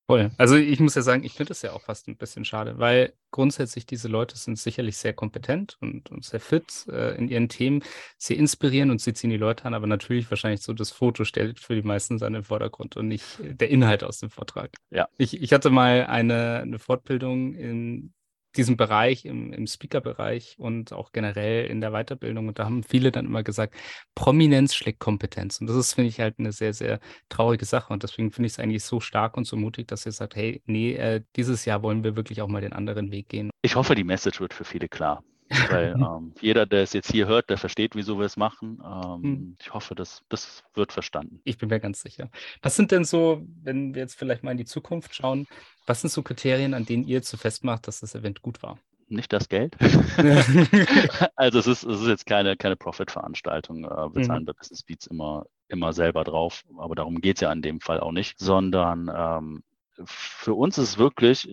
Voll. 0.09 0.31
Also 0.39 0.55
ich 0.55 0.79
muss 0.79 0.95
ja 0.95 1.03
sagen, 1.03 1.23
ich 1.23 1.33
finde 1.33 1.51
es 1.51 1.61
ja 1.61 1.71
auch 1.71 1.83
fast 1.83 2.07
ein 2.07 2.17
bisschen 2.17 2.43
schade, 2.43 2.79
weil 2.79 3.13
grundsätzlich 3.29 3.85
diese 3.85 4.07
Leute 4.07 4.37
sind 4.37 4.57
sicherlich 4.57 4.97
sehr 4.97 5.13
kompetent 5.13 5.77
und, 5.81 6.09
und 6.09 6.25
sehr 6.25 6.39
fit 6.39 6.87
äh, 6.87 7.15
in 7.15 7.27
ihren 7.27 7.47
Themen. 7.47 7.83
Sie 8.17 8.33
inspirieren 8.33 8.89
und 8.89 9.01
sie 9.01 9.13
ziehen 9.13 9.29
die 9.29 9.37
Leute 9.37 9.65
an, 9.65 9.75
aber 9.75 9.85
natürlich 9.85 10.27
wahrscheinlich 10.31 10.63
so 10.63 10.73
das 10.73 10.89
Foto 10.89 11.25
stellt 11.25 11.59
für 11.59 11.75
die 11.75 11.83
meisten 11.83 12.17
seinen 12.17 12.43
Vordergrund 12.43 12.97
und 12.97 13.07
nicht 13.07 13.23
der 13.39 13.69
Inhalt 13.69 14.03
aus 14.03 14.17
dem 14.17 14.31
Vortrag. 14.31 14.71
Ja. 14.89 15.07
Ich, 15.19 15.39
ich 15.39 15.53
hatte 15.53 15.69
mal 15.69 16.07
eine, 16.07 16.61
eine 16.61 16.79
Fortbildung 16.79 17.53
in 17.53 18.11
diesem 18.55 18.77
Bereich, 18.77 19.25
im, 19.25 19.53
im 19.53 19.67
Speaker-Bereich 19.67 20.55
und 20.57 20.93
auch 20.93 21.11
generell 21.11 21.67
in 21.67 21.81
der 21.81 21.91
Weiterbildung. 21.91 22.47
Und 22.47 22.59
da 22.59 22.65
haben 22.65 22.83
viele 22.83 23.11
dann 23.11 23.25
immer 23.25 23.43
gesagt, 23.43 23.75
Prominenz 24.15 24.73
schlägt 24.75 24.99
Kompetenz. 24.99 25.61
Und 25.61 25.67
das 25.67 25.75
ist, 25.75 25.93
finde 25.93 26.09
ich, 26.09 26.19
halt 26.19 26.39
eine 26.39 26.51
sehr, 26.51 26.73
sehr 26.73 26.99
traurige 27.29 27.65
Sache. 27.65 27.93
Und 27.93 28.03
deswegen 28.03 28.31
finde 28.31 28.47
ich 28.47 28.53
es 28.53 28.59
eigentlich 28.59 28.83
so 28.83 28.99
stark 28.99 29.37
und 29.37 29.45
so 29.45 29.55
mutig, 29.55 29.87
dass 29.87 30.05
ihr 30.05 30.11
sagt, 30.11 30.35
hey, 30.35 30.61
nee, 30.65 30.93
äh, 30.93 31.21
dieses 31.35 31.65
Jahr 31.65 31.83
wollen 31.83 32.03
wir 32.03 32.15
wirklich 32.15 32.41
auch 32.41 32.47
mal 32.47 32.61
den 32.61 32.73
anderen 32.73 33.11
Weg 33.11 33.29
gehen. 33.29 33.49
Ich 33.61 33.75
hoffe, 33.75 33.95
die 33.95 34.03
Message 34.03 34.39
wird 34.39 34.53
für 34.53 34.65
viele 34.65 34.87
klar. 34.87 35.23
Weil 35.49 35.95
ähm, 35.99 36.33
jeder, 36.41 36.65
der 36.65 36.83
es 36.83 36.93
jetzt 36.93 37.11
hier 37.11 37.27
hört, 37.27 37.49
der 37.49 37.57
versteht, 37.57 37.95
wieso 37.95 38.17
wir 38.19 38.25
es 38.25 38.37
machen. 38.37 38.81
Ähm, 38.83 39.23
hm. 39.23 39.57
Ich 39.59 39.73
hoffe, 39.73 39.95
das, 39.95 40.23
das 40.29 40.63
wird 40.73 40.91
verstanden. 40.91 41.41
Ich 41.43 41.57
bin 41.57 41.69
mir 41.69 41.79
ganz 41.79 42.01
sicher. 42.01 42.29
Was 42.61 42.75
sind 42.75 42.91
denn 42.91 43.03
so, 43.03 43.45
wenn 43.63 43.95
wir 43.95 44.01
jetzt 44.01 44.17
vielleicht 44.17 44.43
mal 44.43 44.51
in 44.51 44.57
die 44.57 44.65
Zukunft 44.65 45.15
schauen, 45.15 45.47
was 45.85 46.01
sind 46.01 46.11
so 46.11 46.21
Kriterien, 46.21 46.73
an 46.73 46.85
denen 46.85 47.03
ihr 47.03 47.21
zu 47.21 47.37
festmacht, 47.37 47.87
dass 47.87 48.01
das 48.01 48.15
Event 48.15 48.41
gut 48.41 48.61
war? 48.61 48.77
Nicht 49.07 49.33
das 49.33 49.49
Geld. 49.49 49.75
also 51.35 51.59
es 51.59 51.67
ist, 51.67 51.83
es 51.83 52.01
ist 52.01 52.07
jetzt 52.07 52.25
keine, 52.27 52.55
keine 52.55 52.75
Profit-Veranstaltung. 52.75 53.85
Äh, 53.85 54.15
wir 54.15 54.21
zahlen 54.23 54.43
mhm. 54.43 54.45
bei 54.45 54.53
Business 54.53 54.83
Beats 54.83 55.07
immer, 55.07 55.45
immer 55.67 55.93
selber 55.93 56.23
drauf, 56.23 56.63
aber 56.77 56.93
darum 56.93 57.19
geht 57.19 57.37
es 57.37 57.41
ja 57.41 57.51
in 57.51 57.63
dem 57.63 57.81
Fall 57.81 57.99
auch 57.99 58.11
nicht, 58.11 58.37
sondern 58.39 59.11
ähm, 59.13 59.63
für 60.05 60.53
uns 60.53 60.77
ist 60.77 60.89
es 60.89 60.97
wirklich, 60.97 61.51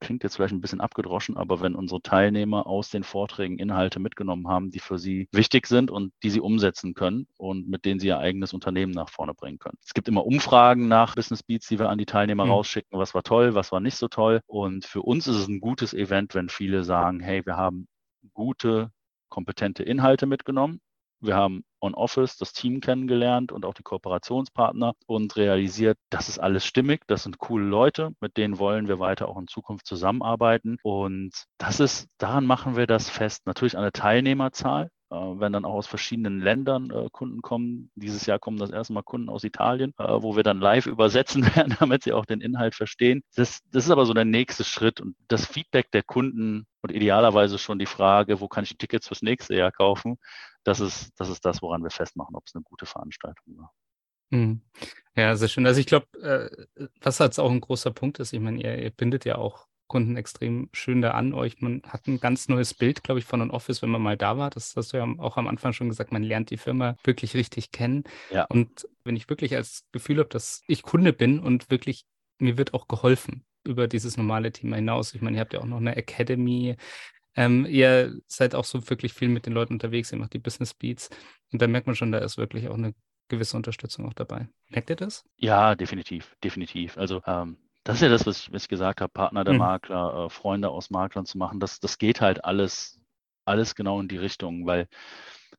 klingt 0.00 0.22
jetzt 0.22 0.36
vielleicht 0.36 0.54
ein 0.54 0.60
bisschen 0.60 0.80
abgedroschen, 0.80 1.36
aber 1.36 1.60
wenn 1.60 1.74
unsere 1.74 2.02
Teilnehmer 2.02 2.66
aus 2.66 2.90
den 2.90 3.02
Vorträgen 3.02 3.58
Inhalte 3.58 3.98
mitgenommen 3.98 4.48
haben, 4.48 4.70
die 4.70 4.78
für 4.78 4.98
sie 4.98 5.28
wichtig 5.32 5.66
sind 5.66 5.90
und 5.90 6.12
die 6.22 6.30
sie 6.30 6.40
umsetzen 6.40 6.94
können 6.94 7.26
und 7.38 7.68
mit 7.68 7.84
denen 7.84 8.00
sie 8.00 8.08
ihr 8.08 8.18
eigenes 8.18 8.52
Unternehmen 8.52 8.92
nach 8.92 9.08
vorne 9.08 9.34
bringen 9.34 9.58
können. 9.58 9.78
Es 9.84 9.94
gibt 9.94 10.08
immer 10.08 10.26
Umfragen 10.26 10.88
nach 10.88 11.14
Business 11.14 11.42
Beats, 11.42 11.68
die 11.68 11.78
wir 11.78 11.88
an 11.88 11.98
die 11.98 12.06
Teilnehmer 12.06 12.44
mhm. 12.44 12.52
rausschicken, 12.52 12.98
was 12.98 13.14
war 13.14 13.22
toll, 13.22 13.54
was 13.54 13.72
war 13.72 13.80
nicht 13.80 13.96
so 13.96 14.08
toll. 14.08 14.40
Und 14.46 14.84
für 14.84 15.02
uns 15.02 15.26
ist 15.26 15.36
es 15.36 15.48
ein 15.48 15.60
gutes 15.60 15.94
Event, 15.94 16.34
wenn 16.34 16.48
viele 16.48 16.84
sagen, 16.84 17.20
hey, 17.20 17.44
wir 17.44 17.56
haben 17.56 17.88
gute, 18.34 18.90
kompetente 19.28 19.82
Inhalte 19.82 20.26
mitgenommen 20.26 20.80
wir 21.20 21.36
haben 21.36 21.64
On-Office 21.80 22.36
das 22.36 22.52
Team 22.52 22.80
kennengelernt 22.80 23.52
und 23.52 23.64
auch 23.64 23.74
die 23.74 23.82
Kooperationspartner 23.82 24.94
und 25.06 25.36
realisiert, 25.36 25.98
das 26.10 26.28
ist 26.28 26.38
alles 26.38 26.64
stimmig, 26.66 27.02
das 27.06 27.22
sind 27.22 27.38
coole 27.38 27.66
Leute, 27.66 28.12
mit 28.20 28.36
denen 28.36 28.58
wollen 28.58 28.88
wir 28.88 28.98
weiter 28.98 29.28
auch 29.28 29.38
in 29.38 29.46
Zukunft 29.46 29.86
zusammenarbeiten. 29.86 30.78
Und 30.82 31.32
das 31.58 31.80
ist, 31.80 32.08
daran 32.18 32.46
machen 32.46 32.76
wir 32.76 32.86
das 32.86 33.10
fest. 33.10 33.46
Natürlich 33.46 33.76
an 33.76 33.82
der 33.82 33.92
Teilnehmerzahl. 33.92 34.90
Äh, 35.08 35.14
wenn 35.14 35.52
dann 35.52 35.64
auch 35.64 35.74
aus 35.74 35.86
verschiedenen 35.86 36.40
Ländern 36.40 36.90
äh, 36.90 37.08
Kunden 37.12 37.40
kommen. 37.40 37.90
Dieses 37.94 38.26
Jahr 38.26 38.40
kommen 38.40 38.58
das 38.58 38.70
erste 38.70 38.92
Mal 38.92 39.02
Kunden 39.02 39.28
aus 39.28 39.44
Italien, 39.44 39.94
äh, 39.98 40.04
wo 40.04 40.34
wir 40.34 40.42
dann 40.42 40.58
live 40.58 40.86
übersetzen 40.86 41.44
werden, 41.54 41.76
damit 41.78 42.02
sie 42.02 42.12
auch 42.12 42.26
den 42.26 42.40
Inhalt 42.40 42.74
verstehen. 42.74 43.22
Das, 43.36 43.60
das 43.70 43.84
ist 43.84 43.90
aber 43.90 44.04
so 44.04 44.14
der 44.14 44.24
nächste 44.24 44.64
Schritt 44.64 45.00
und 45.00 45.16
das 45.28 45.46
Feedback 45.46 45.92
der 45.92 46.02
Kunden 46.02 46.66
und 46.82 46.90
idealerweise 46.90 47.58
schon 47.58 47.78
die 47.78 47.86
Frage, 47.86 48.40
wo 48.40 48.48
kann 48.48 48.64
ich 48.64 48.70
die 48.70 48.78
Tickets 48.78 49.06
fürs 49.06 49.22
nächste 49.22 49.54
Jahr 49.54 49.70
kaufen? 49.70 50.18
Das 50.64 50.80
ist, 50.80 51.12
das 51.20 51.28
ist 51.28 51.44
das, 51.44 51.62
woran 51.62 51.84
wir 51.84 51.90
festmachen, 51.90 52.34
ob 52.34 52.44
es 52.46 52.54
eine 52.56 52.64
gute 52.64 52.86
Veranstaltung 52.86 53.58
war. 53.58 53.72
Mhm. 54.30 54.62
Ja, 55.14 55.36
sehr 55.36 55.46
schön. 55.46 55.66
Also 55.66 55.78
ich 55.78 55.86
glaube, 55.86 56.06
äh, 56.20 56.88
was 57.00 57.20
jetzt 57.20 57.38
auch 57.38 57.50
ein 57.50 57.60
großer 57.60 57.92
Punkt 57.92 58.18
ist, 58.18 58.32
ich 58.32 58.40
meine, 58.40 58.60
ihr, 58.60 58.76
ihr 58.76 58.90
bindet 58.90 59.24
ja 59.24 59.36
auch 59.36 59.68
Kunden 59.86 60.16
extrem 60.16 60.68
schön 60.72 61.02
da 61.02 61.12
an 61.12 61.32
euch. 61.32 61.60
Man 61.60 61.82
hat 61.86 62.06
ein 62.06 62.20
ganz 62.20 62.48
neues 62.48 62.74
Bild, 62.74 63.02
glaube 63.02 63.20
ich, 63.20 63.26
von 63.26 63.40
einem 63.40 63.50
Office, 63.50 63.82
wenn 63.82 63.90
man 63.90 64.02
mal 64.02 64.16
da 64.16 64.36
war. 64.36 64.50
Das 64.50 64.74
hast 64.76 64.92
du 64.92 64.96
ja 64.96 65.06
auch 65.18 65.36
am 65.36 65.46
Anfang 65.46 65.72
schon 65.72 65.88
gesagt, 65.88 66.12
man 66.12 66.22
lernt 66.22 66.50
die 66.50 66.56
Firma 66.56 66.96
wirklich 67.04 67.34
richtig 67.34 67.70
kennen. 67.70 68.04
Ja. 68.30 68.44
Und 68.44 68.88
wenn 69.04 69.16
ich 69.16 69.28
wirklich 69.28 69.54
als 69.54 69.84
Gefühl 69.92 70.18
habe, 70.18 70.28
dass 70.28 70.62
ich 70.66 70.82
Kunde 70.82 71.12
bin 71.12 71.38
und 71.38 71.70
wirklich 71.70 72.04
mir 72.38 72.58
wird 72.58 72.74
auch 72.74 72.88
geholfen 72.88 73.44
über 73.64 73.88
dieses 73.88 74.16
normale 74.16 74.52
Thema 74.52 74.76
hinaus. 74.76 75.14
Ich 75.14 75.22
meine, 75.22 75.36
ihr 75.36 75.40
habt 75.40 75.52
ja 75.52 75.60
auch 75.60 75.66
noch 75.66 75.78
eine 75.78 75.96
Academy. 75.96 76.76
Ähm, 77.34 77.66
ihr 77.66 78.18
seid 78.26 78.54
auch 78.54 78.64
so 78.64 78.88
wirklich 78.88 79.12
viel 79.12 79.28
mit 79.28 79.46
den 79.46 79.52
Leuten 79.52 79.74
unterwegs, 79.74 80.10
ihr 80.12 80.18
macht 80.18 80.32
die 80.32 80.38
Business 80.38 80.72
Beats. 80.72 81.10
Und 81.52 81.60
da 81.60 81.66
merkt 81.66 81.86
man 81.86 81.96
schon, 81.96 82.12
da 82.12 82.18
ist 82.18 82.38
wirklich 82.38 82.68
auch 82.68 82.74
eine 82.74 82.94
gewisse 83.28 83.56
Unterstützung 83.56 84.06
auch 84.06 84.14
dabei. 84.14 84.48
Merkt 84.68 84.90
ihr 84.90 84.96
das? 84.96 85.24
Ja, 85.36 85.74
definitiv, 85.74 86.36
definitiv. 86.42 86.96
Also 86.96 87.22
ähm, 87.26 87.58
das 87.86 87.96
ist 87.96 88.02
ja 88.02 88.08
das, 88.08 88.26
was 88.26 88.40
ich, 88.40 88.52
was 88.52 88.62
ich 88.64 88.68
gesagt 88.68 89.00
habe, 89.00 89.12
Partner 89.12 89.44
der 89.44 89.52
mhm. 89.52 89.60
Makler, 89.60 90.26
äh, 90.26 90.28
Freunde 90.28 90.70
aus 90.70 90.90
Maklern 90.90 91.24
zu 91.24 91.38
machen. 91.38 91.60
Das, 91.60 91.78
das 91.78 91.98
geht 91.98 92.20
halt 92.20 92.44
alles, 92.44 93.00
alles 93.44 93.76
genau 93.76 94.00
in 94.00 94.08
die 94.08 94.16
Richtung, 94.16 94.66
weil 94.66 94.88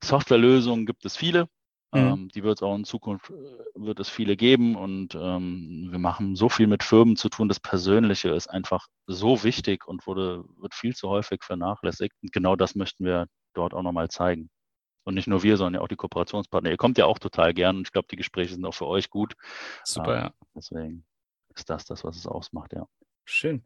Softwarelösungen 0.04 0.86
gibt 0.86 1.06
es 1.06 1.16
viele. 1.16 1.46
Mhm. 1.94 2.00
Ähm, 2.00 2.30
die 2.36 2.44
wird 2.44 2.58
es 2.58 2.63
auch 2.63 2.76
in 2.76 2.84
Zukunft, 2.84 3.30
äh, 3.30 3.34
wird 3.76 4.02
es 4.02 4.10
viele 4.10 4.36
geben 4.36 4.76
und 4.76 5.16
ähm, 5.16 5.88
wir 5.90 6.00
machen 6.00 6.36
so 6.36 6.50
viel 6.50 6.68
mit 6.68 6.84
Firmen 6.84 7.16
zu 7.16 7.30
tun. 7.30 7.48
Das 7.48 7.62
Persönliche 7.62 8.30
ist 8.32 8.48
einfach 8.48 8.88
so 9.06 9.46
wichtig 9.46 9.88
und 9.88 10.06
wurde, 10.06 10.44
wird 10.58 10.74
viel 10.74 10.94
zu 10.94 11.08
häufig 11.08 11.46
vernachlässigt. 11.46 12.13
Und 12.22 12.34
genau 12.34 12.58
das 12.58 12.76
möchten 12.76 13.06
wir 13.06 13.28
dort 13.54 13.74
auch 13.74 13.84
nochmal 13.84 14.10
zeigen. 14.10 14.50
Und 15.06 15.13
nicht 15.13 15.30
nur 15.30 15.44
wir, 15.44 15.56
sondern 15.56 15.76
ja 15.76 15.82
auch 15.82 15.88
die 15.88 15.96
Kooperationspartner. 15.96 16.72
Ihr 16.72 16.76
kommt 16.76 16.98
ja 16.98 17.06
auch 17.06 17.20
total 17.20 17.54
gern 17.54 17.78
und 17.78 17.88
ich 17.88 17.94
glaube, 17.94 18.10
die 18.12 18.18
Gespräche 18.18 18.54
sind 18.54 18.66
auch 18.66 18.74
für 18.74 18.88
euch 18.88 19.10
gut. 19.10 19.36
Super, 19.86 20.13
äh, 20.13 20.20
ja. 20.24 20.32
Deswegen 20.54 21.06
ist 21.58 21.70
das 21.70 21.86
das, 21.86 22.04
was 22.04 22.15
es 22.15 22.28
ausmacht, 22.28 22.74
ja. 22.74 22.88
Schön. 23.26 23.63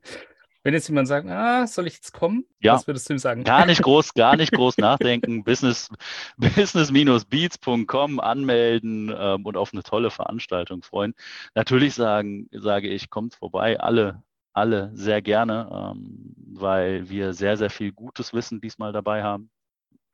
Wenn 0.64 0.76
jetzt 0.76 0.88
jemand 0.88 1.08
sagt, 1.08 1.28
ah, 1.28 1.66
soll 1.66 1.88
ich 1.88 1.96
jetzt 1.96 2.14
kommen? 2.14 2.46
Ja. 2.60 2.76
Was 2.76 2.86
würdest 2.86 3.10
du 3.10 3.14
ihm 3.14 3.20
sagen? 3.20 3.44
Gar 3.44 3.66
nicht 3.66 3.82
groß, 3.82 4.14
gar 4.14 4.36
nicht 4.36 4.52
groß 4.52 4.78
nachdenken. 4.78 5.44
Business, 5.44 5.90
business-beats.com 6.38 8.20
anmelden 8.20 9.12
ähm, 9.16 9.46
und 9.46 9.58
auf 9.58 9.74
eine 9.74 9.82
tolle 9.82 10.12
Veranstaltung 10.12 10.84
freuen. 10.84 11.16
Natürlich 11.56 11.96
sagen, 11.96 12.48
sage 12.52 12.90
ich, 12.90 13.10
kommt 13.10 13.34
vorbei, 13.36 13.80
alle, 13.80 14.22
alle 14.54 14.92
sehr 14.94 15.24
gerne, 15.24 15.68
ähm, 15.96 16.36
weil 16.54 17.10
wir 17.10 17.34
sehr, 17.34 17.58
sehr 17.58 17.72
viel 17.72 17.92
gutes 17.92 18.34
Wissen 18.34 18.62
diesmal 18.62 18.94
dabei 18.94 19.24
haben. 19.24 19.50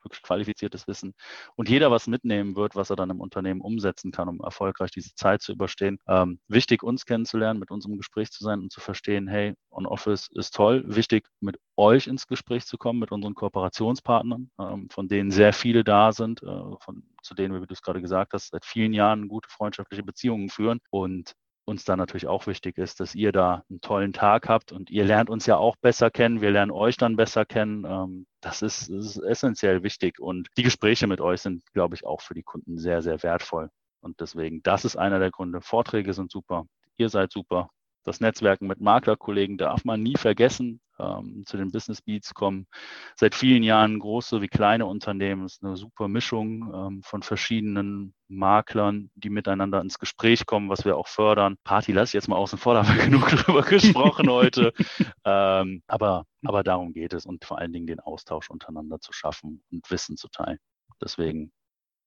Wirklich 0.03 0.21
qualifiziertes 0.21 0.87
Wissen 0.87 1.13
und 1.55 1.69
jeder 1.69 1.91
was 1.91 2.07
mitnehmen 2.07 2.55
wird, 2.55 2.75
was 2.75 2.89
er 2.89 2.95
dann 2.95 3.09
im 3.09 3.19
Unternehmen 3.21 3.61
umsetzen 3.61 4.11
kann, 4.11 4.29
um 4.29 4.39
erfolgreich 4.41 4.91
diese 4.91 5.13
Zeit 5.15 5.41
zu 5.41 5.51
überstehen. 5.51 5.99
Ähm, 6.07 6.39
wichtig, 6.47 6.83
uns 6.83 7.05
kennenzulernen, 7.05 7.59
mit 7.59 7.71
uns 7.71 7.85
im 7.85 7.97
Gespräch 7.97 8.31
zu 8.31 8.43
sein 8.43 8.59
und 8.59 8.71
zu 8.71 8.79
verstehen, 8.79 9.27
hey, 9.27 9.53
On-Office 9.71 10.29
ist 10.33 10.55
toll. 10.55 10.83
Wichtig, 10.87 11.27
mit 11.39 11.57
euch 11.75 12.07
ins 12.07 12.27
Gespräch 12.27 12.65
zu 12.65 12.77
kommen, 12.77 12.99
mit 12.99 13.11
unseren 13.11 13.35
Kooperationspartnern, 13.35 14.49
ähm, 14.59 14.89
von 14.89 15.07
denen 15.07 15.31
sehr 15.31 15.53
viele 15.53 15.83
da 15.83 16.11
sind, 16.11 16.41
äh, 16.43 16.45
von, 16.79 17.03
zu 17.21 17.35
denen, 17.35 17.61
wie 17.61 17.65
du 17.65 17.73
es 17.73 17.81
gerade 17.81 18.01
gesagt 18.01 18.33
hast, 18.33 18.49
seit 18.49 18.65
vielen 18.65 18.93
Jahren 18.93 19.27
gute 19.27 19.49
freundschaftliche 19.49 20.03
Beziehungen 20.03 20.49
führen 20.49 20.79
und 20.89 21.33
uns 21.67 21.83
da 21.83 21.97
natürlich 21.97 22.27
auch 22.27 22.47
wichtig 22.47 22.77
ist, 22.77 22.99
dass 22.99 23.13
ihr 23.13 23.31
da 23.31 23.63
einen 23.69 23.81
tollen 23.81 24.13
Tag 24.13 24.47
habt 24.47 24.71
und 24.71 24.89
ihr 24.89 25.03
lernt 25.03 25.29
uns 25.29 25.45
ja 25.45 25.57
auch 25.57 25.75
besser 25.75 26.09
kennen, 26.09 26.41
wir 26.41 26.51
lernen 26.51 26.71
euch 26.71 26.95
dann 26.95 27.17
besser 27.17 27.45
kennen. 27.45 27.85
Ähm, 27.85 28.25
das 28.41 28.61
ist, 28.61 28.89
ist 28.89 29.17
essentiell 29.17 29.83
wichtig 29.83 30.19
und 30.19 30.47
die 30.57 30.63
Gespräche 30.63 31.07
mit 31.07 31.19
euch 31.19 31.41
sind, 31.41 31.63
glaube 31.73 31.95
ich, 31.95 32.05
auch 32.05 32.21
für 32.21 32.33
die 32.33 32.43
Kunden 32.43 32.77
sehr, 32.77 33.01
sehr 33.01 33.21
wertvoll. 33.21 33.69
Und 33.99 34.21
deswegen, 34.21 34.63
das 34.63 34.85
ist 34.85 34.95
einer 34.95 35.19
der 35.19 35.31
Gründe. 35.31 35.59
Vorträge 35.61 36.13
sind 36.13 36.31
super, 36.31 36.65
ihr 36.95 37.09
seid 37.09 37.31
super, 37.31 37.69
das 38.05 38.21
Netzwerken 38.21 38.67
mit 38.67 38.79
Maklerkollegen 38.79 39.57
darf 39.57 39.83
man 39.83 40.01
nie 40.01 40.15
vergessen. 40.15 40.79
Ähm, 40.99 41.43
zu 41.45 41.57
den 41.57 41.71
Business 41.71 42.01
Beats 42.01 42.33
kommen 42.33 42.67
seit 43.15 43.35
vielen 43.35 43.63
Jahren 43.63 43.99
große 43.99 44.41
wie 44.41 44.47
kleine 44.47 44.85
Unternehmen. 44.85 45.45
Es 45.45 45.53
ist 45.53 45.63
eine 45.63 45.75
super 45.75 46.07
Mischung 46.07 46.71
ähm, 46.73 47.03
von 47.03 47.23
verschiedenen 47.23 48.13
Maklern, 48.27 49.11
die 49.15 49.29
miteinander 49.29 49.81
ins 49.81 49.99
Gespräch 49.99 50.45
kommen, 50.45 50.69
was 50.69 50.85
wir 50.85 50.97
auch 50.97 51.07
fördern. 51.07 51.57
Party 51.63 51.91
lasse 51.91 52.09
ich 52.09 52.13
jetzt 52.13 52.27
mal 52.27 52.35
außen 52.35 52.57
vor, 52.57 52.73
da 52.73 52.87
haben 52.87 52.95
wir 52.95 53.05
genug 53.05 53.27
drüber 53.29 53.61
gesprochen 53.61 54.29
heute. 54.29 54.73
Ähm, 55.29 55.83
aber, 55.87 56.25
aber 56.45 56.63
darum 56.63 56.93
geht 56.93 57.13
es 57.13 57.25
und 57.25 57.43
vor 57.43 57.57
allen 57.57 57.73
Dingen 57.73 57.85
den 57.85 57.99
Austausch 57.99 58.49
untereinander 58.49 58.99
zu 59.01 59.11
schaffen 59.11 59.61
und 59.71 59.89
Wissen 59.91 60.15
zu 60.15 60.29
teilen. 60.29 60.57
Deswegen 61.01 61.51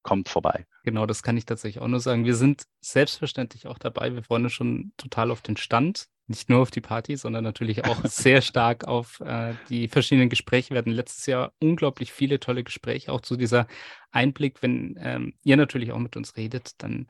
kommt 0.03 0.29
vorbei. 0.29 0.67
Genau, 0.85 1.07
das 1.07 1.23
kann 1.23 1.37
ich 1.37 1.45
tatsächlich 1.45 1.83
auch 1.83 1.89
nur 1.89 2.01
sagen. 2.01 2.25
Wir 2.25 2.35
sind 2.35 2.65
selbstverständlich 2.81 3.67
auch 3.67 3.79
dabei. 3.79 4.15
Wir 4.15 4.23
freuen 4.23 4.45
uns 4.45 4.53
schon 4.53 4.93
total 4.97 5.31
auf 5.31 5.43
den 5.43 5.57
Stand. 5.57 6.07
Nicht 6.31 6.49
nur 6.49 6.61
auf 6.61 6.71
die 6.71 6.81
Party, 6.81 7.17
sondern 7.17 7.43
natürlich 7.43 7.85
auch 7.87 8.05
sehr 8.05 8.41
stark 8.41 8.85
auf 8.87 9.19
äh, 9.19 9.55
die 9.69 9.89
verschiedenen 9.89 10.29
Gespräche. 10.29 10.71
Wir 10.71 10.79
hatten 10.79 10.93
letztes 10.93 11.27
Jahr 11.27 11.53
unglaublich 11.59 12.13
viele 12.13 12.39
tolle 12.39 12.63
Gespräche, 12.63 13.11
auch 13.11 13.21
zu 13.21 13.35
dieser 13.35 13.67
Einblick. 14.11 14.63
Wenn 14.63 14.99
ähm, 15.01 15.35
ihr 15.43 15.57
natürlich 15.57 15.93
auch 15.93 15.99
mit 15.99 16.17
uns 16.17 16.37
redet, 16.37 16.83
dann 16.83 17.07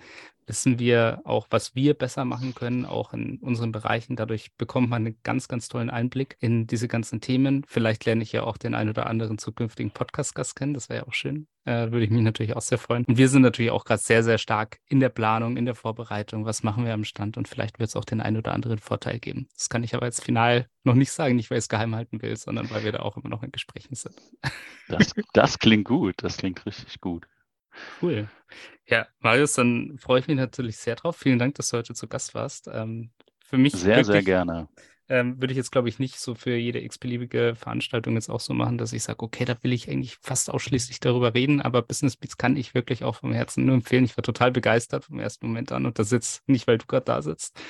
wissen 0.51 0.81
wir 0.81 1.21
auch, 1.25 1.47
was 1.51 1.77
wir 1.77 1.95
besser 1.95 2.25
machen 2.25 2.57
können, 2.57 2.85
auch 2.85 3.13
in 3.13 3.39
unseren 3.39 3.71
Bereichen. 3.71 4.17
Dadurch 4.17 4.51
bekommt 4.57 4.91
man 4.91 5.07
einen 5.07 5.17
ganz, 5.23 5.47
ganz 5.47 5.69
tollen 5.69 5.91
Einblick 5.91 6.37
in 6.41 6.67
diese 6.67 6.89
ganzen 6.89 7.21
Themen. 7.21 7.65
Vielleicht 7.69 8.05
lerne 8.05 8.25
ich 8.25 8.33
ja 8.33 8.43
auch 8.43 8.57
den 8.57 8.75
einen 8.75 8.91
oder 8.91 9.07
anderen 9.07 9.39
zukünftigen 9.39 9.93
Podcast-Gast 9.93 10.57
kennen. 10.57 10.75
Das 10.75 10.89
wäre 10.89 11.03
ja 11.03 11.07
auch 11.07 11.13
schön. 11.13 11.47
Äh, 11.67 11.93
würde 11.93 12.05
ich 12.05 12.11
mich 12.11 12.23
natürlich 12.23 12.57
auch 12.57 12.63
sehr 12.63 12.79
freuen. 12.79 13.05
Und 13.05 13.17
wir 13.17 13.29
sind 13.29 13.43
natürlich 13.43 13.71
auch 13.71 13.85
gerade 13.85 14.03
sehr, 14.03 14.25
sehr 14.25 14.39
stark 14.39 14.79
in 14.89 14.99
der 14.99 15.11
Planung, 15.11 15.57
in 15.57 15.67
der 15.67 15.77
Vorbereitung. 15.77 16.47
Was 16.47 16.65
machen 16.65 16.85
wir 16.85 16.95
am 16.95 17.05
Stand? 17.05 17.37
Und 17.37 17.47
vielleicht 17.47 17.79
wird 17.79 17.91
es 17.91 17.97
auch 17.97 18.05
den 18.05 18.21
einen 18.21 18.39
oder 18.39 18.53
anderen 18.53 18.79
Vorteil 18.79 19.21
geben. 19.21 19.49
Das 19.55 19.69
kann 19.69 19.85
ich 19.85 19.95
aber 19.95 20.07
jetzt 20.07 20.25
final 20.25 20.67
noch 20.83 20.95
nicht 20.95 21.13
sagen, 21.13 21.37
nicht 21.37 21.51
weil 21.51 21.59
ich 21.59 21.65
es 21.65 21.69
geheim 21.69 21.95
halten 21.95 22.23
will, 22.23 22.37
sondern 22.37 22.71
weil 22.71 22.83
wir 22.83 22.93
da 22.93 23.01
auch 23.01 23.17
immer 23.17 23.29
noch 23.29 23.45
in 23.45 23.53
Gesprächen 23.53 23.95
sind. 23.95 24.17
Das, 24.89 25.15
das 25.33 25.59
klingt 25.61 25.85
gut. 25.85 26.15
Das 26.17 26.39
klingt 26.39 26.67
richtig 26.67 26.90
gut. 26.99 27.27
Cool. 28.03 28.29
Ja, 28.87 29.07
Marius, 29.21 29.53
dann 29.53 29.99
freue 29.99 30.21
ich 30.21 30.27
mich 30.27 30.37
natürlich 30.37 30.77
sehr 30.77 30.97
drauf. 30.97 31.17
Vielen 31.17 31.39
Dank, 31.39 31.55
dass 31.55 31.69
du 31.69 31.77
heute 31.77 31.95
zu 31.95 32.09
Gast 32.09 32.35
warst. 32.35 32.69
Ähm, 32.73 33.11
für 33.45 33.59
mich 33.59 33.73
sehr, 33.73 33.97
wirklich, 33.97 34.07
sehr 34.07 34.23
gerne. 34.23 34.69
Ähm, 35.09 35.41
würde 35.41 35.53
ich 35.53 35.57
jetzt, 35.57 35.73
glaube 35.73 35.89
ich, 35.89 35.99
nicht 35.99 36.21
so 36.21 36.37
für 36.37 36.55
jede 36.55 36.81
x-beliebige 36.83 37.57
Veranstaltung 37.57 38.15
jetzt 38.15 38.31
auch 38.31 38.39
so 38.39 38.55
machen, 38.55 38.79
dass 38.79 38.93
ich 38.93 39.03
sage, 39.03 39.23
okay, 39.25 39.45
da 39.45 39.57
will 39.63 39.73
ich 39.73 39.91
eigentlich 39.91 40.17
fast 40.21 40.51
ausschließlich 40.51 41.01
darüber 41.01 41.35
reden, 41.35 41.61
aber 41.61 41.83
Business 41.83 42.17
Beats 42.17 42.39
kann 42.39 42.57
ich 42.57 42.75
wirklich 42.75 43.03
auch 43.03 43.17
vom 43.17 43.33
Herzen 43.33 43.67
nur 43.67 43.75
empfehlen. 43.75 44.05
Ich 44.05 44.17
war 44.17 44.23
total 44.23 44.53
begeistert 44.53 45.07
vom 45.07 45.19
ersten 45.19 45.49
Moment 45.49 45.73
an 45.73 45.85
und 45.85 45.99
das 45.99 46.11
sitzt 46.11 46.49
nicht, 46.49 46.69
weil 46.69 46.79
du 46.79 46.87
gerade 46.87 47.07
da 47.07 47.23
sitzt, 47.23 47.57
Danke. 47.57 47.65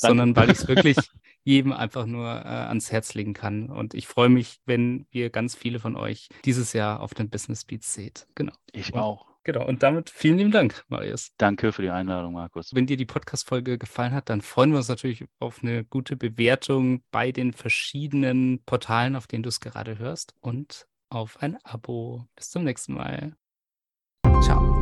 sondern 0.00 0.36
weil 0.36 0.50
ich 0.50 0.58
es 0.58 0.68
wirklich 0.68 0.96
jedem 1.44 1.72
einfach 1.72 2.06
nur 2.06 2.26
äh, 2.26 2.48
ans 2.48 2.92
Herz 2.92 3.14
legen 3.14 3.34
kann. 3.34 3.68
Und 3.68 3.94
ich 3.94 4.06
freue 4.06 4.28
mich, 4.28 4.60
wenn 4.66 5.06
ihr 5.10 5.30
ganz 5.30 5.54
viele 5.54 5.80
von 5.80 5.96
euch 5.96 6.28
dieses 6.44 6.72
Jahr 6.72 7.00
auf 7.00 7.14
den 7.14 7.30
Business 7.30 7.64
Beats 7.64 7.94
seht. 7.94 8.26
Genau. 8.34 8.52
Ich 8.72 8.94
auch. 8.94 9.32
Genau, 9.44 9.66
und 9.66 9.82
damit 9.82 10.08
vielen 10.08 10.38
lieben 10.38 10.52
Dank, 10.52 10.84
Marius. 10.88 11.32
Danke 11.36 11.72
für 11.72 11.82
die 11.82 11.90
Einladung, 11.90 12.34
Markus. 12.34 12.74
Wenn 12.74 12.86
dir 12.86 12.96
die 12.96 13.06
Podcast-Folge 13.06 13.76
gefallen 13.76 14.12
hat, 14.12 14.28
dann 14.28 14.40
freuen 14.40 14.70
wir 14.70 14.78
uns 14.78 14.88
natürlich 14.88 15.24
auf 15.40 15.62
eine 15.62 15.84
gute 15.84 16.16
Bewertung 16.16 17.02
bei 17.10 17.32
den 17.32 17.52
verschiedenen 17.52 18.62
Portalen, 18.64 19.16
auf 19.16 19.26
denen 19.26 19.42
du 19.42 19.48
es 19.48 19.58
gerade 19.58 19.98
hörst 19.98 20.34
und 20.40 20.86
auf 21.10 21.42
ein 21.42 21.58
Abo. 21.64 22.24
Bis 22.36 22.50
zum 22.50 22.62
nächsten 22.62 22.94
Mal. 22.94 23.34
Ciao. 24.42 24.81